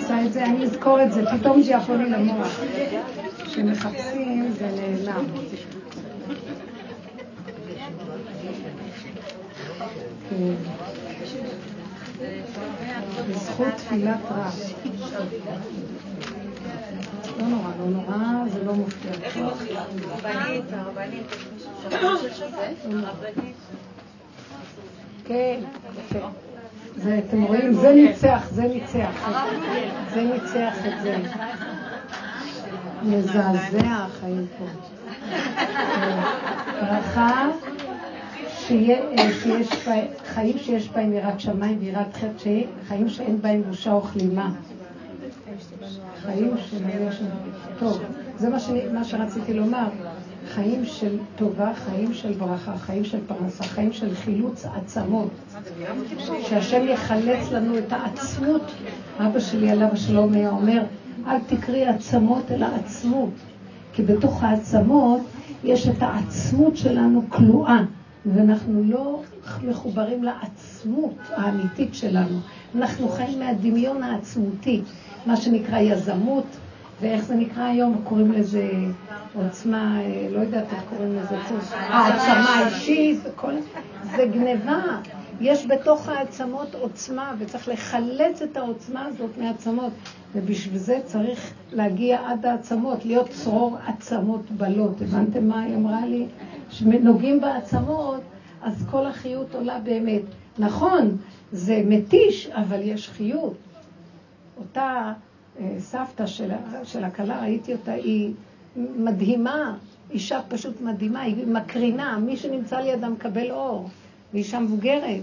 נמצא 0.06 0.26
את 0.26 0.34
זה, 0.34 0.46
אני 0.46 0.64
אזכור 0.64 1.04
את 1.04 1.14
זה, 1.14 1.22
פתאום 1.40 1.62
זה 1.62 1.72
יכול 1.72 1.96
לי 1.96 2.10
למוח. 2.10 2.60
כשמחפשים 3.46 4.52
זה 4.52 4.68
נעלם. 4.72 5.26
בזכות 13.30 13.68
תפילת 13.78 14.20
רב. 14.32 14.60
לא 17.40 17.48
נורא, 17.48 17.70
לא 17.80 17.86
נורא, 17.86 18.16
זה 18.54 18.64
לא 18.64 18.74
מופיע. 18.74 19.12
הרבנית, 20.12 20.64
הרבנית, 20.74 21.28
כן, 25.26 25.60
יפה. 25.98 26.45
זה, 26.98 27.20
אתם 27.28 27.44
רואים, 27.44 27.74
זה 27.74 27.94
ניצח, 27.94 28.48
זה 28.52 28.62
ניצח. 28.62 29.30
זה 30.14 30.22
ניצח 30.22 30.86
את 30.88 31.02
זה. 31.02 31.18
מזעזע 33.04 33.80
החיים 33.86 34.46
פה. 34.60 34.66
ברכה 36.82 37.48
שיש 38.50 39.88
חיים 40.26 40.58
שיש 40.58 40.90
בהם 40.90 41.14
יראת 41.14 41.40
שמיים 41.40 41.78
ויראת 41.80 42.14
חטא, 42.14 42.62
חיים 42.88 43.10
שאין 43.10 43.42
בהם 43.42 43.62
בושה 43.62 43.92
או 43.92 44.02
כלימה. 44.02 44.52
חיים 46.22 46.52
של... 46.70 47.26
טוב, 47.80 48.02
זה 48.38 48.50
מה 48.94 49.04
שרציתי 49.04 49.54
לומר. 49.54 49.88
חיים 50.54 50.86
של 50.86 51.18
טובה, 51.36 51.74
חיים 51.74 52.14
של 52.14 52.32
ברכה, 52.32 52.78
חיים 52.78 53.06
של 53.06 53.18
פרנסה, 53.28 53.64
חיים 53.64 53.94
של 53.94 54.16
חילוץ 54.16 54.66
עצמות. 54.66 55.30
שהשם 56.50 56.88
יחלץ 56.88 57.52
לנו 57.52 57.78
את 57.78 57.94
העצמות. 57.94 58.62
אבא 59.20 59.40
שלי 59.40 59.72
עליו 59.72 59.88
השלום 59.92 60.34
היה 60.34 60.50
אומר, 60.50 60.84
אל 61.28 61.38
תקרי 61.48 61.86
עצמות 61.86 62.52
אלא 62.52 62.66
עצמות. 62.66 63.30
כי 63.94 64.04
בתוך 64.04 64.44
העצמות 64.44 65.22
יש 65.64 65.88
את 65.88 66.02
העצמות 66.02 66.78
שלנו 66.78 67.24
כלואה, 67.30 67.80
ואנחנו 68.26 68.84
לא 68.84 69.22
מחוברים 69.64 70.24
לעצמות 70.24 71.16
האמיתית 71.30 71.96
שלנו. 71.96 72.40
אנחנו 72.76 73.10
חיים 73.10 73.40
מהדמיון 73.40 74.04
העצמותי. 74.04 74.82
מה 75.26 75.38
שנקרא 75.38 75.80
יזמות, 75.80 76.46
ואיך 77.02 77.26
זה 77.26 77.36
נקרא 77.36 77.64
היום? 77.64 78.02
קוראים 78.04 78.32
לזה 78.32 78.70
עוצמה, 79.36 80.02
אה, 80.02 80.28
לא 80.32 80.40
יודעת 80.40 80.74
איך 80.74 80.84
קוראים 80.90 81.16
לזה, 81.16 81.38
העצמה 81.72 82.66
אישית. 82.68 83.20
זה 84.16 84.26
גניבה. 84.34 84.82
יש 85.42 85.66
בתוך 85.68 86.10
העצמות 86.10 86.76
עוצמה, 86.76 87.34
וצריך 87.40 87.68
לחלץ 87.68 88.42
את 88.42 88.58
העוצמה 88.58 89.06
הזאת 89.06 89.38
מהעצמות, 89.38 89.92
ובשביל 90.36 90.78
זה 90.78 91.00
צריך 91.06 91.54
להגיע 91.72 92.20
עד 92.30 92.46
העצמות, 92.46 93.06
להיות 93.06 93.30
צרור 93.30 93.78
עצמות 93.88 94.52
בלות. 94.52 95.02
הבנתם 95.02 95.48
מה 95.48 95.62
היא 95.62 95.76
אמרה 95.76 96.06
לי? 96.06 96.26
כשנוגעים 96.70 97.42
בעצמות, 97.42 98.22
אז 98.62 98.86
כל 98.92 99.06
החיות 99.06 99.56
עולה 99.56 99.80
באמת. 99.80 100.22
נכון, 100.60 101.18
זה 101.52 101.82
מתיש, 101.86 102.48
אבל 102.48 102.82
יש 102.82 103.10
חיות. 103.10 103.56
אותה 104.58 105.14
סבתא 105.80 106.26
של, 106.26 106.52
של 106.84 107.04
הכלה, 107.04 107.42
ראיתי 107.42 107.74
אותה, 107.74 107.92
היא 107.92 108.34
מדהימה, 108.76 109.78
אישה 110.12 110.40
פשוט 110.48 110.82
מדהימה, 110.82 111.22
היא 111.22 111.48
מקרינה, 111.48 112.18
מי 112.18 112.38
שנמצא 112.38 112.80
לידה 112.80 113.10
מקבל 113.10 113.52
אור, 113.52 113.90
והיא 114.34 114.44
אישה 114.44 114.60
מבוגרת. 114.60 115.22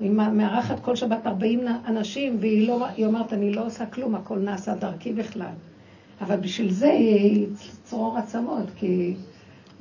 היא 0.00 0.10
מארחת 0.10 0.80
כל 0.80 0.96
שבת 0.96 1.26
40 1.26 1.60
אנשים, 1.86 2.36
והיא 2.40 2.68
לא, 2.68 2.86
אומרת, 3.06 3.32
אני 3.32 3.52
לא 3.52 3.66
עושה 3.66 3.86
כלום, 3.86 4.14
הכל 4.14 4.38
נעשה 4.38 4.74
דרכי 4.74 5.12
בכלל. 5.12 5.52
אבל 6.20 6.36
בשביל 6.36 6.70
זה 6.70 6.90
היא 6.90 7.46
צרור 7.84 8.18
עצמות, 8.18 8.66
כי 8.76 9.14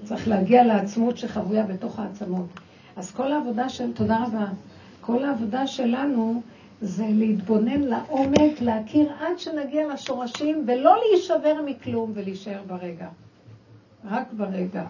צריך 0.04 0.28
להגיע 0.28 0.64
לעצמות 0.64 1.18
שחבויה 1.18 1.64
בתוך 1.64 2.00
העצמות. 2.00 2.46
אז 2.96 3.12
כל 3.12 3.32
העבודה 3.32 3.70
של, 3.70 3.94
תודה 3.94 4.24
רבה, 4.28 4.46
כל 5.02 5.24
העבודה 5.24 5.68
שלנו 5.68 6.42
זה 6.84 7.06
להתבונן 7.10 7.82
לעומק, 7.82 8.62
להכיר 8.62 9.12
עד 9.20 9.40
שנגיע 9.40 9.94
לשורשים, 9.94 10.64
ולא 10.68 10.96
להישבר 11.00 11.56
מכלום 11.66 12.12
ולהישאר 12.16 12.62
ברגע. 12.68 13.08
רק 14.06 14.28
ברגע. 14.38 14.86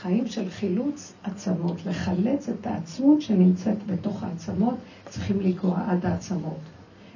חיים 0.00 0.26
של 0.26 0.50
חילוץ 0.50 1.12
עצמות, 1.24 1.76
לחלץ 1.86 2.48
את 2.48 2.66
העצמות 2.66 3.22
שנמצאת 3.22 3.86
בתוך 3.86 4.22
העצמות, 4.22 4.74
צריכים 5.08 5.40
לגרוע 5.40 5.78
עד 5.88 6.06
העצמות. 6.06 6.60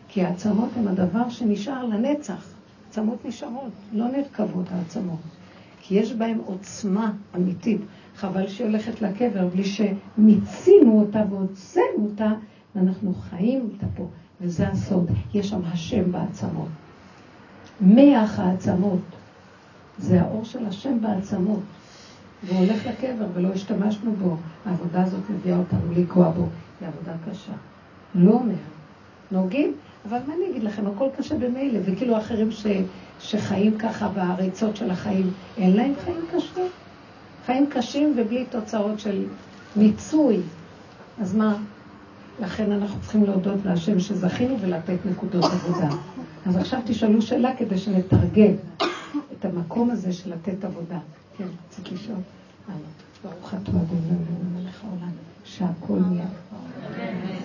כי 0.08 0.22
העצמות 0.22 0.68
הן 0.76 0.88
הדבר 0.88 1.30
שנשאר 1.30 1.84
לנצח. 1.84 2.54
העצמות 2.86 3.24
נשארות, 3.24 3.72
לא 3.92 4.08
נרכבות 4.08 4.66
העצמות. 4.70 5.20
כי 5.82 5.94
יש 5.94 6.12
בהן 6.12 6.38
עוצמה 6.44 7.12
אמיתית. 7.36 7.80
חבל 8.16 8.48
שהיא 8.48 8.66
הולכת 8.66 9.02
לקבר 9.02 9.46
בלי 9.46 9.64
שמיצינו 9.64 11.00
אותה 11.00 11.22
והוצאנו 11.30 12.06
אותה, 12.10 12.32
ואנחנו 12.77 13.14
חיים 13.14 13.68
אותה 13.72 13.87
פה. 13.97 14.07
וזה 14.41 14.68
הסוד, 14.68 15.11
יש 15.35 15.49
שם 15.49 15.61
השם 15.64 16.12
בעצמות. 16.12 16.68
מח 17.81 18.39
העצמות, 18.39 19.01
זה 19.99 20.22
האור 20.22 20.45
של 20.45 20.66
השם 20.66 20.99
בעצמות. 21.01 21.61
והוא 22.45 22.59
הולך 22.59 22.87
לקבר 22.87 23.27
ולא 23.35 23.49
השתמשנו 23.49 24.12
בו. 24.12 24.37
העבודה 24.66 25.03
הזאת 25.03 25.20
מביאה 25.31 25.59
אותנו 25.59 25.93
לגוע 25.97 26.31
בו. 26.31 26.49
היא 26.81 26.89
עבודה 26.89 27.12
קשה. 27.31 27.53
לא 28.14 28.33
אומר. 28.33 28.55
נוגעים, 29.31 29.72
אבל 30.09 30.18
מה 30.27 30.35
אני 30.35 30.51
אגיד 30.51 30.62
לכם, 30.62 30.87
הכל 30.87 31.09
קשה 31.18 31.35
במילא, 31.39 31.79
וכאילו 31.85 32.18
אחרים 32.18 32.51
ש, 32.51 32.66
שחיים 33.20 33.79
ככה 33.79 34.09
בריצות 34.09 34.77
של 34.77 34.91
החיים, 34.91 35.31
אין 35.57 35.77
להם 35.77 35.93
חיים 36.05 36.20
קשים. 36.33 36.66
חיים 37.47 37.66
קשים 37.70 38.14
ובלי 38.16 38.45
תוצאות 38.51 39.01
של 39.01 39.24
מיצוי. 39.77 40.41
אז 41.20 41.35
מה? 41.35 41.57
לכן 42.41 42.72
אנחנו 42.72 43.01
צריכים 43.01 43.24
להודות 43.24 43.59
להשם 43.64 44.01
שזכינו 44.01 44.61
ולתת 44.61 45.07
נקודות 45.11 45.45
עבודה. 45.45 45.89
אז 46.47 46.57
עכשיו 46.57 46.80
תשאלו 46.87 47.22
שאלה 47.22 47.57
כדי 47.57 47.78
שנתרגם 47.78 48.53
את 49.32 49.45
המקום 49.45 49.91
הזה 49.91 50.12
של 50.12 50.32
לתת 50.32 50.64
עבודה. 50.64 50.99
כן, 51.39 51.45
רצית 51.68 51.93
לשאול? 51.93 52.18
ברוך 53.24 53.55
אתה 53.55 53.70
אדוני 53.70 54.18
מלך 54.55 54.84
העולם, 54.84 55.11
שהכל 55.45 55.99
נהיה. 56.11 57.36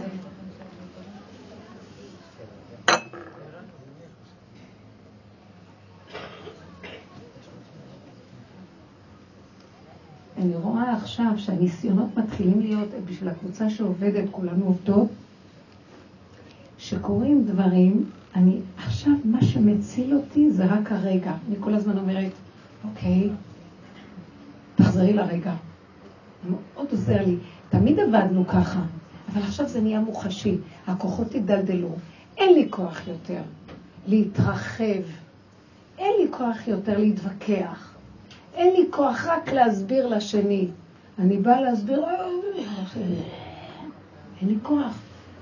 אני 10.41 10.55
רואה 10.55 10.93
עכשיו 10.93 11.33
שהניסיונות 11.37 12.17
מתחילים 12.17 12.59
להיות 12.59 12.89
בשביל 13.05 13.29
הקבוצה 13.29 13.69
שעובדת, 13.69 14.23
כולנו 14.31 14.65
עובדות, 14.65 15.07
שקורים 16.77 17.45
דברים, 17.45 18.05
אני 18.35 18.59
עכשיו, 18.77 19.13
מה 19.25 19.41
שמציל 19.41 20.15
אותי 20.15 20.51
זה 20.51 20.65
רק 20.65 20.91
הרגע. 20.91 21.33
אני 21.47 21.55
כל 21.59 21.73
הזמן 21.73 21.97
אומרת, 21.97 22.31
אוקיי, 22.89 23.29
תחזרי 24.75 25.13
לרגע. 25.13 25.53
מאוד 26.49 26.87
עוזר 26.91 27.25
לי. 27.25 27.37
תמיד 27.69 27.99
עבדנו 27.99 28.47
ככה, 28.47 28.81
אבל 29.33 29.41
עכשיו 29.41 29.67
זה 29.67 29.81
נהיה 29.81 29.99
מוחשי. 29.99 30.57
הכוחות 30.87 31.35
התדלדלו. 31.35 31.95
אין 32.37 32.53
לי 32.53 32.67
כוח 32.69 33.07
יותר 33.07 33.41
להתרחב. 34.07 35.03
אין 35.97 36.11
לי 36.21 36.31
כוח 36.31 36.67
יותר 36.67 36.97
להתווכח. 36.97 37.90
אין 38.61 38.73
לי 38.73 38.85
כוח 38.89 39.25
רק 39.25 39.51
להסביר 39.51 40.07
לשני. 40.07 40.67
אני 41.19 41.37
באה 41.37 41.61
להסביר, 41.61 42.03
אה, 42.05 42.25
אין 44.41 44.49
לי 44.49 44.55
כוח. 44.61 44.97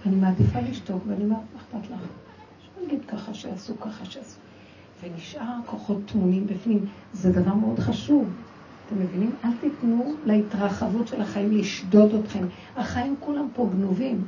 אני 0.05 0.15
מעדיפה 0.15 0.59
לשתוק, 0.59 1.03
ואני 1.07 1.24
אומרת, 1.24 1.39
מה 1.53 1.59
אכפת 1.80 1.91
לך? 1.91 1.99
נגיד 2.86 2.99
ככה 3.07 3.34
שיעשו, 3.34 3.80
ככה 3.80 4.05
שיעשו. 4.05 4.39
ונשאר 5.03 5.55
כוחות 5.65 5.97
טמונים 6.05 6.47
בפנים. 6.47 6.86
זה 7.13 7.32
דבר 7.32 7.53
מאוד 7.53 7.80
חשוב. 7.80 8.30
אתם 8.88 9.01
מבינים? 9.01 9.32
אל 9.45 9.49
תיתנו 9.61 10.13
להתרחבות 10.26 11.07
של 11.07 11.22
החיים 11.22 11.51
לשדוד 11.51 12.15
אתכם. 12.15 12.45
החיים 12.76 13.15
כולם 13.20 13.47
פה 13.55 13.70
גנובים. 13.72 14.26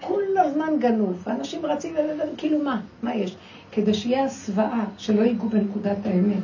כל 0.00 0.22
הזמן 0.36 0.72
גנוב. 0.78 1.22
ואנשים 1.26 1.66
רצים, 1.66 1.94
כאילו 2.36 2.58
מה? 2.58 2.80
מה 3.02 3.14
יש? 3.14 3.36
כדי 3.72 3.94
שיהיה 3.94 4.24
הסוואה, 4.24 4.84
שלא 4.98 5.22
ייגעו 5.22 5.48
בנקודת 5.48 5.96
האמת. 6.04 6.42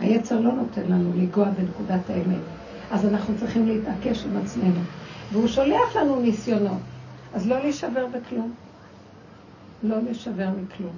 היצר 0.00 0.40
לא 0.40 0.52
נותן 0.52 0.82
לנו 0.88 1.12
לנגוע 1.16 1.50
בנקודת 1.50 2.10
האמת. 2.10 2.42
אז 2.90 3.06
אנחנו 3.06 3.34
צריכים 3.38 3.66
להתעקש 3.66 4.24
עם 4.24 4.36
עצמנו. 4.36 4.80
והוא 5.32 5.48
שולח 5.48 5.96
לנו 5.96 6.20
ניסיונות. 6.20 6.80
אז 7.34 7.46
לא 7.46 7.58
להישבר 7.58 8.06
בכלום. 8.06 8.54
לא 9.82 10.02
להישבר 10.02 10.48
מכלום. 10.50 10.96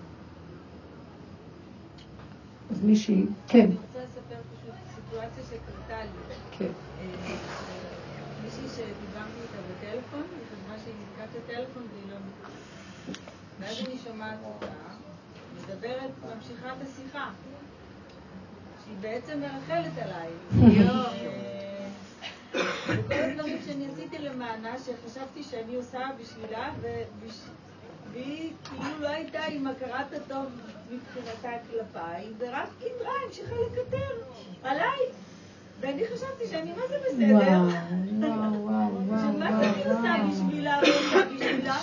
אז 2.70 2.84
מישהי, 2.84 3.26
כן. 3.48 3.58
אני 3.58 3.74
רוצה 3.74 3.98
לספר 3.98 4.40
פשוט 4.54 4.74
סיטואציה 4.94 5.44
שקרתה 5.44 6.02
לי. 6.02 6.34
כן. 6.58 6.64
אה, 7.00 7.34
מישהי 8.44 8.68
שדיברתי 8.68 9.38
איתה 9.42 9.58
בטלפון, 9.68 10.22
היא 10.22 10.46
חשבה 10.50 10.84
שהיא 10.84 10.94
נתקעת 11.02 11.28
את 11.30 11.50
הטלפון 11.50 11.82
והיא 11.92 12.12
לא 12.12 12.18
נתקעת. 12.18 12.52
ואז 13.60 13.86
אני 13.86 13.98
שומעת 14.04 14.38
אותה, 14.44 14.66
מדברת, 15.62 16.10
ממשיכה 16.34 16.68
את 16.68 16.88
השיחה. 16.88 17.28
שהיא 18.92 19.12
בעצם 19.12 19.40
מרחלת 19.40 19.92
עליי. 20.02 20.28
אה, 20.84 21.12
וכל 22.86 23.14
הדברים 23.14 23.58
שאני 23.66 23.86
עשיתי 23.92 24.18
למענה, 24.18 24.74
שחשבתי 24.78 25.42
שאני 25.42 25.74
עושה 25.74 25.98
בשבילה, 26.20 26.70
והיא 28.12 28.52
כאילו 28.64 29.00
לא 29.00 29.08
הייתה 29.08 29.44
עם 29.44 29.66
הכרת 29.66 30.12
הטוב 30.12 30.46
מבחינתה 30.90 31.50
כלפיי, 31.70 32.26
ורק 32.38 32.68
קיטרה, 32.78 33.12
המשיכה 33.26 33.54
לקטר 33.54 34.14
עליי. 34.62 34.98
ואני 35.80 36.02
חשבתי 36.06 36.46
שאני 36.50 36.72
מה 36.72 36.82
זה 36.88 36.96
בסדר. 37.06 37.38
שמה 39.22 39.62
שאני 39.62 39.84
עושה 39.84 40.14
בשבילה 40.30 40.78
ועושה 40.82 41.26
בשבילה, 41.34 41.76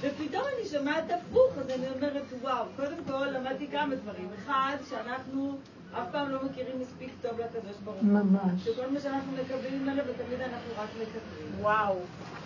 ופתאום 0.00 0.42
אני 0.56 0.68
שומעת 0.68 1.04
הפוך, 1.10 1.58
אז 1.58 1.70
אני 1.70 1.86
אומרת, 1.96 2.22
וואו, 2.42 2.64
קודם 2.76 2.96
כל 3.06 3.26
למדתי 3.26 3.66
כמה 3.66 3.94
דברים. 3.94 4.28
אחד, 4.44 4.76
שאנחנו 4.90 5.58
אף 6.02 6.08
פעם 6.12 6.30
לא 6.30 6.38
מכירים 6.44 6.80
מספיק 6.80 7.10
טוב 7.22 7.32
לקדוש 7.40 7.76
ברוך 7.84 7.96
הוא. 7.96 8.08
ממש. 8.08 8.64
שכל 8.64 8.90
מה 8.90 9.00
שאנחנו 9.00 9.32
מקבלים 9.32 9.82
ממנו, 9.82 10.02
ותמיד 10.06 10.40
אנחנו 10.40 10.70
רק 10.78 10.88
מקבלים. 10.94 11.60
וואו. 11.60 11.98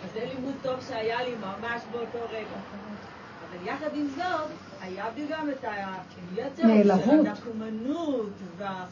אז 0.03 0.09
זה 0.13 0.25
לימוד 0.33 0.53
טוב 0.61 0.75
שהיה 0.87 1.23
לי 1.23 1.35
ממש 1.35 1.81
באותו 1.91 2.17
רגע. 2.31 2.57
אבל 3.49 3.67
יחד 3.67 3.95
עם 3.95 4.07
זאת, 4.07 4.49
היה 4.81 5.05
בי 5.15 5.27
גם 5.29 5.49
את 5.49 5.63
היצר 6.35 6.61
של 6.61 6.69
וה- 8.57 8.85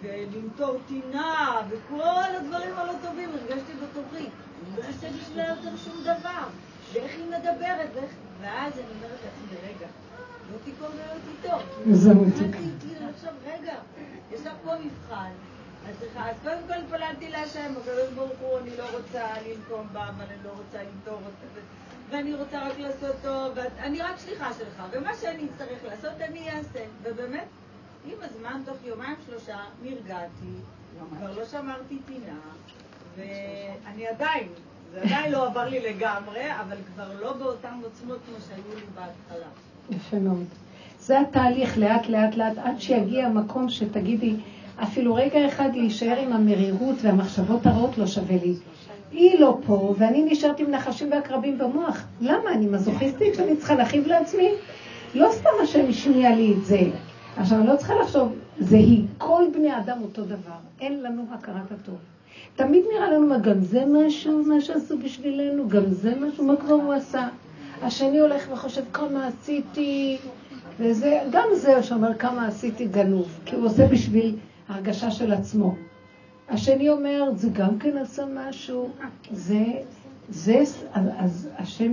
ולמטור 0.00 0.78
טינה, 0.88 1.60
וכל 1.68 2.02
הדברים 2.40 2.74
הלא 2.76 2.92
טובים 3.02 3.30
הרגשתי 3.30 3.72
בתוכי. 3.82 4.24
לא 4.76 4.82
אעשה 4.84 5.06
בשבילה 5.10 5.48
יותר 5.48 5.76
שום 5.76 5.94
דבר. 6.02 6.44
ואיך 6.92 7.12
היא 7.16 7.26
מדברת, 7.26 7.88
ואיך... 7.94 8.10
ואז 8.40 8.72
אני 8.78 8.86
אומרת 8.96 9.18
לעצמי, 9.24 9.58
רגע, 9.68 9.86
לא. 10.50 10.56
איזה 11.90 12.10
כאילו, 12.10 12.24
מתוקה. 12.26 12.46
אמרתי, 12.46 12.68
כאילו, 12.80 13.06
עכשיו, 13.14 13.32
רגע, 13.46 13.74
יש 14.34 14.40
לך 14.46 14.52
פה 14.64 14.72
מבחן. 14.84 15.30
אז 15.88 16.36
קודם 16.42 16.58
כל 16.66 16.72
התפללתי 16.72 17.28
להשם, 17.28 17.72
הקדוש 17.80 18.10
ברוך 18.14 18.38
הוא, 18.40 18.58
אני 18.58 18.76
לא 18.76 18.84
רוצה 18.96 19.24
לנקום 19.46 19.86
אבל 19.92 20.24
אני 20.24 20.44
לא 20.44 20.50
רוצה 20.50 20.78
למטור 20.82 21.14
אותה. 21.14 21.60
ואני 22.10 22.34
רוצה 22.34 22.68
רק 22.68 22.78
לעשות 22.78 23.16
טוב, 23.22 23.52
ואני 23.54 24.00
רק 24.00 24.18
שליחה 24.18 24.54
שלך, 24.54 24.82
ומה 24.90 25.10
שאני 25.20 25.46
אצטרך 25.52 25.84
לעשות 25.84 26.20
אני 26.20 26.50
אעשה. 26.50 26.84
ובאמת, 27.02 27.44
עם 28.06 28.16
הזמן, 28.22 28.62
תוך 28.64 28.76
יומיים 28.84 29.16
שלושה, 29.26 29.58
נרגעתי, 29.82 30.54
כבר 31.18 31.32
לא 31.38 31.44
שמרתי 31.44 31.98
טינה, 32.06 32.38
ואני 33.16 34.06
עדיין, 34.06 34.48
זה 34.92 35.02
עדיין 35.02 35.32
לא 35.32 35.46
עבר 35.46 35.68
לי 35.68 35.80
לגמרי, 35.80 36.60
אבל 36.60 36.76
כבר 36.94 37.20
לא 37.20 37.32
באותן 37.32 37.80
עוצמות 37.82 38.18
כמו 38.26 38.36
שהיו 38.48 38.76
לי 38.76 38.86
בהתחלה. 38.94 39.48
יפה 39.90 40.16
מאוד. 40.16 40.46
זה 41.06 41.20
התהליך, 41.20 41.78
לאט 41.78 42.08
לאט 42.08 42.36
לאט, 42.36 42.58
עד 42.64 42.80
שיגיע 42.80 43.26
המקום 43.26 43.68
שתגידי, 43.68 44.34
אפילו 44.82 45.14
רגע 45.14 45.46
אחד 45.48 45.68
להישאר 45.74 46.18
עם 46.18 46.32
המרירות 46.32 46.96
והמחשבות 47.02 47.66
הרעות 47.66 47.98
לא 47.98 48.06
שווה 48.06 48.36
לי. 48.42 48.54
היא 49.12 49.40
לא 49.40 49.58
פה, 49.66 49.94
ואני 49.98 50.24
נשארת 50.24 50.60
עם 50.60 50.70
נחשים 50.70 51.12
ועקרבים 51.12 51.58
במוח. 51.58 52.04
למה? 52.20 52.52
אני 52.52 52.66
מזוכיסטית 52.66 53.34
שאני 53.34 53.56
צריכה 53.56 53.74
להכאיב 53.74 54.06
לעצמי? 54.06 54.48
לא 55.14 55.28
סתם 55.32 55.50
השם 55.62 55.84
השמיע 55.88 56.36
לי 56.36 56.52
את 56.52 56.64
זה. 56.64 56.80
עכשיו, 57.36 57.58
אני 57.58 57.66
לא 57.66 57.76
צריכה 57.76 57.94
לחשוב, 57.94 58.32
זה 58.58 58.76
היא. 58.76 59.04
כל 59.18 59.44
בני 59.54 59.76
אדם 59.78 59.98
אותו 60.02 60.24
דבר. 60.24 60.58
אין 60.80 61.02
לנו 61.02 61.22
הכרת 61.32 61.72
הטוב. 61.72 61.98
תמיד 62.56 62.84
נראה 62.94 63.10
לנו 63.10 63.26
מה, 63.26 63.38
גם 63.38 63.60
זה 63.60 63.84
משהו, 63.86 64.42
מה 64.46 64.60
שעשו 64.60 64.98
בשבילנו, 64.98 65.68
גם 65.68 65.84
זה 65.90 66.14
משהו, 66.20 66.44
מה 66.44 66.56
כבר 66.56 66.74
הוא 66.74 66.92
עשה? 66.92 67.28
השני 67.82 68.18
הולך 68.18 68.48
וחושב 68.52 68.82
כמה 68.92 69.26
עשיתי, 69.26 70.18
וזה, 70.80 71.20
גם 71.30 71.44
זה 71.54 71.82
שאומר 71.82 72.14
כמה 72.14 72.46
עשיתי 72.46 72.84
גנוב, 72.84 73.28
כי 73.44 73.56
הוא 73.56 73.66
עושה 73.66 73.88
בשביל 73.88 74.36
הרגשה 74.68 75.10
של 75.10 75.32
עצמו. 75.32 75.74
השני 76.48 76.88
אומר, 76.88 77.30
זה 77.36 77.48
גם 77.52 77.78
כן 77.78 77.96
עשה 77.96 78.22
משהו, 78.34 78.88
זה, 79.32 79.64
זה, 80.28 80.58
אז, 80.92 81.08
אז 81.18 81.48
השם 81.58 81.92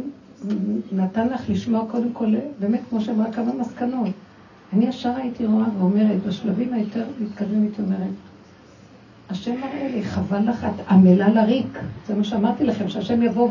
נתן 0.92 1.28
לך 1.28 1.50
לשמוע 1.50 1.86
קודם 1.92 2.14
כל, 2.14 2.36
באמת, 2.60 2.80
כמו 2.90 3.02
שאמרה, 3.02 3.32
כמה 3.32 3.54
מסקנות. 3.54 4.08
אני 4.74 4.86
ישר 4.86 5.16
הייתי 5.16 5.46
רואה 5.46 5.66
ואומרת, 5.80 6.24
בשלבים 6.28 6.74
היותר 6.74 7.04
מתקדמים 7.20 7.62
הייתי 7.62 7.82
אומרת, 7.82 8.14
השם 9.30 9.56
מראה 9.62 9.88
לי, 9.96 10.04
חבל 10.04 10.50
לך, 10.50 10.66
את 10.66 10.92
עמלה 10.92 11.30
לריק. 11.30 11.80
זה 12.08 12.16
מה 12.16 12.24
שאמרתי 12.24 12.64
לכם, 12.64 12.90
שהשם 12.90 13.22
יבוא 13.22 13.50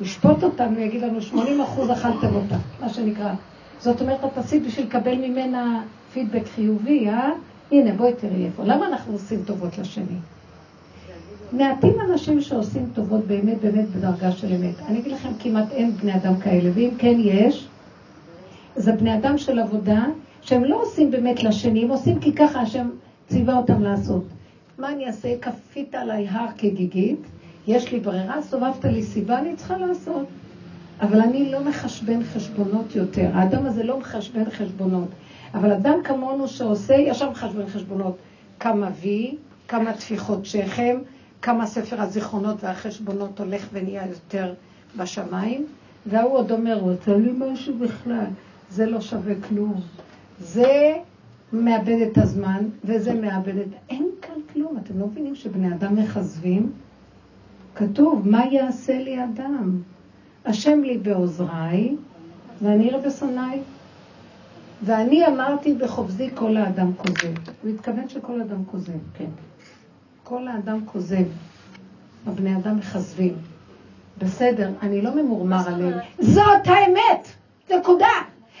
וישפוט 0.00 0.42
אותנו, 0.42 0.76
ויגיד 0.76 1.02
לנו, 1.02 1.22
80 1.22 1.60
אחוז 1.60 1.90
אכלתם 1.90 2.34
אותה, 2.34 2.56
מה 2.80 2.88
שנקרא. 2.88 3.34
זאת 3.82 4.00
אומרת, 4.00 4.24
את 4.24 4.38
עשית 4.38 4.66
בשביל 4.66 4.86
לקבל 4.86 5.14
ממנה 5.14 5.84
פידבק 6.12 6.46
חיובי, 6.54 7.08
אה? 7.08 7.30
הנה, 7.72 7.92
בואי 7.92 8.12
תראי 8.14 8.44
איפה. 8.44 8.64
למה 8.64 8.86
אנחנו 8.86 9.12
עושים 9.12 9.42
טובות 9.46 9.78
לשני? 9.78 10.16
מעטים 11.52 12.00
אנשים 12.00 12.40
שעושים 12.40 12.88
טובות 12.94 13.26
באמת 13.26 13.60
באמת 13.60 13.88
בדרגה 13.88 14.32
של 14.32 14.52
אמת. 14.54 14.74
אני 14.88 14.98
אגיד 14.98 15.12
לכם, 15.12 15.28
כמעט 15.38 15.72
אין 15.72 15.96
בני 15.96 16.14
אדם 16.14 16.36
כאלה, 16.36 16.70
ואם 16.74 16.90
כן 16.98 17.16
יש, 17.18 17.66
זה 18.76 18.92
בני 18.92 19.14
אדם 19.14 19.38
של 19.38 19.58
עבודה, 19.58 20.04
שהם 20.42 20.64
לא 20.64 20.82
עושים 20.82 21.10
באמת 21.10 21.42
לשני, 21.42 21.84
הם 21.84 21.90
עושים 21.90 22.20
כי 22.20 22.32
ככה 22.32 22.60
השם 22.60 22.88
ציווה 23.28 23.56
אותם 23.56 23.82
לעשות. 23.82 24.24
מה 24.78 24.92
אני 24.92 25.06
אעשה? 25.06 25.38
כפית 25.40 25.94
עליי 25.94 26.28
הר 26.28 26.48
כגיגית, 26.58 27.20
יש 27.66 27.92
לי 27.92 28.00
ברירה, 28.00 28.42
סובבת 28.42 28.84
לי 28.84 29.02
סיבה, 29.02 29.38
אני 29.38 29.56
צריכה 29.56 29.76
לעשות. 29.76 30.26
אבל 31.02 31.20
אני 31.20 31.52
לא 31.52 31.64
מחשבן 31.64 32.24
חשבונות 32.24 32.96
יותר. 32.96 33.30
האדם 33.34 33.66
הזה 33.66 33.82
לא 33.82 33.98
מחשבן 33.98 34.50
חשבונות. 34.50 35.08
אבל 35.54 35.72
אדם 35.72 35.98
כמונו 36.04 36.48
שעושה, 36.48 36.94
ישר 36.94 37.30
מחשבן 37.30 37.66
חשבונות. 37.66 38.16
כמה 38.60 38.88
וי, 39.00 39.36
כמה 39.68 39.92
טפיחות 39.92 40.46
שכם, 40.46 40.98
כמה 41.42 41.66
ספר 41.66 42.00
הזיכרונות 42.00 42.64
והחשבונות 42.64 43.40
הולך 43.40 43.68
ונהיה 43.72 44.06
יותר 44.06 44.54
בשמיים, 44.96 45.66
והוא 46.06 46.36
עוד 46.36 46.52
אומר, 46.52 46.78
רוצה 46.78 47.16
לי 47.16 47.32
משהו 47.38 47.74
בכלל, 47.78 48.24
זה 48.70 48.86
לא 48.86 49.00
שווה 49.00 49.34
כלום. 49.48 49.80
זה 50.40 50.94
מאבד 51.52 52.08
את 52.12 52.18
הזמן, 52.18 52.64
וזה 52.84 53.14
מאבד 53.14 53.58
את... 53.58 53.68
אין 53.90 54.08
כאן 54.22 54.34
כלום. 54.52 54.76
אתם 54.84 55.00
לא 55.00 55.06
מבינים 55.06 55.34
שבני 55.34 55.74
אדם 55.74 55.96
מכזבים? 55.96 56.72
כתוב, 57.74 58.28
מה 58.28 58.46
יעשה 58.46 58.98
לי 58.98 59.24
אדם? 59.24 59.82
השם 60.44 60.82
לי 60.82 60.98
בעוזריי, 60.98 61.96
ואני 62.62 62.90
אראה 62.90 63.00
בשונאי. 63.00 63.58
ואני 64.82 65.26
אמרתי 65.26 65.74
בחובזי 65.74 66.30
כל 66.34 66.56
האדם 66.56 66.94
כוזב. 66.96 67.34
הוא 67.62 67.70
התכוון 67.70 68.08
שכל 68.08 68.40
אדם 68.40 68.64
כוזב, 68.64 68.92
כן. 69.14 69.30
כל 70.24 70.48
האדם 70.48 70.86
כוזב. 70.86 71.24
הבני 72.26 72.56
אדם 72.56 72.76
מכזבים. 72.76 73.34
בסדר, 74.18 74.70
אני 74.82 75.02
לא 75.02 75.14
ממורמר 75.14 75.68
עליהם. 75.68 75.98
זאת 76.18 76.66
האמת! 76.66 77.28
נקודה. 77.70 78.12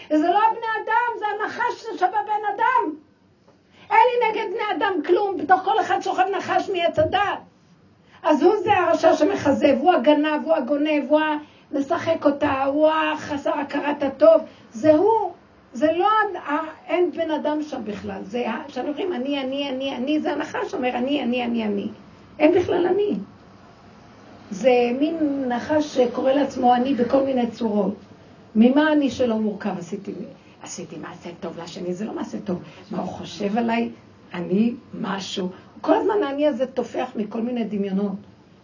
זה 0.08 0.28
לא 0.28 0.38
הבני 0.48 0.66
אדם, 0.84 1.18
זה 1.18 1.24
הנחש 1.44 1.80
ששווה 1.80 2.08
בן 2.26 2.54
אדם. 2.54 2.94
אין 3.90 3.98
לי 4.08 4.30
נגד 4.30 4.54
בני 4.54 4.76
אדם 4.76 4.92
כלום, 5.06 5.36
בתוך 5.36 5.60
כל 5.64 5.80
אחד 5.80 6.00
שוכב 6.00 6.24
נחש 6.38 6.70
מעץ 6.70 6.98
הדת. 6.98 7.20
אז 8.22 8.42
הוא 8.42 8.54
זה 8.64 8.78
הרשע 8.78 9.16
שמכזב, 9.16 9.76
הוא 9.80 9.92
הגנב, 9.92 10.40
הוא 10.44 10.54
הגונב, 10.54 11.04
הוא 11.08 11.20
המשחק 11.74 12.24
אותה, 12.24 12.64
הוא 12.64 12.88
החסר 12.88 13.50
הכרת 13.50 14.02
הטוב. 14.02 14.42
זה 14.72 14.94
הוא, 14.94 15.32
זה 15.72 15.92
לא, 15.92 16.06
אין 16.86 17.10
בן 17.10 17.30
אדם 17.30 17.62
שם 17.62 17.80
בכלל. 17.84 18.22
זה, 18.22 18.44
כשאנחנו 18.68 18.92
אומרים 18.92 19.12
אני, 19.12 19.40
אני, 19.40 19.70
אני, 19.70 19.96
אני, 19.96 20.20
זה 20.20 20.32
הנחש 20.32 20.70
שאומר 20.70 20.88
אני, 20.88 21.22
אני, 21.22 21.44
אני, 21.44 21.64
אני. 21.64 21.88
אין 22.38 22.54
בכלל 22.54 22.86
אני. 22.86 23.14
זה 24.50 24.70
מין 25.00 25.44
נחש 25.48 25.98
שקורא 25.98 26.32
לעצמו 26.32 26.74
אני 26.74 26.94
בכל 26.94 27.22
מיני 27.22 27.50
צורות. 27.50 27.94
ממה 28.56 28.92
אני 28.92 29.10
שלא 29.10 29.38
מורכב 29.38 29.78
עשיתי? 29.78 30.12
עשיתי 30.62 30.96
מעשה 30.96 31.30
טוב 31.40 31.58
לשני, 31.62 31.94
זה 31.94 32.04
לא 32.04 32.14
מעשה 32.14 32.38
טוב. 32.44 32.62
מה 32.90 32.98
הוא 32.98 33.08
חושב 33.08 33.58
עליי? 33.58 33.90
אני 34.34 34.74
משהו. 35.00 35.48
כל 35.80 35.94
הזמן 35.94 36.22
האני 36.22 36.46
הזה 36.46 36.66
תופח 36.66 37.10
מכל 37.16 37.40
מיני 37.40 37.64
דמיונות. 37.64 38.12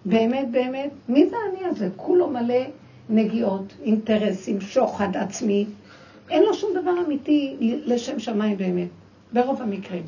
באמת, 0.04 0.50
באמת, 0.50 0.90
מי 1.08 1.26
זה 1.26 1.36
האני 1.36 1.66
הזה? 1.66 1.88
כולו 1.96 2.30
מלא 2.30 2.64
נגיעות, 3.10 3.74
אינטרסים, 3.82 4.60
שוחד 4.60 5.16
עצמי. 5.16 5.66
אין 6.30 6.42
לו 6.42 6.54
שום 6.54 6.70
דבר 6.82 6.94
אמיתי 7.06 7.56
לשם 7.60 8.18
שמיים 8.18 8.56
באמת, 8.56 8.88
ברוב 9.32 9.62
המקרים. 9.62 10.02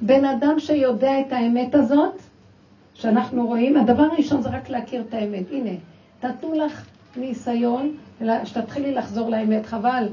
בן 0.00 0.24
אדם 0.24 0.58
שיודע 0.58 1.20
את 1.20 1.32
האמת 1.32 1.74
הזאת, 1.74 2.14
שאנחנו 2.94 3.46
רואים, 3.46 3.76
הדבר 3.76 4.02
הראשון 4.02 4.42
זה 4.42 4.48
רק 4.48 4.70
להכיר 4.70 5.04
את 5.08 5.14
האמת. 5.14 5.44
הנה, 5.50 5.70
תתנו 6.20 6.52
לך 6.54 6.86
ניסיון, 7.16 7.96
שתתחילי 8.44 8.94
לחזור 8.94 9.30
לאמת. 9.30 9.66
חבל, 9.66 10.08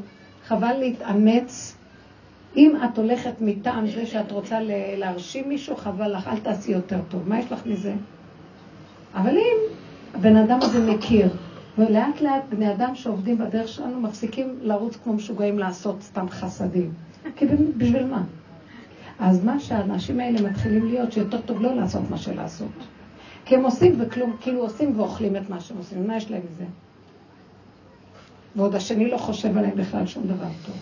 חבל 0.48 0.74
להתאמץ. 0.80 1.76
אם 2.58 2.76
את 2.86 2.98
הולכת 2.98 3.34
מטעם 3.42 3.88
זה 3.88 4.06
שאת 4.06 4.32
רוצה 4.32 4.60
להרשים 4.98 5.50
מישהו, 5.50 5.76
חבל 5.76 6.16
לך, 6.16 6.28
אל 6.28 6.38
תעשי 6.38 6.72
יותר 6.72 7.00
טוב. 7.10 7.30
מה 7.30 7.40
יש 7.40 7.52
לך 7.52 7.66
מזה? 7.66 7.94
אבל 9.16 9.38
אם 9.38 9.58
הבן 10.14 10.36
אדם 10.36 10.60
הזה 10.62 10.92
מכיר, 10.94 11.30
ולאט 11.78 12.22
לאט 12.22 12.44
בני 12.50 12.74
אדם 12.74 12.96
שעובדים 12.96 13.38
בדרך 13.38 13.68
שלנו 13.68 14.02
מפסיקים 14.02 14.60
לרוץ 14.62 14.98
כמו 15.04 15.14
משוגעים 15.14 15.60
לעשות 15.60 16.02
סתם 16.02 16.30
חסדים. 16.30 16.94
כי 17.36 17.46
בשביל 17.78 18.06
מה? 18.06 18.24
אז 19.20 19.46
מה 19.46 19.60
שהאנשים 19.60 20.20
האלה 20.20 20.50
מתחילים 20.50 20.88
להיות, 20.88 21.12
שיותר 21.12 21.42
טוב 21.42 21.62
לא 21.62 21.76
לעשות 21.76 22.02
מה 22.10 22.18
שלעשות. 22.18 22.72
כי 23.46 23.56
הם 23.56 23.64
עושים 23.64 23.96
וכלום, 24.00 24.36
כאילו 24.42 24.62
עושים 24.62 25.00
ואוכלים 25.00 25.36
את 25.36 25.50
מה 25.50 25.60
שהם 25.60 25.78
עושים. 25.78 26.08
מה 26.08 26.18
יש 26.18 26.32
להם 26.32 26.42
מזה? 26.52 26.66
ועוד 28.56 28.76
השני 28.76 29.10
לא 29.10 29.18
חושב 29.18 29.58
עליהם 29.58 29.76
בכלל 29.76 30.08
שום 30.08 30.24
דבר 30.24 30.50
טוב. 30.66 30.76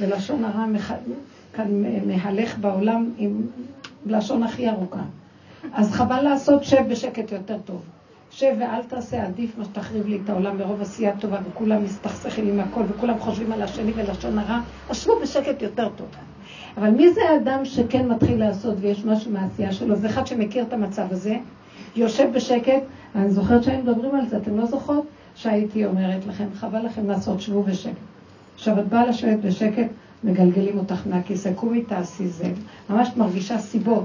ולשון 0.00 0.44
הרע 0.44 0.66
מח... 0.66 0.92
כאן 1.52 1.82
מהלך 2.06 2.58
בעולם 2.58 3.10
עם 3.18 3.46
לשון 4.06 4.42
הכי 4.42 4.68
ארוכה. 4.70 5.02
אז 5.72 5.92
חבל 5.92 6.22
לעשות 6.22 6.64
שב 6.64 6.82
בשקט 6.88 7.32
יותר 7.32 7.58
טוב. 7.64 7.82
שב 8.30 8.54
ואל 8.60 8.82
תעשה, 8.82 9.26
עדיף 9.26 9.58
מה 9.58 9.64
שתחריב 9.64 10.06
לי 10.06 10.20
את 10.24 10.30
העולם 10.30 10.58
מרוב 10.58 10.80
עשייה 10.80 11.16
טובה 11.16 11.38
וכולם 11.50 11.84
מסתכסכים 11.84 12.48
עם 12.48 12.60
הכל 12.60 12.82
וכולם 12.88 13.18
חושבים 13.18 13.52
על 13.52 13.62
השני 13.62 13.92
ולשון 13.96 14.38
הרע, 14.38 14.60
אז 14.90 15.08
בשקט 15.22 15.62
יותר 15.62 15.88
טוב. 15.96 16.06
אבל 16.76 16.90
מי 16.90 17.12
זה 17.12 17.20
האדם 17.30 17.64
שכן 17.64 18.08
מתחיל 18.08 18.38
לעשות 18.38 18.74
ויש 18.80 19.04
משהו 19.04 19.30
מהעשייה 19.30 19.72
שלו? 19.72 19.96
זה 19.96 20.06
אחד 20.06 20.26
שמכיר 20.26 20.62
את 20.62 20.72
המצב 20.72 21.06
הזה, 21.10 21.36
יושב 21.96 22.28
בשקט, 22.34 22.82
אני 23.14 23.30
זוכרת 23.30 23.62
שהיינו 23.62 23.82
מדברים 23.82 24.14
על 24.14 24.26
זה, 24.26 24.36
אתם 24.36 24.56
לא 24.56 24.66
זוכרות? 24.66 25.06
שהייתי 25.34 25.86
אומרת 25.86 26.26
לכם, 26.26 26.44
חבל 26.54 26.86
לכם 26.86 27.08
לעשות, 27.08 27.40
שבו 27.40 27.62
בשקט. 27.62 27.92
עכשיו, 28.54 28.78
את 28.80 28.88
באה 28.88 29.06
לשבת 29.06 29.38
בשקט, 29.38 29.88
מגלגלים 30.24 30.78
אותך 30.78 31.06
מהכיסא, 31.06 31.52
קומי 31.52 31.82
תעשי 31.82 32.26
זה. 32.26 32.52
ממש 32.90 33.08
מרגישה 33.16 33.58
סיבות. 33.58 34.04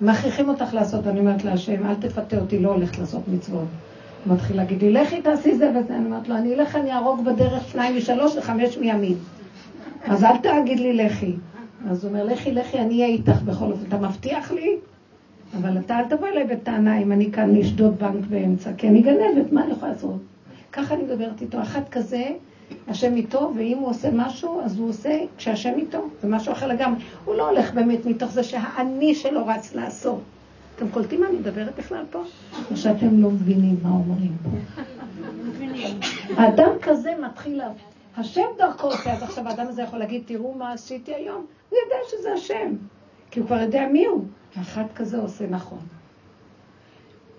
מכריחים 0.00 0.48
אותך 0.48 0.74
לעשות, 0.74 1.06
אני 1.06 1.20
אומרת 1.20 1.44
להשם, 1.44 1.86
אל 1.86 1.94
תפתה 1.94 2.38
אותי, 2.38 2.58
לא 2.58 2.68
הולכת 2.68 2.98
לעשות 2.98 3.28
מצוות. 3.28 3.66
הוא 4.24 4.34
מתחיל 4.34 4.56
להגיד 4.56 4.82
לי, 4.82 4.92
לכי 4.92 5.22
תעשי 5.22 5.54
זה 5.54 5.70
וזה. 5.70 5.96
אני 5.96 6.04
אומרת 6.04 6.28
לו, 6.28 6.36
אני 6.36 6.54
אלך, 6.54 6.76
אני 6.76 6.92
אהרוג 6.92 7.24
בדרך 7.24 7.68
שניים 7.68 7.96
משלוש 7.96 8.36
וחמש 8.36 8.78
מימין. 8.78 9.16
אז 10.06 10.24
אל 10.24 10.36
תגיד 10.36 10.80
לי 10.80 10.92
לכי. 10.92 11.32
אז 11.90 12.04
הוא 12.04 12.12
אומר, 12.12 12.24
לכי, 12.24 12.52
לכי, 12.52 12.78
אני 12.78 12.94
אהיה 12.94 13.06
איתך 13.06 13.42
בכל 13.42 13.70
אופן. 13.70 13.86
אתה 13.88 13.98
מבטיח 13.98 14.50
לי? 14.50 14.76
אבל 15.56 15.78
אתה 15.78 15.98
אל 15.98 16.04
תבוא 16.08 16.28
אליי 16.28 16.44
בטענה 16.44 16.98
אם 16.98 17.12
אני 17.12 17.32
כאן 17.32 17.54
לשדוד 17.54 17.98
בנק 17.98 18.26
באמצע, 18.30 18.70
כי 18.76 18.88
אני 18.88 19.02
גנבת, 19.02 19.52
מה 19.52 19.64
אני 19.64 19.72
יכולה 19.72 19.92
לעשות? 19.92 20.18
ככה 20.72 20.94
אני 20.94 21.02
מדברת 21.02 21.40
איתו. 21.40 21.62
אחד 21.62 21.88
כזה, 21.90 22.30
השם 22.88 23.16
איתו, 23.16 23.52
ואם 23.56 23.78
הוא 23.78 23.88
עושה 23.88 24.08
משהו, 24.12 24.60
אז 24.64 24.78
הוא 24.78 24.88
עושה 24.88 25.20
כשהשם 25.36 25.72
איתו, 25.76 26.08
זה 26.22 26.28
משהו 26.28 26.52
אחר 26.52 26.66
לגמרי. 26.66 27.04
הוא 27.24 27.34
לא 27.34 27.50
הולך 27.50 27.74
באמת 27.74 28.06
מתוך 28.06 28.30
זה 28.30 28.42
שהאני 28.42 29.14
שלו 29.14 29.46
רץ 29.46 29.74
לעשות. 29.74 30.20
אתם 30.76 30.88
קולטים 30.88 31.20
מה 31.20 31.28
אני 31.28 31.36
מדברת 31.36 31.76
בכלל 31.78 32.04
פה? 32.10 32.22
או 32.70 32.76
שאתם 32.76 33.22
לא 33.22 33.30
מבינים 33.30 33.76
מה 33.82 33.90
אומרים 33.90 34.32
פה? 34.42 34.82
האדם 36.36 36.70
כזה 36.82 37.12
מתחיל 37.22 37.58
לה... 37.58 37.68
השם 38.16 38.42
דרכו 38.58 38.86
עושה, 38.86 39.12
אז 39.12 39.22
עכשיו 39.22 39.48
האדם 39.48 39.68
הזה 39.68 39.82
יכול 39.82 39.98
להגיד, 39.98 40.22
תראו 40.26 40.54
מה 40.54 40.72
עשיתי 40.72 41.14
היום. 41.14 41.46
הוא 41.70 41.78
יודע 41.84 41.96
שזה 42.10 42.32
השם, 42.32 42.72
כי 43.30 43.40
הוא 43.40 43.46
כבר 43.46 43.60
יודע 43.60 43.88
מי 43.92 44.06
הוא. 44.06 44.24
אחד 44.60 44.84
כזה 44.94 45.18
עושה 45.18 45.46
נכון. 45.46 45.78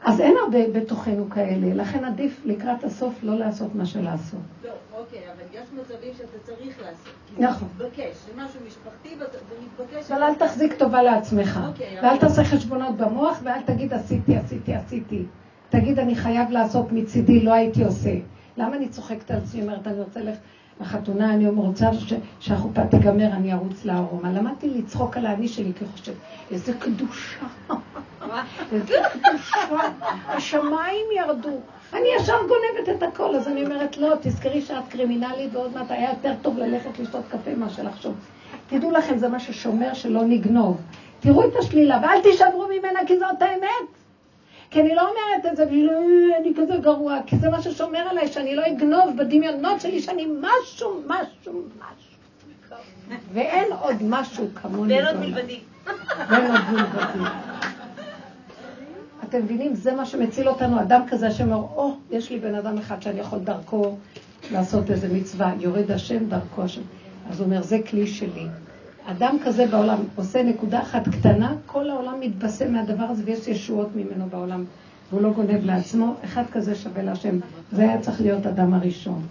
אז 0.05 0.21
אין 0.21 0.35
הרבה 0.43 0.59
בתוכנו 0.73 1.29
כאלה, 1.29 1.73
לכן 1.73 2.05
עדיף 2.05 2.41
לקראת 2.45 2.83
הסוף 2.83 3.13
לא 3.23 3.35
לעשות 3.39 3.75
מה 3.75 3.85
שלעשות. 3.85 4.39
לא, 4.63 4.69
אוקיי, 4.97 5.19
אבל 5.19 5.43
יש 5.61 5.67
מצבים 5.79 6.13
שאתה 6.17 6.37
צריך 6.43 6.79
לעשות. 6.81 7.13
נכון. 7.37 7.67
זה 7.77 7.83
מתבקש, 7.85 8.15
זה 8.25 8.43
משהו 8.43 8.59
משפחתי 8.67 9.09
זה 9.49 9.55
מתבקש. 9.65 10.11
אבל 10.11 10.23
אל 10.23 10.35
תחזיק 10.35 10.73
טובה 10.73 11.03
לעצמך, 11.03 11.59
אוקיי, 11.67 11.97
ואל 12.03 12.17
תעשה 12.17 12.43
חשבונות 12.43 12.97
במוח, 12.97 13.39
ואל 13.43 13.61
תגיד 13.65 13.93
עשיתי, 13.93 14.35
עשיתי, 14.37 14.73
עשיתי. 14.73 15.23
תגיד 15.69 15.99
אני 15.99 16.15
חייב 16.15 16.49
לעשות 16.51 16.91
מצידי, 16.91 17.39
לא 17.41 17.53
הייתי 17.53 17.83
עושה. 17.83 18.13
למה 18.57 18.75
אני 18.75 18.89
צוחקת 18.89 19.31
על 19.31 19.37
עצמי, 19.37 19.61
אומרת 19.61 19.87
אני 19.87 19.99
רוצה 19.99 20.19
ללכת 20.19 20.39
לחתונה, 20.81 21.33
אני 21.33 21.47
רוצה 21.47 21.93
ש- 21.93 22.13
שהחופה 22.39 22.85
תיגמר, 22.85 23.27
אני 23.33 23.53
ארוץ 23.53 23.85
לארומה. 23.85 24.31
למדתי 24.31 24.69
לצחוק 24.69 25.17
על 25.17 25.25
האני 25.25 25.47
שלי, 25.47 25.71
כי 25.79 25.85
חושב, 25.85 26.13
איזה 26.51 26.73
קדושה, 26.79 27.45
השמיים 30.27 31.05
ירדו. 31.15 31.59
אני 31.93 32.07
ישר 32.15 32.37
גונבת 32.47 32.97
את 32.97 33.03
הכל, 33.03 33.35
אז 33.35 33.47
אני 33.47 33.65
אומרת, 33.65 33.97
לא, 33.97 34.13
תזכרי 34.21 34.61
שאת 34.61 34.83
קרימינלית 34.89 35.49
ועוד 35.55 35.73
מעט 35.73 35.91
היה 35.91 36.09
יותר 36.09 36.33
טוב 36.41 36.57
ללכת 36.57 36.99
לשתות 36.99 37.23
קפה 37.29 37.55
מאשר 37.57 37.83
לחשוב. 37.83 38.13
תדעו 38.69 38.91
לכם, 38.91 39.17
זה 39.17 39.27
מה 39.29 39.39
ששומר 39.39 39.93
שלא 39.93 40.21
נגנוב. 40.25 40.81
תראו 41.19 41.47
את 41.47 41.55
השלילה, 41.59 41.99
ואל 42.03 42.21
תישברו 42.21 42.67
ממנה, 42.67 42.99
כי 43.07 43.19
זאת 43.19 43.41
האמת. 43.41 43.87
כי 44.71 44.81
אני 44.81 44.95
לא 44.95 45.01
אומרת 45.01 45.51
את 45.51 45.57
זה, 45.57 45.65
בשביל, 45.65 45.89
"אה, 45.89 46.37
אני 46.41 46.53
כזה 46.57 46.73
גרוע, 46.81 47.17
כי 47.27 47.37
זה 47.37 47.49
מה 47.49 47.61
ששומר 47.61 47.99
עליי, 47.99 48.27
שאני 48.27 48.55
לא 48.55 48.61
אגנוב 48.67 49.17
בדמיונות 49.17 49.81
שלי, 49.81 50.01
שאני 50.01 50.25
משהו, 50.41 51.01
משהו, 51.07 51.61
משהו. 51.77 52.15
ואין 53.33 53.73
עוד 53.81 53.95
משהו 54.01 54.47
כמוני. 54.61 54.93
ואין 54.93 55.05
עוד. 55.07 55.15
מלבדי. 55.15 55.59
ואין 56.29 56.51
עוד 56.51 56.61
מלבדי. 56.71 57.29
אתם 59.29 59.43
מבינים? 59.43 59.75
זה 59.75 59.93
מה 59.93 60.05
שמציל 60.05 60.49
אותנו, 60.49 60.81
אדם 60.81 61.01
כזה 61.09 61.31
שאומר, 61.31 61.55
או, 61.55 61.95
יש 62.11 62.31
לי 62.31 62.39
בן 62.39 62.55
אדם 62.55 62.77
אחד 62.77 63.01
שאני 63.01 63.19
יכול 63.19 63.39
דרכו 63.39 63.95
לעשות 64.51 64.91
איזה 64.91 65.13
מצווה, 65.13 65.53
יורד 65.59 65.91
השם 65.91 66.29
דרכו 66.29 66.63
השם. 66.63 66.81
אז 67.29 67.39
הוא 67.39 67.45
אומר, 67.45 67.61
זה 67.61 67.79
כלי 67.89 68.07
שלי. 68.07 68.47
אדם 69.05 69.37
כזה 69.45 69.67
בעולם 69.67 69.97
עושה 70.15 70.43
נקודה 70.43 70.81
אחת 70.81 71.07
קטנה, 71.07 71.55
כל 71.65 71.89
העולם 71.89 72.19
מתבשם 72.19 72.73
מהדבר 72.73 73.03
הזה 73.03 73.23
ויש 73.25 73.47
ישועות 73.47 73.89
ממנו 73.95 74.25
בעולם, 74.29 74.63
והוא 75.09 75.21
לא 75.21 75.29
גונב 75.29 75.65
לעצמו, 75.65 76.13
אחד 76.23 76.43
כזה 76.51 76.75
שווה 76.75 77.03
להשם. 77.03 77.39
זה 77.71 77.81
היה 77.81 78.01
צריך 78.01 78.21
להיות 78.21 78.45
אדם 78.45 78.73
הראשון. 78.73 79.21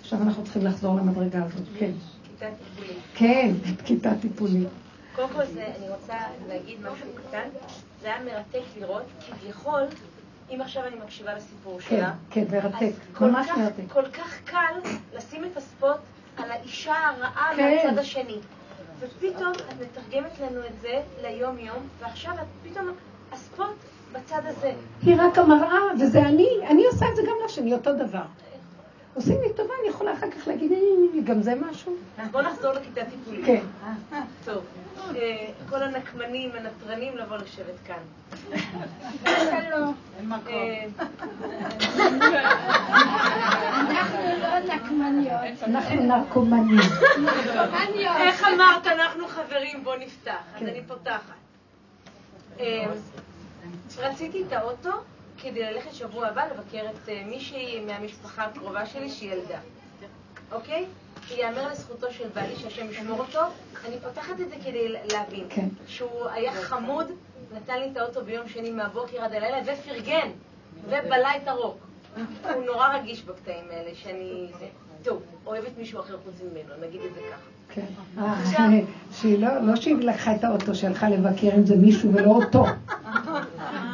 עכשיו 0.00 0.22
אנחנו 0.22 0.44
צריכים 0.44 0.64
לחזור 0.64 0.96
למדרגה 0.96 1.44
הזאת, 1.44 1.66
כן. 1.78 1.90
כיתה 2.38 2.46
טיפולית. 2.64 2.96
כן, 3.14 3.52
כיתה 3.84 4.14
טיפולית. 4.20 4.68
קודם 5.16 5.28
כל 5.28 5.44
זה, 5.44 5.66
אני 5.78 5.88
רוצה 5.88 6.14
להגיד 6.48 6.78
משהו 6.80 7.06
קטן. 7.14 7.48
זה 8.02 8.06
היה 8.06 8.24
מרתק 8.24 8.62
לראות, 8.80 9.02
כביכול, 9.26 9.82
אם 10.54 10.60
עכשיו 10.60 10.84
אני 10.86 10.96
מקשיבה 11.04 11.34
לסיפור 11.34 11.78
כן, 11.80 11.96
שלה, 11.96 12.12
כן, 12.30 12.44
מרתק, 12.52 12.92
ממש 13.20 13.46
כך- 13.50 13.58
מרתק. 13.58 13.82
כל 13.92 14.08
כך 14.08 14.40
קל 14.44 14.90
לשים 15.14 15.44
את 15.44 15.56
הספוט 15.56 15.96
על 16.36 16.50
האישה 16.50 16.94
הרעה 16.94 17.50
כן. 17.56 17.76
מהצד 17.86 17.98
השני. 17.98 18.38
ופתאום 19.00 19.52
את 19.52 19.74
מתרגמת 19.80 20.38
לנו 20.40 20.60
את 20.66 20.80
זה 20.80 21.00
ליום-יום, 21.22 21.88
ועכשיו 22.00 22.32
את 22.34 22.70
פתאום, 22.70 22.90
הספוט 23.32 23.76
בצד 24.12 24.40
הזה. 24.44 24.72
היא 25.02 25.16
רק 25.18 25.38
המראה, 25.38 25.78
וזה 26.00 26.18
אני, 26.20 26.48
אני 26.70 26.86
עושה 26.86 27.06
את 27.10 27.16
זה 27.16 27.22
גם 27.22 27.34
לשני, 27.44 27.72
אותו 27.72 27.92
דבר. 27.92 28.22
עושים 29.14 29.40
לי 29.42 29.52
טובה, 29.56 29.74
אני 29.80 29.88
יכולה 29.88 30.12
אחר 30.12 30.30
כך 30.30 30.48
להגיד, 30.48 30.72
"אה, 30.72 30.78
גם 31.24 31.42
זה 31.42 31.54
משהו? 31.70 31.96
אז 32.18 32.28
בואו 32.30 32.42
נחזור 32.42 32.72
לכיתה 32.72 33.00
טיפולית. 33.04 33.46
כן. 33.46 33.62
טוב, 34.44 34.64
אה, 35.16 35.46
כל 35.68 35.82
הנקמנים, 35.82 36.50
הנטרנים, 36.54 37.16
לבוא 37.16 37.36
לשבת 37.36 37.74
כאן. 37.86 37.96
אין 39.26 40.28
מקום. 40.28 40.52
אה, 40.52 40.84
אנחנו 45.66 46.02
נרקומנים. 46.06 46.78
איך 47.98 48.44
אמרת, 48.54 48.86
אנחנו 48.86 49.28
חברים, 49.28 49.84
בוא 49.84 49.96
נפתח. 49.96 50.32
אז 50.56 50.62
אני 50.62 50.80
פותחת. 50.88 51.34
אה, 52.60 52.86
רציתי 53.98 54.42
את 54.48 54.52
האוטו 54.52 54.90
כדי 55.42 55.62
ללכת 55.62 55.94
שבוע 55.94 56.26
הבא 56.26 56.42
לבקר 56.44 56.90
את 56.90 57.08
אה, 57.08 57.22
מישהי 57.26 57.84
מהמשפחה 57.84 58.44
הקרובה 58.44 58.86
שלי 58.86 59.10
שהיא 59.10 59.32
ילדה. 59.32 59.58
אוקיי? 60.52 60.86
ייאמר 61.30 61.72
לזכותו 61.72 62.12
של 62.12 62.28
בעלי 62.34 62.56
שהשם 62.56 62.90
ישמור 62.90 63.18
אותו, 63.18 63.40
אני 63.88 63.96
פותחת 64.02 64.40
את 64.40 64.50
זה 64.50 64.56
כדי 64.64 64.88
להבין. 65.12 65.46
כן. 65.48 65.68
שהוא 65.86 66.28
היה 66.28 66.52
חמוד, 66.52 67.06
נתן 67.56 67.78
לי 67.80 67.88
את 67.92 67.96
האוטו 67.96 68.24
ביום 68.24 68.48
שני 68.48 68.70
מהבוקר 68.70 69.24
עד 69.24 69.32
הלילה, 69.32 69.58
ופרגן, 69.64 70.28
ובלע 70.84 71.36
את 71.36 71.48
הרוק. 71.48 71.78
הוא 72.42 72.64
נורא 72.66 72.88
רגיש 72.94 73.22
בקטעים 73.22 73.64
האלה, 73.70 73.90
שאני... 73.94 74.46
זה. 74.58 74.66
טוב, 75.02 75.22
אוהבת 75.46 75.78
מישהו 75.78 76.00
אחר 76.00 76.16
חוץ 76.24 76.34
ממנו, 76.40 76.86
נגיד 76.86 77.00
את 77.00 77.14
זה 77.14 77.20
ככה. 77.30 77.40
כן. 77.74 77.86
אה, 78.18 78.80
שהיא 79.12 79.38
לא, 79.38 79.60
לא 79.62 79.76
שהיא 79.76 79.96
לקחה 79.96 80.34
את 80.34 80.44
האוטו 80.44 80.74
שהלכה 80.74 81.08
לבקר 81.08 81.54
אם 81.56 81.66
זה 81.66 81.76
מישהו 81.76 82.14
ולא 82.14 82.30
אותו. 82.30 82.64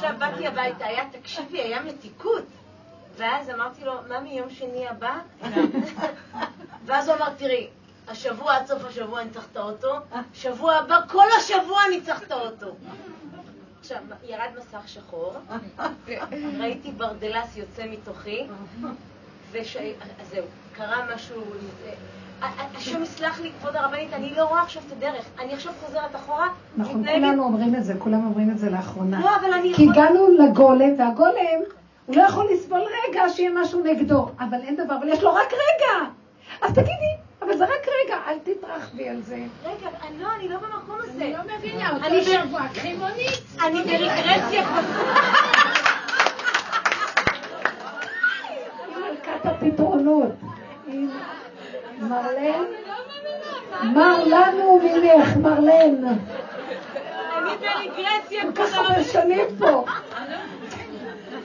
עכשיו 0.00 0.14
באתי 0.18 0.46
הביתה, 0.46 0.86
היה, 0.86 1.04
תקשיבי, 1.12 1.60
היה 1.62 1.82
מתיקות. 1.82 2.44
ואז 3.16 3.50
אמרתי 3.50 3.84
לו, 3.84 3.92
מה 4.08 4.20
מיום 4.20 4.50
שני 4.50 4.88
הבא? 4.88 5.18
ואז 6.86 7.08
הוא 7.08 7.16
אמר, 7.16 7.34
תראי, 7.34 7.68
השבוע 8.08 8.56
עד 8.56 8.66
סוף 8.66 8.84
השבוע 8.84 9.20
אני 9.20 9.30
צריך 9.30 9.46
את 9.52 9.56
האוטו, 9.56 9.94
שבוע 10.34 10.74
הבא, 10.74 11.00
כל 11.08 11.26
השבוע 11.38 11.78
אני 11.88 12.00
צריך 12.00 12.22
את 12.22 12.30
האוטו. 12.30 12.66
עכשיו, 13.80 13.98
ירד 14.24 14.50
מסך 14.58 14.88
שחור, 14.88 15.34
ראיתי 16.58 16.92
ברדלס 16.92 17.56
יוצא 17.56 17.86
מתוכי, 17.90 18.46
וש... 19.50 19.76
אז 20.20 20.28
זהו, 20.30 20.46
קרה 20.72 21.14
משהו... 21.14 21.42
השם 22.42 23.02
יסלח 23.02 23.40
לי, 23.40 23.50
כבוד 23.60 23.76
הרבנית, 23.76 24.12
אני 24.12 24.34
לא 24.36 24.44
רואה 24.44 24.62
עכשיו 24.62 24.82
את 24.86 24.92
הדרך. 24.92 25.24
אני 25.40 25.54
עכשיו 25.54 25.72
חוזרת 25.86 26.16
אחורה, 26.16 26.48
נכון, 26.76 27.06
כולנו 27.08 27.44
אומרים 27.44 27.74
את 27.74 27.84
זה, 27.84 27.94
כולם 27.98 28.26
אומרים 28.26 28.50
את 28.50 28.58
זה 28.58 28.70
לאחרונה. 28.70 29.20
לא, 29.20 29.36
אבל 29.36 29.52
אני 29.52 29.74
כי 29.74 29.88
הגענו 29.90 30.26
לגולם, 30.38 30.94
והגולם, 30.98 31.60
הוא 32.06 32.16
לא 32.16 32.22
יכול 32.22 32.48
לסבול 32.52 32.80
רגע 33.08 33.22
שיהיה 33.28 33.50
משהו 33.54 33.82
נגדו. 33.84 34.28
אבל 34.40 34.58
אין 34.62 34.76
דבר, 34.76 34.96
אבל 34.96 35.08
יש 35.08 35.22
לו 35.22 35.34
רק 35.34 35.52
רגע. 35.52 36.10
אז 36.62 36.72
תגידי, 36.72 37.14
אבל 37.42 37.56
זה 37.56 37.64
רק 37.64 37.86
רגע, 38.04 38.16
אל 38.26 38.38
תתרחבי 38.38 39.08
על 39.08 39.20
זה. 39.22 39.38
רגע, 39.64 39.88
לא, 40.20 40.28
אני 40.36 40.48
לא 40.48 40.56
במקום 40.56 40.96
הזה. 40.98 41.24
אני 41.24 41.32
לא 41.32 41.38
מבינה, 41.58 41.90
אני 41.90 42.18
אותו 42.18 42.30
שבוע, 42.30 42.60
קחי 42.74 42.94
מונית. 42.96 43.42
אני 43.66 43.82
ברגרסיה 43.82 44.62
היא 48.48 48.96
מלכת 48.96 49.46
הפתרונות. 49.46 50.32
מרלן, 52.00 52.64
מר 53.82 54.24
לנו 54.24 54.80
ממך, 54.82 55.36
מרלן. 55.36 56.04
אני 56.04 57.56
ברגרסיה, 57.60 58.42
כל 58.42 58.52
כך 58.54 58.74
הרבה. 58.74 59.04
שנים 59.04 59.46
פה. 59.58 59.84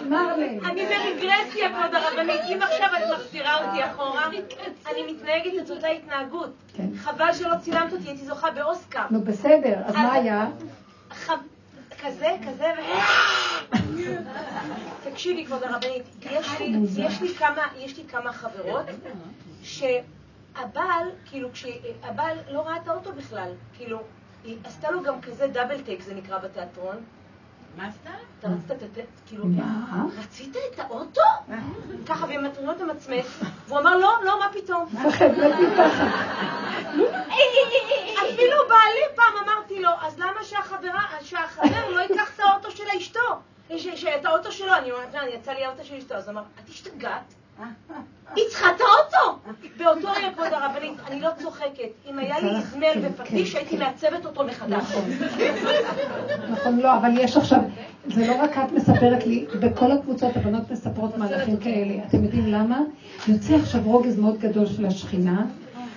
מרלן. 0.09 0.65
אני 0.65 0.85
ברגרסיה, 0.85 1.69
כבוד 1.69 1.95
הרבנית. 1.95 2.41
אם 2.49 2.59
עכשיו 2.61 2.87
את 2.97 3.13
מחזירה 3.13 3.65
אותי 3.65 3.85
אחורה, 3.85 4.25
אני 4.91 5.13
מתנהגת 5.13 5.65
את 5.65 5.69
אותה 5.69 5.87
התנהגות. 5.87 6.49
כן. 6.77 6.87
חבל 6.97 7.33
שלא 7.33 7.55
צילמת 7.61 7.93
אותי, 7.93 8.07
הייתי 8.07 8.25
זוכה 8.25 8.51
באוסקר. 8.51 9.03
נו 9.09 9.21
בסדר, 9.21 9.75
אז 9.85 9.95
מה 9.95 10.13
היה? 10.13 10.45
כזה, 12.01 12.35
כזה, 12.47 12.65
ו... 12.77 12.81
תקשיבי, 15.03 15.45
כבוד 15.45 15.63
הרבנית, 15.63 16.03
יש 16.31 16.59
לי, 16.59 16.75
יש 16.97 17.21
לי 17.21 17.35
כמה, 17.35 17.61
יש 17.77 17.97
לי 17.97 18.03
שהבעל, 20.59 21.09
כאילו, 21.25 21.49
כשהבעל 21.53 22.37
לא 22.51 22.59
ראה 22.61 22.77
את 22.77 22.87
האוטו 22.87 23.13
בכלל, 23.13 23.51
כאילו, 23.73 23.99
היא 24.43 24.57
עשתה 24.63 24.91
לו 24.91 25.03
גם 25.03 25.21
כזה 25.21 25.47
דאבל 25.47 25.81
טייק, 25.81 26.01
זה 26.01 26.13
נקרא 26.13 26.37
בתיאטרון. 26.37 26.95
מה 27.77 27.87
עשתה? 27.87 28.09
אתה 28.39 28.47
רצית 28.47 28.83
את 28.83 28.97
ה... 28.97 29.01
כאילו, 29.27 29.45
מה? 29.45 30.05
רצית 30.19 30.55
את 30.73 30.79
האוטו? 30.79 31.21
ככה, 32.05 32.25
לו 32.65 32.71
את 32.71 32.81
המצמץ, 32.81 33.39
והוא 33.67 33.79
אמר, 33.79 33.97
לא, 33.97 34.13
לא, 34.23 34.39
מה 34.39 34.49
פתאום? 34.53 34.85
אפילו 38.17 38.57
בעלי 38.69 39.05
פעם 39.15 39.33
אמרתי 39.43 39.79
לו, 39.81 39.89
אז 40.01 40.19
למה 40.19 40.43
שהחברה, 40.43 41.03
שהחבר 41.21 41.89
לא 41.89 41.99
ייקח 41.99 42.35
את 42.35 42.39
האוטו 42.39 42.71
של 42.71 42.83
אשתו? 42.97 43.19
ש- 43.77 43.87
ש- 43.87 44.05
את 44.05 44.25
האוטו 44.25 44.51
שלו, 44.51 44.75
אני 44.75 44.91
אומרת, 44.91 45.15
אני 45.15 45.31
יצא 45.31 45.51
לי 45.51 45.65
האוטו 45.65 45.83
של 45.83 45.95
אשתו, 45.95 46.15
אז 46.15 46.27
הוא 46.27 46.33
אמר, 46.33 46.43
את 46.63 46.69
השתגעת? 46.69 47.33
היא 48.35 48.43
צריכה 48.49 48.67
את 48.75 48.81
האוטו! 48.81 49.39
באותו 49.77 50.07
רגע, 50.17 50.31
כבוד 50.33 50.47
הרבנית, 50.51 50.93
אני 51.07 51.21
לא 51.21 51.29
צוחקת. 51.41 52.09
אם 52.09 52.19
היה 52.19 52.39
לי 52.39 52.49
איזמל 52.55 52.93
ופטיש, 53.01 53.51
כן, 53.51 53.57
הייתי 53.57 53.77
כן. 53.77 53.83
מעצבת 53.83 54.25
אותו 54.25 54.43
מחדש. 54.43 54.83
נכון, 56.49 56.79
לא, 56.79 56.97
אבל 56.97 57.09
יש 57.19 57.37
עכשיו, 57.37 57.59
זה 58.07 58.27
לא 58.27 58.33
רק 58.41 58.57
את 58.57 58.71
מספרת 58.71 59.27
לי, 59.27 59.45
בכל 59.59 59.91
הקבוצות 59.91 60.37
הבנות 60.37 60.71
מספרות 60.71 61.17
מהלכים 61.17 61.57
כאלה. 61.57 61.93
אתם 62.07 62.23
יודעים 62.23 62.47
למה? 62.47 62.79
יוצא 63.27 63.55
עכשיו 63.55 63.81
רוגז 63.83 64.19
מאוד 64.19 64.39
גדול 64.39 64.65
של 64.65 64.85
השכינה 64.85 65.45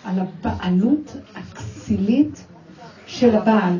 על 0.05 0.15
הבעלות 0.19 1.17
הכסילית 1.37 2.47
של 3.07 3.37
הבעל. 3.37 3.79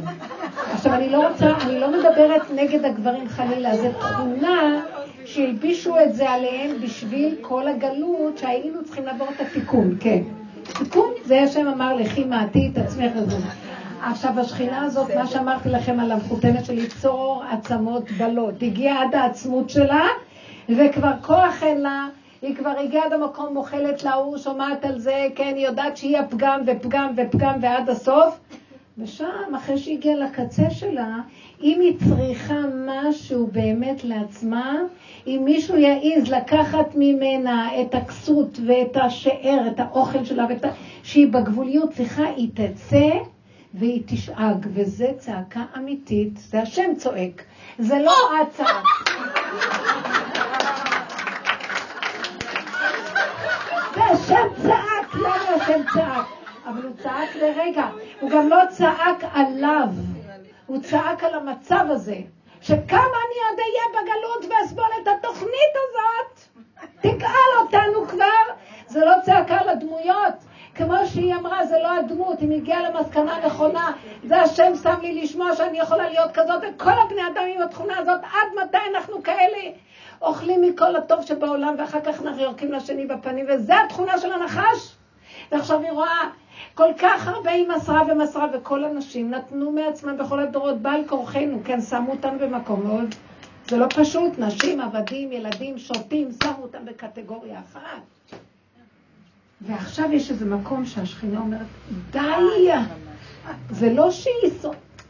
עכשיו, 0.73 0.95
אני 0.95 1.11
לא 1.11 1.29
רוצה, 1.29 1.47
אני 1.61 1.81
לא 1.81 1.91
מדברת 1.99 2.51
נגד 2.55 2.85
הגברים 2.85 3.29
חלילה, 3.29 3.77
זו 3.77 3.89
תכונה 4.01 4.83
שהלבישו 5.29 6.01
את 6.01 6.15
זה 6.15 6.31
עליהם 6.31 6.77
בשביל 6.83 7.35
כל 7.41 7.69
הגלות 7.69 8.39
שהיינו 8.39 8.85
צריכים 8.85 9.05
לעבור 9.05 9.29
את 9.37 9.41
התיקון, 9.41 9.97
כן. 10.01 10.23
תיקון 10.63 11.11
זה 11.25 11.43
השם 11.43 11.67
אמר 11.69 11.97
לכי 11.97 12.25
מעטי 12.25 12.71
את 12.73 12.79
עצמך 12.79 13.13
וזו. 13.17 13.37
עכשיו 14.03 14.41
השכינה 14.41 14.85
הזאת, 14.85 15.11
מה 15.15 15.27
שאמרתי 15.27 15.69
לכם 15.69 16.01
על 16.01 16.13
המחותנת 16.13 16.65
של 16.65 16.73
ליצור 16.73 17.43
עצמות 17.51 18.11
בלות, 18.11 18.63
הגיעה 18.63 19.03
עד 19.03 19.15
העצמות 19.15 19.71
שלה, 19.71 20.07
וכבר 20.69 21.13
כוח 21.23 21.63
אין 21.63 21.81
לה, 21.81 22.09
היא 22.43 22.57
כבר 22.57 22.75
הגיעה 22.85 23.07
עד 23.07 23.13
המקום, 23.13 23.55
מוכלת 23.55 24.03
להוא, 24.03 24.39
שומעת 24.39 24.85
על 24.85 24.99
זה, 24.99 25.27
כן, 25.35 25.53
היא 25.57 25.67
יודעת 25.67 25.97
שהיא 25.97 26.19
הפגם 26.19 26.61
ופגם 26.67 27.13
ופגם 27.17 27.55
ועד 27.61 27.91
הסוף, 27.91 28.39
ושם, 28.99 29.55
אחרי 29.57 29.79
שהיא 29.79 29.99
הגיעה 29.99 30.17
לקצה 30.17 30.71
שלה, 30.71 31.17
אם 31.63 31.81
היא 31.81 31.97
צריכה 32.09 32.55
משהו 32.87 33.47
באמת 33.47 34.05
לעצמה, 34.05 34.77
אם 35.27 35.43
מישהו 35.45 35.77
יעז 35.77 36.29
לקחת 36.29 36.95
ממנה 36.95 37.81
את 37.81 37.95
הכסות 37.95 38.59
ואת 38.67 38.97
השאר, 38.97 39.59
את 39.67 39.81
האוכל 39.81 40.25
שלה, 40.25 40.47
ואת. 40.49 40.65
שהיא 41.03 41.33
בגבוליות, 41.33 41.93
סליחה, 41.95 42.25
היא 42.37 42.49
תצא 42.55 43.11
והיא 43.75 44.03
תשאג, 44.07 44.67
וזה 44.75 45.13
צעקה 45.19 45.63
אמיתית, 45.77 46.37
זה 46.37 46.63
השם 46.63 46.95
צועק, 46.97 47.43
זה 47.79 47.99
לא 47.99 48.13
את 48.43 48.51
צעק. 48.51 48.85
זה 53.95 54.05
השם 54.05 54.63
צעק, 54.63 55.15
למה 55.15 55.63
השם 55.63 55.81
צעק? 55.95 56.27
אבל 56.67 56.83
הוא 56.83 56.93
צעק 57.03 57.37
לרגע, 57.37 57.87
הוא 58.21 58.31
גם 58.31 58.49
לא 58.49 58.59
צעק 58.71 59.25
עליו, 59.33 59.89
הוא 60.69 60.79
צעק 60.83 61.25
על 61.25 61.35
המצב 61.35 61.85
הזה, 61.89 62.17
שכמה 62.61 62.99
אני 62.99 63.39
עוד 63.51 63.59
אהיה 63.59 64.03
בגלות 64.03 64.45
ואסבול 64.45 64.85
את 65.03 65.09
התוכנית 65.09 65.75
הזאת, 65.75 66.63
תגאל 67.01 67.59
אותנו 67.61 68.09
כבר, 68.09 68.55
זה 68.87 69.05
לא 69.05 69.13
צעקה 69.25 69.57
על 69.57 69.69
הדמויות, 69.69 70.35
כמו 70.75 70.95
שהיא 71.07 71.35
אמרה, 71.35 71.67
זה 71.67 71.79
לא 71.83 71.93
הדמות, 71.97 72.43
אם 72.43 72.51
הגיעה 72.51 72.91
למסקנה 72.91 73.47
נכונה, 73.47 73.93
זה 74.25 74.41
השם 74.41 74.73
שם 74.83 74.95
לי 75.03 75.23
לשמוע 75.23 75.57
שאני 75.57 75.79
יכולה 75.79 76.09
להיות 76.09 76.31
כזאת, 76.35 76.63
וכל 76.63 76.99
הבני 76.99 77.23
אדם 77.33 77.45
עם 77.55 77.63
התכונה 77.63 77.99
הזאת, 77.99 78.21
עד 78.23 78.65
מתי 78.65 78.79
אנחנו 78.95 79.23
כאלה? 79.23 79.59
אוכלים 80.23 80.63
מכל 80.63 80.97
הטוב 80.97 81.23
שבעולם, 81.23 81.75
ואחר 81.79 82.01
כך 82.01 82.23
אנחנו 82.23 82.43
יורקים 82.43 82.73
לשני 82.73 83.07
בפנים, 83.07 83.47
וזה 83.49 83.81
התכונה 83.81 84.19
של 84.19 84.33
הנחש. 84.33 84.97
ועכשיו 85.53 85.81
היא 85.81 85.91
רואה 85.91 86.29
כל 86.75 86.93
כך 86.99 87.29
הרבה 87.29 87.51
היא 87.51 87.69
מסרה 87.69 88.03
ומסרה, 88.13 88.47
וכל 88.55 88.85
הנשים 88.85 89.31
נתנו 89.31 89.73
מעצמם 89.73 90.19
בכל 90.19 90.41
הדורות, 90.41 90.83
בעל 90.83 91.01
כורחנו, 91.07 91.61
כן, 91.65 91.81
שמו 91.81 92.11
אותם 92.11 92.39
במקום 92.39 92.87
מאוד. 92.87 93.15
זה 93.69 93.77
לא 93.77 93.87
פשוט, 93.95 94.39
נשים, 94.39 94.81
עבדים, 94.81 95.33
ילדים, 95.33 95.79
שוטים, 95.79 96.29
שמו 96.43 96.63
אותם 96.63 96.85
בקטגוריה 96.85 97.61
אחת. 97.61 98.03
ועכשיו 99.61 100.13
יש 100.13 100.31
איזה 100.31 100.47
מקום 100.47 100.87
שהשכינה 100.87 101.41
אומרת, 101.41 101.67
די! 102.11 102.71
זה 103.71 103.93
לא 103.93 104.11
שהיא... 104.11 104.35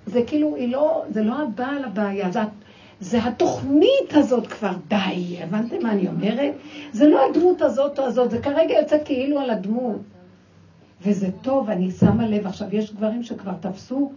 זה 0.07 0.23
כאילו, 0.27 0.57
היא 0.57 0.73
לא, 0.73 1.05
זה 1.11 1.23
לא 1.23 1.35
הבעל 1.43 1.85
הבעיה, 1.85 2.31
זה, 2.31 2.41
זה 3.01 3.25
התוכנית 3.25 4.11
הזאת 4.11 4.47
כבר, 4.47 4.73
די, 4.89 5.39
הבנתם 5.43 5.77
מה 5.83 5.93
אני 5.93 6.09
אומרת? 6.09 6.55
זה 6.93 7.09
לא 7.09 7.31
הדמות 7.31 7.63
הזאת 7.63 7.99
או 7.99 8.05
הזאת, 8.05 8.31
זה 8.31 8.43
כרגע 8.43 8.75
יוצא 8.81 8.97
כאילו 9.05 9.41
על 9.41 9.51
הדמות. 9.51 10.01
וזה 11.03 11.29
טוב, 11.43 11.71
אני 11.71 11.91
שמה 11.91 12.27
לב, 12.27 12.47
עכשיו 12.47 12.69
יש 12.73 12.95
גברים 12.95 13.23
שכבר 13.23 13.53
תפסו 13.61 14.13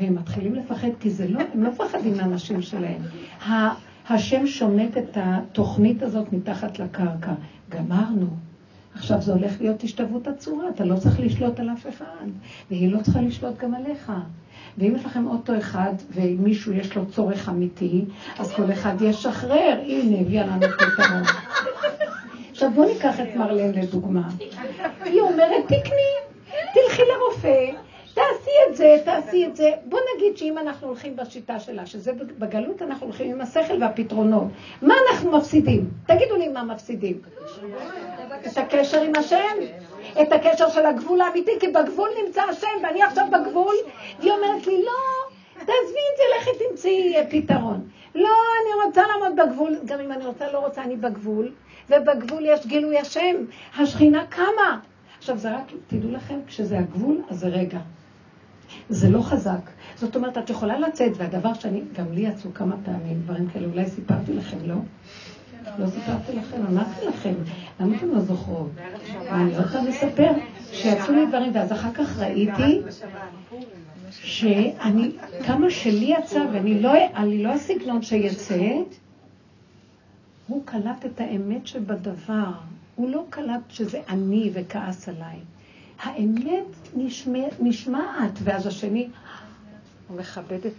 והם 0.00 0.14
מתחילים 0.14 0.54
לפחד, 0.54 0.88
כי 1.00 1.10
זה 1.10 1.28
לא, 1.28 1.40
הם 1.54 1.62
לא 1.62 1.70
מפחדים 1.70 2.16
מהנשים 2.16 2.62
שלהם. 2.62 3.02
השם 4.08 4.46
שומט 4.46 4.96
את 4.96 5.16
התוכנית 5.20 6.02
הזאת 6.02 6.32
מתחת 6.32 6.78
לקרקע. 6.78 7.32
גמרנו. 7.68 8.26
עכשיו 8.94 9.22
זה 9.22 9.32
הולך 9.32 9.60
להיות 9.60 9.82
השתוות 9.82 10.26
הצורה, 10.26 10.68
אתה 10.68 10.84
לא 10.84 10.96
צריך 10.96 11.20
לשלוט 11.20 11.60
על 11.60 11.70
אף 11.70 11.86
אחד, 11.88 12.26
והיא 12.70 12.92
לא 12.92 13.02
צריכה 13.02 13.20
לשלוט 13.20 13.58
גם 13.58 13.74
עליך. 13.74 14.12
ואם 14.78 14.96
יש 14.96 15.04
לכם 15.04 15.26
אוטו 15.26 15.58
אחד 15.58 15.92
ומישהו 16.10 16.72
יש 16.72 16.96
לו 16.96 17.06
צורך 17.06 17.48
אמיתי, 17.48 18.04
אז 18.38 18.52
כל 18.52 18.72
אחד 18.72 19.02
ישחרר. 19.02 19.80
הנה, 19.86 20.20
הביאה 20.20 20.46
לנו 20.46 20.66
פתרון. 20.68 21.22
עכשיו 22.50 22.70
בואו 22.70 22.88
ניקח 22.88 23.20
את 23.20 23.36
מרלן 23.36 23.72
לדוגמה. 23.72 24.28
היא 25.04 25.20
אומרת, 25.20 25.64
תקני, 25.64 26.12
תלכי 26.74 27.02
לרופא, 27.02 27.70
תעשי 28.14 28.50
את 28.70 28.76
זה, 28.76 28.96
תעשי 29.04 29.46
את 29.46 29.56
זה. 29.56 29.70
בוא 29.84 29.98
נגיד 30.16 30.36
שאם 30.36 30.58
אנחנו 30.58 30.86
הולכים 30.86 31.16
בשיטה 31.16 31.60
שלה, 31.60 31.86
שזה 31.86 32.12
בגלות 32.38 32.82
אנחנו 32.82 33.06
הולכים 33.06 33.30
עם 33.30 33.40
השכל 33.40 33.82
והפתרונות, 33.82 34.44
מה 34.82 34.94
אנחנו 35.08 35.38
מפסידים? 35.38 35.90
תגידו 36.06 36.36
לי 36.36 36.48
מה 36.48 36.64
מפסידים. 36.64 37.18
את 38.46 38.58
הקשר 38.58 39.02
עם 39.02 39.12
השם, 39.18 39.56
את 40.22 40.32
הקשר 40.32 40.70
של 40.70 40.86
הגבול 40.86 41.20
האמיתי, 41.20 41.50
כי 41.60 41.68
בגבול 41.68 42.08
נמצא 42.24 42.42
השם, 42.42 42.66
ואני 42.82 43.02
עכשיו 43.02 43.26
בגבול, 43.32 43.74
והיא 44.20 44.32
אומרת 44.32 44.66
לי, 44.66 44.82
לא, 44.82 45.28
תעזבי 45.54 46.04
את 46.12 46.16
זה, 46.16 46.22
לכי 46.40 46.64
תמצאי 46.68 47.14
פתרון. 47.30 47.88
לא, 48.14 48.28
אני 48.62 48.84
רוצה 48.86 49.02
לעמוד 49.06 49.40
בגבול, 49.40 49.78
גם 49.84 50.00
אם 50.00 50.12
אני 50.12 50.26
רוצה, 50.26 50.52
לא 50.52 50.58
רוצה, 50.58 50.82
אני 50.82 50.96
בגבול, 50.96 51.52
ובגבול 51.90 52.42
יש 52.46 52.66
גילוי 52.66 52.98
השם, 52.98 53.36
השכינה 53.78 54.26
קמה. 54.26 54.80
עכשיו, 55.18 55.38
זה 55.38 55.56
רק, 55.56 55.72
תדעו 55.86 56.10
לכם, 56.10 56.38
כשזה 56.46 56.78
הגבול, 56.78 57.20
אז 57.30 57.38
זה 57.38 57.48
רגע. 57.48 57.78
זה 58.88 59.10
לא 59.10 59.22
חזק. 59.22 59.70
זאת 59.94 60.16
אומרת, 60.16 60.38
את 60.38 60.50
יכולה 60.50 60.78
לצאת, 60.78 61.12
והדבר 61.16 61.54
שאני, 61.54 61.82
גם 61.92 62.12
לי 62.12 62.20
יצאו 62.20 62.54
כמה 62.54 62.76
פעמים 62.84 63.20
דברים 63.24 63.48
כאלה, 63.48 63.66
אולי 63.66 63.86
סיפרתי 63.86 64.32
לכם, 64.32 64.56
לא? 64.64 64.74
לא 65.78 65.86
סיפרתי 65.86 66.32
לכם, 66.32 66.66
אמרתי 66.66 67.06
לכם, 67.06 67.34
למה 67.80 67.96
אתם 67.96 68.10
לא 68.10 68.20
זוכרות? 68.20 68.70
אני 69.30 69.52
לא 69.52 69.58
רוצה 69.58 69.82
לספר 69.82 70.30
שיצאו 70.72 71.14
לי 71.14 71.26
דברים, 71.26 71.54
ואז 71.54 71.72
אחר 71.72 71.92
כך 71.94 72.18
ראיתי 72.18 72.80
שאני, 74.10 75.10
כמה 75.46 75.70
שלי 75.70 76.14
יצא, 76.18 76.44
ואני 76.52 76.82
לא, 76.82 76.92
לא 77.24 77.52
הסגנון 77.52 78.02
שיצא, 78.02 78.72
הוא 80.46 80.62
קלט 80.64 81.06
את 81.06 81.20
האמת 81.20 81.66
שבדבר. 81.66 82.52
הוא 82.96 83.10
לא 83.10 83.24
קלט 83.30 83.60
שזה 83.68 84.00
אני 84.08 84.50
וכעס 84.52 85.08
עליי. 85.08 85.36
האמת 86.02 86.64
נשמע, 86.96 87.44
נשמעת, 87.60 88.32
ואז 88.42 88.66
השני, 88.66 89.08
הוא 90.08 90.18
מכבד 90.18 90.66
את... 90.66 90.72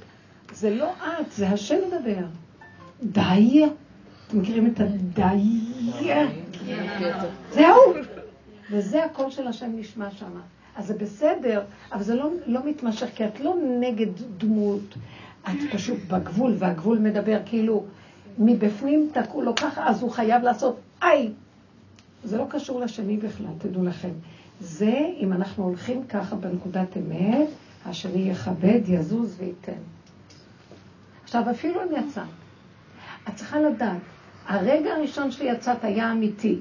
זה 0.53 0.75
לא 0.75 0.91
את, 0.91 1.31
זה 1.31 1.49
השם 1.49 1.75
מדבר. 1.87 2.25
די. 3.03 3.65
אתם 4.29 4.39
מכירים 4.39 4.67
את 4.67 4.79
הדי? 4.79 5.59
זהו. 7.51 7.93
וזה 8.71 9.05
הקול 9.05 9.31
של 9.31 9.47
השם 9.47 9.71
נשמע 9.75 10.11
שם. 10.11 10.31
אז 10.75 10.87
זה 10.87 10.93
בסדר, 10.93 11.63
אבל 11.91 12.03
זה 12.03 12.15
לא, 12.15 12.29
לא 12.45 12.65
מתמשך, 12.65 13.07
כי 13.15 13.25
את 13.25 13.39
לא 13.39 13.55
נגד 13.79 14.07
דמות, 14.37 14.95
את 15.43 15.73
פשוט 15.73 15.97
בגבול, 16.07 16.55
והגבול 16.59 16.99
מדבר 16.99 17.39
כאילו 17.45 17.85
מבפנים 18.37 19.09
תקעו 19.13 19.41
לו 19.41 19.55
ככה, 19.55 19.89
אז 19.89 20.01
הוא 20.01 20.11
חייב 20.11 20.43
לעשות 20.43 20.79
איי. 21.01 21.31
זה 22.23 22.37
לא 22.37 22.45
קשור 22.49 22.79
לשני 22.79 23.17
בכלל, 23.17 23.53
תדעו 23.57 23.83
לכם. 23.83 24.11
זה, 24.61 24.99
אם 25.19 25.33
אנחנו 25.33 25.63
הולכים 25.63 26.03
ככה 26.03 26.35
בנקודת 26.35 26.97
אמת, 26.97 27.47
השני 27.85 28.29
יכבד, 28.29 28.79
יזוז 28.87 29.35
וייתן. 29.39 29.81
עכשיו, 31.23 31.43
אפילו 31.51 31.81
אם 31.83 31.87
יצא, 32.03 32.23
את 33.29 33.35
צריכה 33.35 33.59
לדעת, 33.59 33.99
הרגע 34.49 34.93
הראשון 34.93 35.31
שיצאת 35.31 35.83
היה 35.83 36.11
אמיתי. 36.11 36.59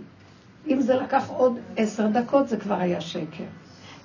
אם 0.67 0.81
זה 0.81 0.95
לקח 0.95 1.29
עוד 1.29 1.59
עשר 1.77 2.07
דקות, 2.07 2.49
זה 2.49 2.57
כבר 2.57 2.75
היה 2.75 3.01
שקר. 3.01 3.45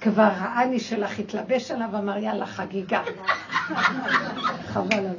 כבר 0.01 0.29
האני 0.37 0.79
שלך 0.79 1.19
התלבש 1.19 1.71
עליו 1.71 1.87
ואמר, 1.91 2.17
יאללה, 2.17 2.45
חגיגה. 2.45 3.01
חבל 4.67 4.93
עליו. 4.93 5.13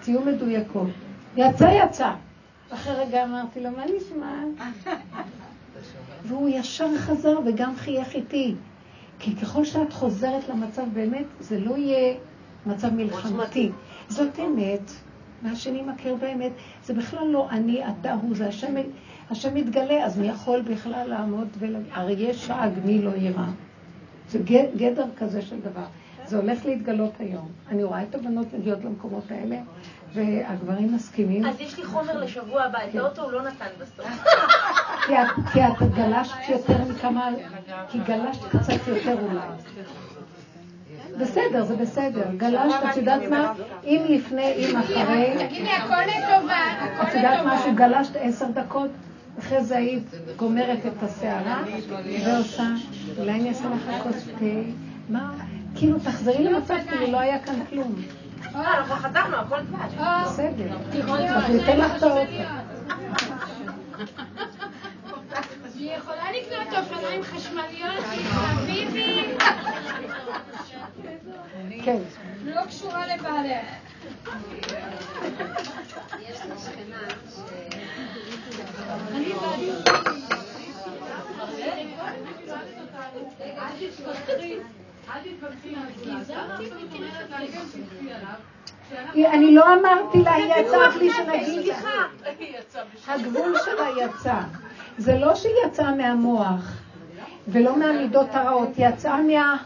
תהיו 0.00 0.20
מדויקות. 0.20 0.88
יצא, 1.36 1.70
יצא. 1.84 2.10
אחרי 2.70 2.94
רגע 2.94 3.24
אמרתי 3.24 3.60
לו, 3.60 3.70
מה 3.70 3.84
נשמע? 3.96 4.64
והוא 6.24 6.48
ישר 6.48 6.98
חזר 6.98 7.38
וגם 7.46 7.76
חייך 7.76 8.14
איתי. 8.14 8.54
כי 9.18 9.36
ככל 9.36 9.64
שאת 9.64 9.92
חוזרת 9.92 10.48
למצב 10.48 10.82
באמת, 10.92 11.26
זה 11.40 11.58
לא 11.58 11.76
יהיה 11.76 12.14
מצב 12.66 12.94
מלחמתי. 12.94 13.70
זאת 14.08 14.38
אמת, 14.38 14.90
והשני 15.42 15.82
מכיר 15.82 16.14
באמת. 16.14 16.52
זה 16.84 16.94
בכלל 16.94 17.26
לא 17.28 17.48
אני, 17.50 17.82
אתה, 17.84 18.12
הוא, 18.12 18.36
זה 18.36 18.48
השם, 18.48 18.74
השם 19.30 19.54
מתגלה, 19.54 20.04
אז 20.04 20.18
מי 20.18 20.28
יכול 20.28 20.62
בכלל 20.62 21.06
לעמוד 21.06 21.48
ולהגיד, 21.58 22.18
יש 22.28 22.46
שאג, 22.46 22.70
מי 22.84 23.02
לא 23.02 23.10
יירא. 23.10 23.44
זה 24.28 24.38
גדר 24.76 25.06
כזה 25.18 25.42
של 25.42 25.60
דבר. 25.60 25.84
זה 26.26 26.36
הולך 26.36 26.66
להתגלות 26.66 27.12
היום. 27.18 27.48
אני 27.68 27.84
רואה 27.84 28.02
את 28.02 28.14
הבנות 28.14 28.46
מגיעות 28.58 28.84
למקומות 28.84 29.30
האלה, 29.30 29.56
והגברים 30.14 30.94
מסכימים. 30.94 31.44
אז 31.44 31.60
יש 31.60 31.78
לי 31.78 31.84
חומר 31.84 32.20
לשבוע 32.20 32.62
הבא, 32.62 32.78
את 32.90 32.94
האוטו 32.94 33.22
הוא 33.22 33.32
לא 33.32 33.42
נתן 33.42 33.66
בסוף. 33.80 34.06
כי 35.52 35.60
את 35.66 35.94
גלשת 35.94 36.48
יותר 36.48 36.84
מכמה, 36.90 37.28
כי 37.88 37.98
גלשת 37.98 38.44
קצת 38.44 38.88
יותר 38.88 39.16
אולי. 39.22 39.40
בסדר, 41.20 41.64
זה 41.64 41.76
בסדר. 41.76 42.22
גלשת, 42.36 42.76
את 42.90 42.96
יודעת 42.96 43.22
מה? 43.30 43.52
אם 43.84 44.02
לפני, 44.08 44.52
אם 44.56 44.76
אחרי... 44.76 45.34
תגידי, 45.38 45.70
הכל 45.70 45.94
לטובה, 46.02 46.56
הכל 46.80 47.02
את 47.02 47.14
יודעת 47.14 47.38
לטובה. 47.38 47.54
משהו? 47.54 47.74
גלשת 47.74 48.16
עשר 48.20 48.46
דקות, 48.54 48.90
אחרי 49.38 49.64
זה 49.64 49.76
היית 49.76 50.06
גומרת 50.36 50.78
את 50.86 51.02
הסערה 51.02 51.62
ועושה, 52.24 52.66
אולי 53.18 53.32
אני 53.32 53.48
אעשה 53.48 53.64
לך 53.68 54.02
כוס 54.02 54.28
תה. 54.38 54.44
מה? 55.08 55.32
כאילו, 55.74 55.98
תחזרי 55.98 56.44
למצב 56.44 56.74
כאילו 56.88 57.12
לא 57.12 57.20
היה 57.20 57.38
כאן 57.38 57.54
כלום. 57.70 57.94
לא, 58.54 58.58
אנחנו 58.58 58.94
חתכנו, 58.94 59.36
הכל 59.36 59.60
דבש. 59.60 59.94
בסדר. 60.24 60.76
אז 61.36 61.50
ניתן 61.50 61.78
לך 61.78 61.96
את 61.96 62.02
האוטו. 62.02 62.30
היא 65.80 65.96
יכולה 65.96 66.22
לקנות 66.32 66.78
אופניים 66.78 67.22
חשמליות, 67.22 68.04
חביבי, 68.22 69.22
כן. 71.84 71.98
לא 72.44 72.64
קשורה 72.66 73.06
לבעלך. 73.06 73.66
אני 89.26 89.54
לא 89.54 89.64
אמרתי 89.74 90.18
לה, 90.22 90.38
יצאה 90.38 90.90
בלי 90.90 91.10
שנגיד 91.10 91.66
לה. 91.66 92.06
הגבול 93.08 93.54
שלה 93.64 94.04
יצא. 94.04 94.34
זה 94.98 95.18
לא 95.18 95.34
שהיא 95.34 95.52
יצאה 95.66 95.94
מהמוח 95.94 96.72
ולא 97.48 97.78
מהמידות 97.78 98.26
הרעות, 98.32 98.68
היא 98.76 98.88
יצאה 98.88 99.22
מה... 99.22 99.56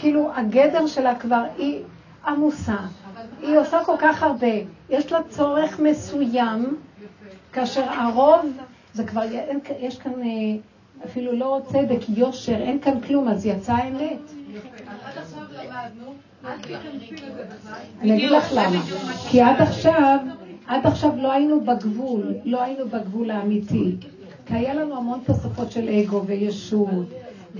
כאילו 0.00 0.30
הגדר 0.34 0.86
שלה 0.86 1.14
כבר, 1.14 1.42
היא 1.58 1.82
עמוסה. 2.26 2.76
היא 3.42 3.58
עושה 3.58 3.84
כל 3.84 3.96
כך 3.98 4.22
הרבה. 4.22 4.46
יש 4.90 5.12
לה 5.12 5.18
צורך 5.28 5.80
מסוים, 5.80 6.76
כאשר 7.52 7.82
הרוב, 7.82 8.40
זה 8.94 9.04
כבר, 9.04 9.22
יש 9.80 9.98
כאן 9.98 10.12
אה, 10.22 10.26
אפילו 11.04 11.32
לא 11.32 11.60
צדק, 11.66 12.08
יושר, 12.08 12.56
אין 12.56 12.80
כאן 12.80 13.00
כלום, 13.00 13.28
אז 13.28 13.46
יצאה 13.46 13.76
האמת. 13.76 14.18
אני 18.00 18.16
אגיד 18.16 18.30
לך 18.30 18.52
למה. 18.52 18.82
כי 19.30 19.40
עד 19.40 19.60
עכשיו, 19.60 20.18
עד 20.66 20.86
עכשיו 20.86 21.10
לא 21.16 21.32
היינו 21.32 21.60
בגבול, 21.60 22.34
לא 22.44 22.62
היינו 22.62 22.88
בגבול 22.88 23.30
האמיתי. 23.30 23.96
כי 24.46 24.54
היה 24.54 24.74
לנו 24.74 24.96
המון 24.96 25.20
תוספות 25.26 25.72
של 25.72 25.88
אגו 25.88 26.22
וישות, 26.26 27.06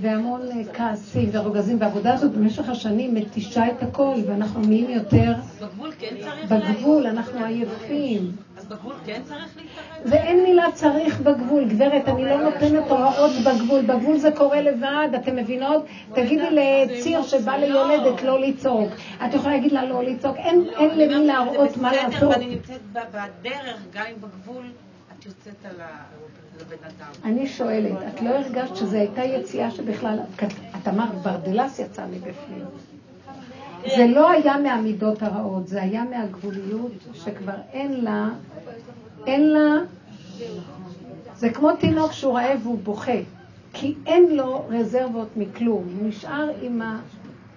והמון 0.01 0.41
אה, 0.51 0.73
כעסים 0.73 1.29
ורוגזים, 1.31 1.77
והעבודה 1.81 2.13
הזאת 2.13 2.31
במשך 2.31 2.69
השנים 2.69 3.15
מתישה 3.15 3.67
את 3.67 3.83
הכל, 3.83 4.15
ואנחנו 4.27 4.61
נהיים 4.61 4.89
יותר 4.89 5.33
בגבול 5.61 5.91
כן 5.99 6.15
צריך 6.21 6.51
בגבול, 6.51 7.07
אנחנו 7.07 7.45
עייפים. 7.45 8.31
אז 8.57 8.65
בגבול 8.65 8.93
כן 9.05 9.21
צריך 9.23 9.57
להתערב? 9.57 10.05
ואין 10.05 10.43
מילה 10.43 10.65
צריך 10.73 11.21
בגבול, 11.21 11.65
גברת, 11.65 12.07
אני 12.07 12.25
לא 12.25 12.41
נותנת 12.43 12.83
הוראות 12.89 13.31
בגבול, 13.45 13.81
בגבול 13.81 14.17
זה 14.17 14.31
קורה 14.31 14.61
לבד, 14.61 15.07
אתם 15.15 15.35
מבינות? 15.35 15.85
תגידי 16.13 16.47
לציר 16.51 17.23
שבא 17.23 17.55
ליולדת 17.55 18.23
לא 18.23 18.39
לצעוק. 18.41 18.91
את 19.25 19.33
יכולה 19.33 19.55
להגיד 19.55 19.71
לה 19.71 19.85
לא 19.85 20.03
לצעוק, 20.03 20.37
אין 20.37 20.65
אין 20.77 20.99
למי 20.99 21.27
להראות 21.27 21.77
מה 21.77 21.89
בסדר, 21.89 22.07
לעשות. 22.07 22.29
ואני 22.29 22.45
נמצאת 22.45 22.81
בדרך, 22.91 23.77
גם 23.93 24.05
אם 24.09 24.21
בגבול, 24.21 24.65
את 25.17 25.25
יוצאת 25.25 25.65
על 25.65 25.81
ה-. 25.81 26.38
אני 27.23 27.47
שואלת, 27.47 27.97
את 28.07 28.21
לא 28.21 28.29
הרגשת 28.29 28.75
שזו 28.75 28.97
הייתה 28.97 29.23
יציאה 29.23 29.71
שבכלל, 29.71 30.19
את 30.81 30.87
אמרת, 30.87 31.15
ברדלס 31.15 31.79
יצא 31.79 32.05
מבפנים. 32.05 32.65
זה 33.95 34.07
לא 34.07 34.29
היה 34.29 34.57
מהמידות 34.57 35.23
הרעות, 35.23 35.67
זה 35.67 35.81
היה 35.81 36.03
מהגבוליות 36.03 36.91
שכבר 37.13 37.53
אין 37.73 38.03
לה, 38.03 38.29
אין 39.27 39.49
לה, 39.49 39.75
זה 41.35 41.49
כמו 41.49 41.75
תינוק 41.75 42.11
שהוא 42.11 42.33
רעב 42.37 42.59
והוא 42.63 42.79
בוכה, 42.83 43.17
כי 43.73 43.95
אין 44.05 44.35
לו 44.35 44.65
רזרבות 44.69 45.27
מכלום, 45.37 45.83
הוא 45.99 46.07
נשאר 46.07 46.49
עם 46.61 46.81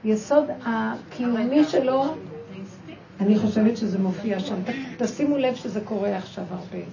היסוד 0.05 0.45
הקיומי 0.65 1.65
שלו, 1.65 2.05
אני 3.23 3.39
חושבת 3.39 3.77
שזה 3.77 3.99
מופיע 3.99 4.41
שם. 4.41 4.55
תשימו 4.99 5.37
לב 5.37 5.55
שזה 5.55 5.81
קורה 5.81 6.17
עכשיו 6.17 6.45
הרבה. 6.51 6.85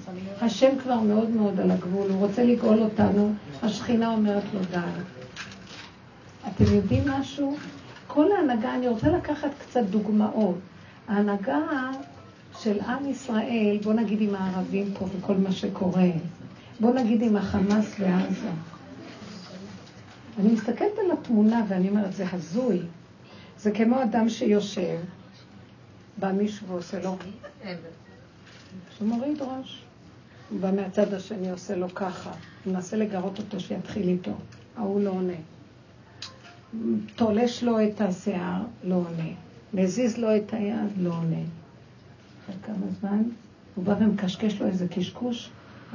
השם 0.41 0.69
כבר 0.83 0.99
מאוד 0.99 1.29
מאוד 1.29 1.59
על 1.59 1.71
הגבול, 1.71 2.09
הוא 2.11 2.19
רוצה 2.19 2.43
לגאול 2.43 2.79
אותנו, 2.81 3.33
השכינה 3.63 4.13
אומרת 4.13 4.43
לו 4.53 4.59
די. 4.71 4.77
אתם 6.47 6.75
יודעים 6.75 7.03
משהו? 7.07 7.55
כל 8.07 8.31
ההנהגה, 8.31 8.75
אני 8.75 8.87
רוצה 8.87 9.09
לקחת 9.09 9.49
קצת 9.59 9.83
דוגמאות. 9.89 10.57
ההנהגה 11.07 11.59
של 12.59 12.79
עם 12.81 13.09
ישראל, 13.09 13.77
בוא 13.83 13.93
נגיד 13.93 14.21
עם 14.21 14.35
הערבים 14.35 14.93
פה 14.99 15.05
וכל 15.17 15.35
מה 15.35 15.51
שקורה, 15.51 16.09
בוא 16.79 16.93
נגיד 16.93 17.21
עם 17.21 17.35
החמאס 17.35 17.99
בעזה. 17.99 18.49
אני 20.39 20.51
מסתכלת 20.53 20.99
על 21.05 21.11
התמונה 21.11 21.63
ואני 21.67 21.89
אומרת, 21.89 22.13
זה 22.13 22.25
הזוי. 22.31 22.79
זה 23.59 23.71
כמו 23.71 24.03
אדם 24.03 24.29
שיושב, 24.29 24.97
בא 26.19 26.31
מישהו 26.31 26.67
ועושה 26.67 27.03
לו, 27.03 27.17
שמוריד 28.97 29.41
ראש. 29.41 29.83
הוא 30.49 30.59
בא 30.59 30.71
מהצד 30.71 31.13
השני, 31.13 31.51
עושה 31.51 31.75
לו 31.75 31.95
ככה. 31.95 32.31
הוא 32.63 32.73
מנסה 32.73 32.97
לגרות 32.97 33.39
אותו 33.39 33.59
שיתחיל 33.59 34.07
איתו. 34.07 34.31
ההוא 34.77 35.01
לא 35.01 35.09
עונה. 35.09 35.33
תולש 37.15 37.63
לו 37.63 37.83
את 37.87 38.01
השיער, 38.01 38.61
לא 38.83 38.95
עונה. 38.95 39.29
מזיז 39.73 40.17
לו 40.17 40.35
את 40.35 40.53
היד, 40.53 40.97
לא 40.97 41.09
עונה. 41.09 41.41
אחרי 42.43 42.55
כמה 42.63 42.85
זמן, 42.99 43.23
הוא 43.75 43.85
בא 43.85 43.95
ומקשקש 43.99 44.61
לו 44.61 44.67
איזה 44.67 44.87
קשקוש, 44.87 45.49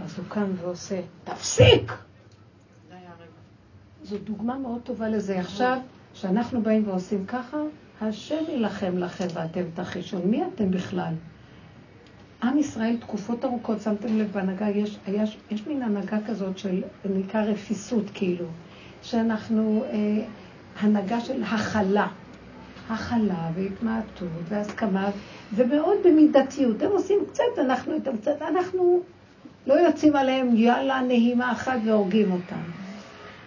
אז 0.05 0.19
הוא 0.19 0.25
קם 0.29 0.47
ועושה, 0.61 1.01
תפסיק! 1.25 1.93
זו 4.03 4.19
דוגמה 4.19 4.59
מאוד 4.59 4.81
טובה 4.85 5.09
לזה. 5.09 5.41
עכשיו, 5.41 5.79
כשאנחנו 6.15 6.63
באים 6.63 6.89
ועושים 6.89 7.27
ככה, 7.27 7.57
השם 8.01 8.45
יילחם 8.49 8.99
לכם 8.99 9.27
ואתם 9.35 9.63
תחישון. 9.75 10.23
מי 10.25 10.43
אתם 10.45 10.71
בכלל? 10.71 11.15
עם 12.43 12.59
ישראל 12.59 12.97
תקופות 12.97 13.45
ארוכות, 13.45 13.81
שמתם 13.81 14.19
לב 14.19 14.33
בהנהגה, 14.33 14.69
יש, 14.69 14.99
היה, 15.07 15.25
יש 15.51 15.67
מין 15.67 15.83
הנהגה 15.83 16.19
כזאת 16.27 16.59
של 16.59 16.83
נקרא 17.05 17.43
רפיסות 17.43 18.05
כאילו, 18.15 18.47
שאנחנו 19.03 19.85
אה, 19.85 20.25
הנהגה 20.81 21.21
של 21.21 21.43
הכלה, 21.43 22.09
הכלה 22.91 23.51
והתמעטות 23.55 24.29
והסכמה, 24.49 25.11
ומאוד 25.55 25.97
במידתיות. 26.05 26.83
הם 26.83 26.91
עושים 26.91 27.19
קצת, 27.33 27.59
אנחנו 27.59 27.95
איתם 27.95 28.17
קצת, 28.17 28.43
אנחנו 28.43 29.01
לא 29.67 29.75
יוצאים 29.75 30.17
עליהם 30.17 30.57
יאללה 30.57 31.01
נהימה 31.01 31.53
אחת 31.53 31.79
והורגים 31.85 32.33
אותם. 32.33 32.63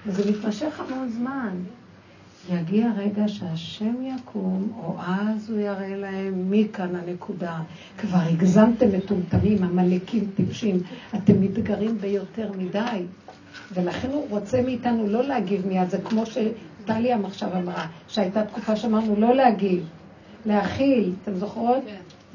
וזה 0.05 0.31
מתמשך 0.31 0.79
המון 0.79 1.09
זמן. 1.09 1.55
יגיע 2.49 2.87
רגע 2.97 3.27
שהשם 3.27 3.95
יקום, 4.01 4.71
או 4.83 4.95
אז 4.99 5.49
הוא 5.49 5.59
יראה 5.59 5.95
להם 5.95 6.49
מי 6.49 6.67
כאן 6.73 6.95
הנקודה. 6.95 7.59
כבר 7.97 8.17
הגזמתם 8.17 8.87
מטומטמים, 8.97 9.63
עמלקים 9.63 10.27
טיפשים, 10.35 10.79
אתם 11.15 11.41
מתגרים 11.41 11.97
ביותר 11.97 12.51
מדי. 12.57 13.03
ולכן 13.73 14.09
הוא 14.11 14.25
רוצה 14.29 14.61
מאיתנו 14.61 15.07
לא 15.07 15.23
להגיב 15.23 15.67
מיד, 15.67 15.89
זה 15.89 15.97
כמו 15.97 16.23
שטליה 16.25 17.17
עכשיו 17.23 17.49
אמרה, 17.57 17.87
שהייתה 18.07 18.45
תקופה 18.45 18.75
שאמרנו 18.75 19.15
לא 19.15 19.35
להגיב, 19.35 19.85
להכיל, 20.45 21.13
אתם 21.23 21.35
זוכרות? 21.35 21.83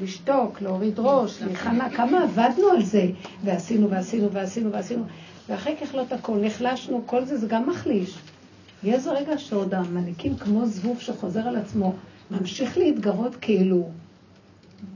לשתוק, 0.01 0.61
להוריד 0.63 0.99
ראש, 0.99 1.43
להיכנע, 1.43 1.91
כמה 1.91 2.23
עבדנו 2.23 2.69
על 2.77 2.83
זה, 2.83 3.07
ועשינו 3.45 3.91
ועשינו 3.91 4.33
ועשינו 4.33 4.73
ועשינו, 4.73 5.05
ואחרי 5.49 5.77
ככלות 5.77 6.13
הכל 6.13 6.39
נחלשנו, 6.41 7.03
כל 7.07 7.25
זה 7.25 7.37
זה 7.37 7.47
גם 7.47 7.69
מחליש. 7.69 8.19
יהיה 8.83 8.97
איזה 8.97 9.13
רגע 9.13 9.39
שעוד 9.39 9.75
המנהיגים 9.75 10.37
כמו 10.37 10.67
זבוב 10.67 11.01
שחוזר 11.01 11.41
על 11.41 11.57
עצמו, 11.57 11.95
ממשיך 12.31 12.79
להתגרות 12.79 13.37
כאילו, 13.41 13.91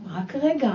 רק 0.06 0.36
רגע, 0.36 0.72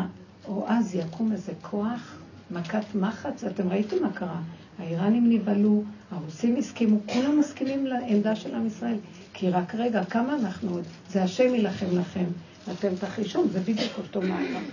או 0.48 0.66
אז 0.68 0.96
יקום 0.96 1.32
איזה 1.32 1.54
כוח, 1.62 2.18
מכת 2.52 2.96
מחץ, 2.96 3.44
ואתם 3.44 3.70
ראיתם 3.70 3.96
מה 4.02 4.12
קרה. 4.12 4.42
האיראנים 4.80 5.30
נבהלו, 5.30 5.84
הרוסים 6.12 6.56
הסכימו, 6.56 6.98
כולם 7.06 7.40
מסכימים 7.40 7.86
לעמדה 7.86 8.36
של 8.36 8.56
עם 8.56 8.68
ישראל. 8.68 8.98
כי 9.34 9.50
רק 9.50 9.76
רגע, 9.76 10.04
כמה 10.04 10.36
אנחנו 10.36 10.72
עוד? 10.72 10.84
זה 11.10 11.24
השם 11.24 11.56
יילחם 11.56 12.00
לכם, 12.00 12.26
ואתם 12.68 12.96
תחישון, 12.96 13.48
זה 13.50 13.60
בדיוק 13.60 13.92
אותו 13.98 14.22
מאבק. 14.22 14.66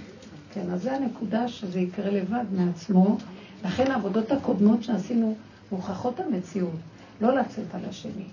כן, 0.52 0.70
אז 0.70 0.82
זה 0.82 0.96
הנקודה 0.96 1.48
שזה 1.48 1.80
יקרה 1.80 2.10
לבד 2.10 2.44
מעצמו. 2.52 3.16
לכן 3.64 3.90
העבודות 3.90 4.32
הקודמות 4.32 4.82
שעשינו 4.82 5.36
מוכחות 5.72 6.20
המציאות. 6.20 6.78
לא 7.20 7.34
לצאת 7.34 7.74
על 7.74 7.80
השני. 7.88 8.24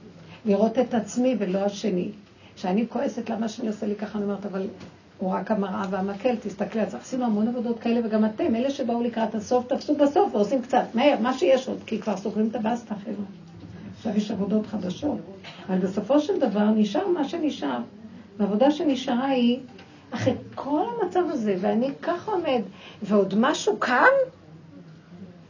לראות 0.46 0.80
את 0.80 0.94
עצמי 0.94 1.36
ולא 1.40 1.60
השני. 1.60 2.12
כשאני 2.56 2.86
כועסת 2.90 3.30
למה 3.30 3.48
שאני 3.50 3.68
עושה 3.68 3.88
לי 3.88 3.96
ככה, 3.96 4.18
אני 4.18 4.26
אומרת, 4.26 4.46
אבל 4.46 4.68
הוא 5.18 5.32
רק 5.32 5.52
המראה 5.52 5.84
והמקל, 5.90 6.36
תסתכלי 6.36 6.82
על 6.82 6.90
זה. 6.90 6.98
עשינו 6.98 7.26
המון 7.26 7.48
עבודות 7.48 7.80
כאלה, 7.80 8.02
וגם 8.04 8.26
אתם, 8.26 8.56
אלה 8.56 8.70
שבאו 8.70 9.04
לקראת 9.04 9.36
הסוף, 9.36 9.68
תפסו 9.68 9.96
בסוף 9.96 10.36
ועושים 10.36 10.62
קצת, 10.62 10.84
מהר, 10.94 11.20
מה 11.22 11.34
שיש 11.34 11.68
עוד, 11.68 11.78
כי 11.86 12.00
כבר 12.02 12.18
סוגרים 12.18 12.48
את 12.48 12.56
הבסטה, 12.56 12.96
חבר'ה. 12.96 13.26
עכשיו 13.98 14.18
יש 14.18 14.32
עבודות 14.32 14.68
חדשות. 14.68 15.18
אבל 15.70 15.78
בסופו 15.78 16.20
של 16.20 16.40
דבר 16.40 16.66
נשאר 16.66 17.08
מה 17.08 17.30
שנשאר. 17.30 17.80
והעבודה 18.38 18.72
שנשארה 18.72 19.28
היא, 19.28 19.60
אחרי 20.12 20.34
כל 20.56 20.84
המצב 21.02 21.24
הזה, 21.30 21.56
ואני 21.62 21.90
ככה 22.02 22.32
עומד, 22.32 22.62
ועוד 23.04 23.34
משהו 23.38 23.78
קם, 23.80 24.14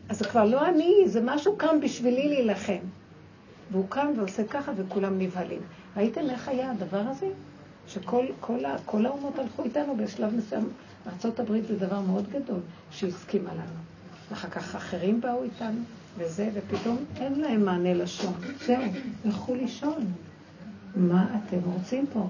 אז 0.09 0.19
זה 0.19 0.25
כבר 0.25 0.45
לא 0.45 0.65
אני, 0.65 0.93
זה 1.05 1.21
משהו 1.23 1.55
קם 1.57 1.79
בשבילי 1.81 2.27
להילחם. 2.27 2.94
והוא 3.71 3.85
קם 3.89 4.07
ועושה 4.17 4.43
ככה 4.43 4.71
וכולם 4.75 5.19
נבהלים. 5.19 5.61
ראיתם 5.97 6.29
איך 6.29 6.47
היה 6.47 6.71
הדבר 6.71 7.01
הזה? 7.09 7.27
שכל 7.87 8.25
כל, 8.39 8.59
כל 8.85 9.05
האומות 9.05 9.39
הלכו 9.39 9.63
איתנו 9.63 9.97
בשלב 9.97 10.33
מסוים. 10.35 10.69
ארה"ב 11.07 11.61
זה 11.67 11.75
דבר 11.75 11.99
מאוד 11.99 12.25
גדול 12.29 12.59
שהסכימה 12.91 13.53
לנו. 13.53 13.79
ואחר 14.29 14.49
כך 14.49 14.75
אחרים 14.75 15.21
באו 15.21 15.43
איתנו, 15.43 15.79
וזה, 16.17 16.49
ופתאום 16.53 16.97
אין 17.15 17.39
להם 17.39 17.65
מענה 17.65 17.93
לשון. 17.93 18.33
זהו, 18.65 18.83
לכו 19.25 19.55
לישון. 19.55 20.05
מה 20.95 21.25
אתם 21.35 21.57
רוצים 21.65 22.05
פה? 22.13 22.27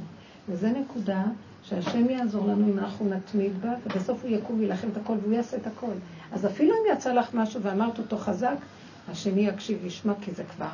וזו 0.49 0.67
נקודה 0.67 1.23
שהשם 1.63 2.09
יעזור 2.09 2.47
לנו 2.47 2.73
אם 2.73 2.79
אנחנו 2.79 3.09
נתמיד 3.09 3.61
בה, 3.61 3.73
ובסוף 3.85 4.23
הוא 4.23 4.31
יקום 4.31 4.59
וילחם 4.59 4.87
את 4.91 4.97
הכל 4.97 5.15
והוא 5.21 5.33
יעשה 5.33 5.57
את 5.57 5.67
הכל. 5.67 5.91
אז 6.31 6.45
אפילו 6.45 6.73
אם 6.73 6.97
יצא 6.97 7.13
לך 7.13 7.33
משהו 7.33 7.61
ואמרת 7.61 7.99
אותו 7.99 8.17
חזק, 8.17 8.55
השני 9.11 9.47
יקשיב 9.47 9.79
וישמע, 9.83 10.13
כי 10.21 10.31
זה 10.31 10.43
כבר 10.43 10.65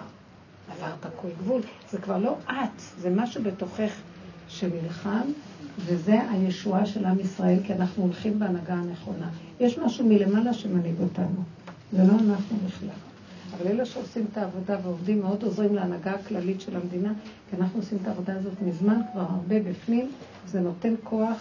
עברת 0.72 1.14
כל 1.16 1.28
גבול. 1.40 1.62
זה 1.92 1.98
כבר 1.98 2.18
לא 2.18 2.36
את, 2.48 2.82
זה 3.00 3.10
משהו 3.10 3.44
בתוכך 3.44 3.92
שנלחם, 4.48 5.22
וזה 5.86 6.20
הישועה 6.30 6.86
של 6.86 7.06
עם 7.06 7.20
ישראל, 7.20 7.58
כי 7.64 7.74
אנחנו 7.74 8.04
הולכים 8.04 8.40
בהנהגה 8.40 8.74
הנכונה. 8.74 9.30
יש 9.60 9.78
משהו 9.78 10.06
מלמעלה 10.06 10.54
שמנהיג 10.54 10.96
אותנו, 11.00 11.44
זה 11.92 12.04
לא 12.04 12.14
אנחנו 12.14 12.58
בכלל. 12.68 12.90
אבל 13.58 13.68
אלה 13.68 13.86
שעושים 13.86 14.26
את 14.32 14.38
העבודה 14.38 14.78
ועובדים 14.84 15.22
מאוד 15.22 15.44
עוזרים 15.44 15.76
להנהגה 15.76 16.12
הכללית 16.12 16.62
של 16.62 16.76
המדינה, 16.76 17.14
כי 17.50 17.56
אנחנו 17.58 17.80
עושים 17.80 17.98
את 18.02 18.08
העבודה 18.08 18.36
הזאת 18.36 18.54
מזמן, 18.62 19.00
כבר 19.12 19.22
הרבה 19.22 19.60
בפנים, 19.60 20.12
זה 20.48 20.60
נותן 20.60 20.94
כוח 21.04 21.38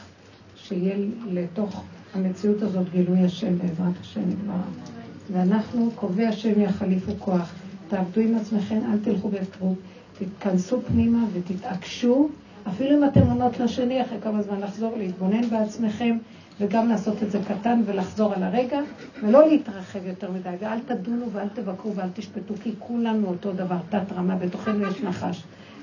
שיהיה 0.57 0.97
לתוך 1.27 1.82
המציאות 2.15 2.62
הזאת 2.62 2.90
גילוי 2.90 3.24
השם 3.24 3.59
בעזרת 3.59 4.01
השם 4.01 4.31
יתברך. 4.31 4.90
ואנחנו, 5.32 5.90
קובעי 5.94 6.27
השם 6.27 6.61
יחליפו 6.61 7.12
כוח. 7.19 7.52
תעבדו 7.91 8.21
עם 8.21 8.37
עצמכם, 8.37 8.81
אל 8.93 8.99
תלכו 9.05 9.29
בהפקרות, 9.29 9.77
תתכנסו 10.19 10.81
פנימה 10.83 11.25
ותתעקשו, 11.33 12.29
אפילו 12.69 12.99
אם 12.99 13.05
אתם 13.05 13.21
עונות 13.21 13.61
לשני 13.61 14.03
אחרי 14.03 14.19
כמה 14.23 14.43
זמן 14.43 14.61
לחזור, 14.61 14.97
להתבונן 14.97 15.51
בעצמכם, 15.51 16.19
וגם 16.61 16.89
לעשות 16.89 17.23
את 17.23 17.31
זה 17.31 17.39
קטן 17.49 17.83
ולחזור 17.87 18.35
על 18.35 18.43
הרגע, 18.43 18.81
ולא 19.23 19.49
להתרחב 19.49 20.07
יותר 20.07 20.31
מדי, 20.31 20.49
ואל 20.61 20.79
תדונו 20.87 21.31
ואל 21.33 21.49
תבקרו 21.55 21.95
ואל 21.95 22.09
תשפטו, 22.15 22.55
כי 22.62 22.73
כולנו 22.79 23.29
אותו 23.29 23.53
דבר, 23.53 23.77
תת 23.89 24.12
רמה, 24.17 24.37
בתוכנו 24.37 24.87
יש 24.87 25.01
נחש. 25.03 25.43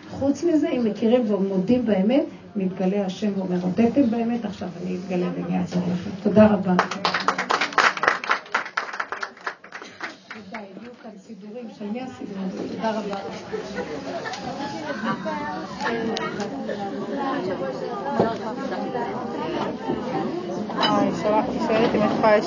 חוץ 0.09 0.43
מזה, 0.43 0.69
אם 0.69 0.85
מכירים 0.85 1.31
ומודים 1.31 1.85
באמת, 1.85 2.25
מתגלה 2.55 3.05
השם 3.05 3.31
ואומר, 3.35 3.61
הודיתם 3.61 4.09
באמת, 4.09 4.45
עכשיו 4.45 4.69
אני 4.83 4.95
אתגלה 4.95 5.27
ואני 5.35 5.59
אעזור 5.59 5.83
לכם. 5.93 6.09
תודה 6.23 6.47
רבה. 6.47 6.75
של 11.79 11.85
מי 11.85 12.01
הסידורים? 12.01 12.05
תודה 12.17 12.91
רבה. 12.91 13.15
שלחתי 21.21 21.57
שאלת 21.67 21.95
אם 21.95 22.01
את 22.01 22.11
יכולה 22.17 22.33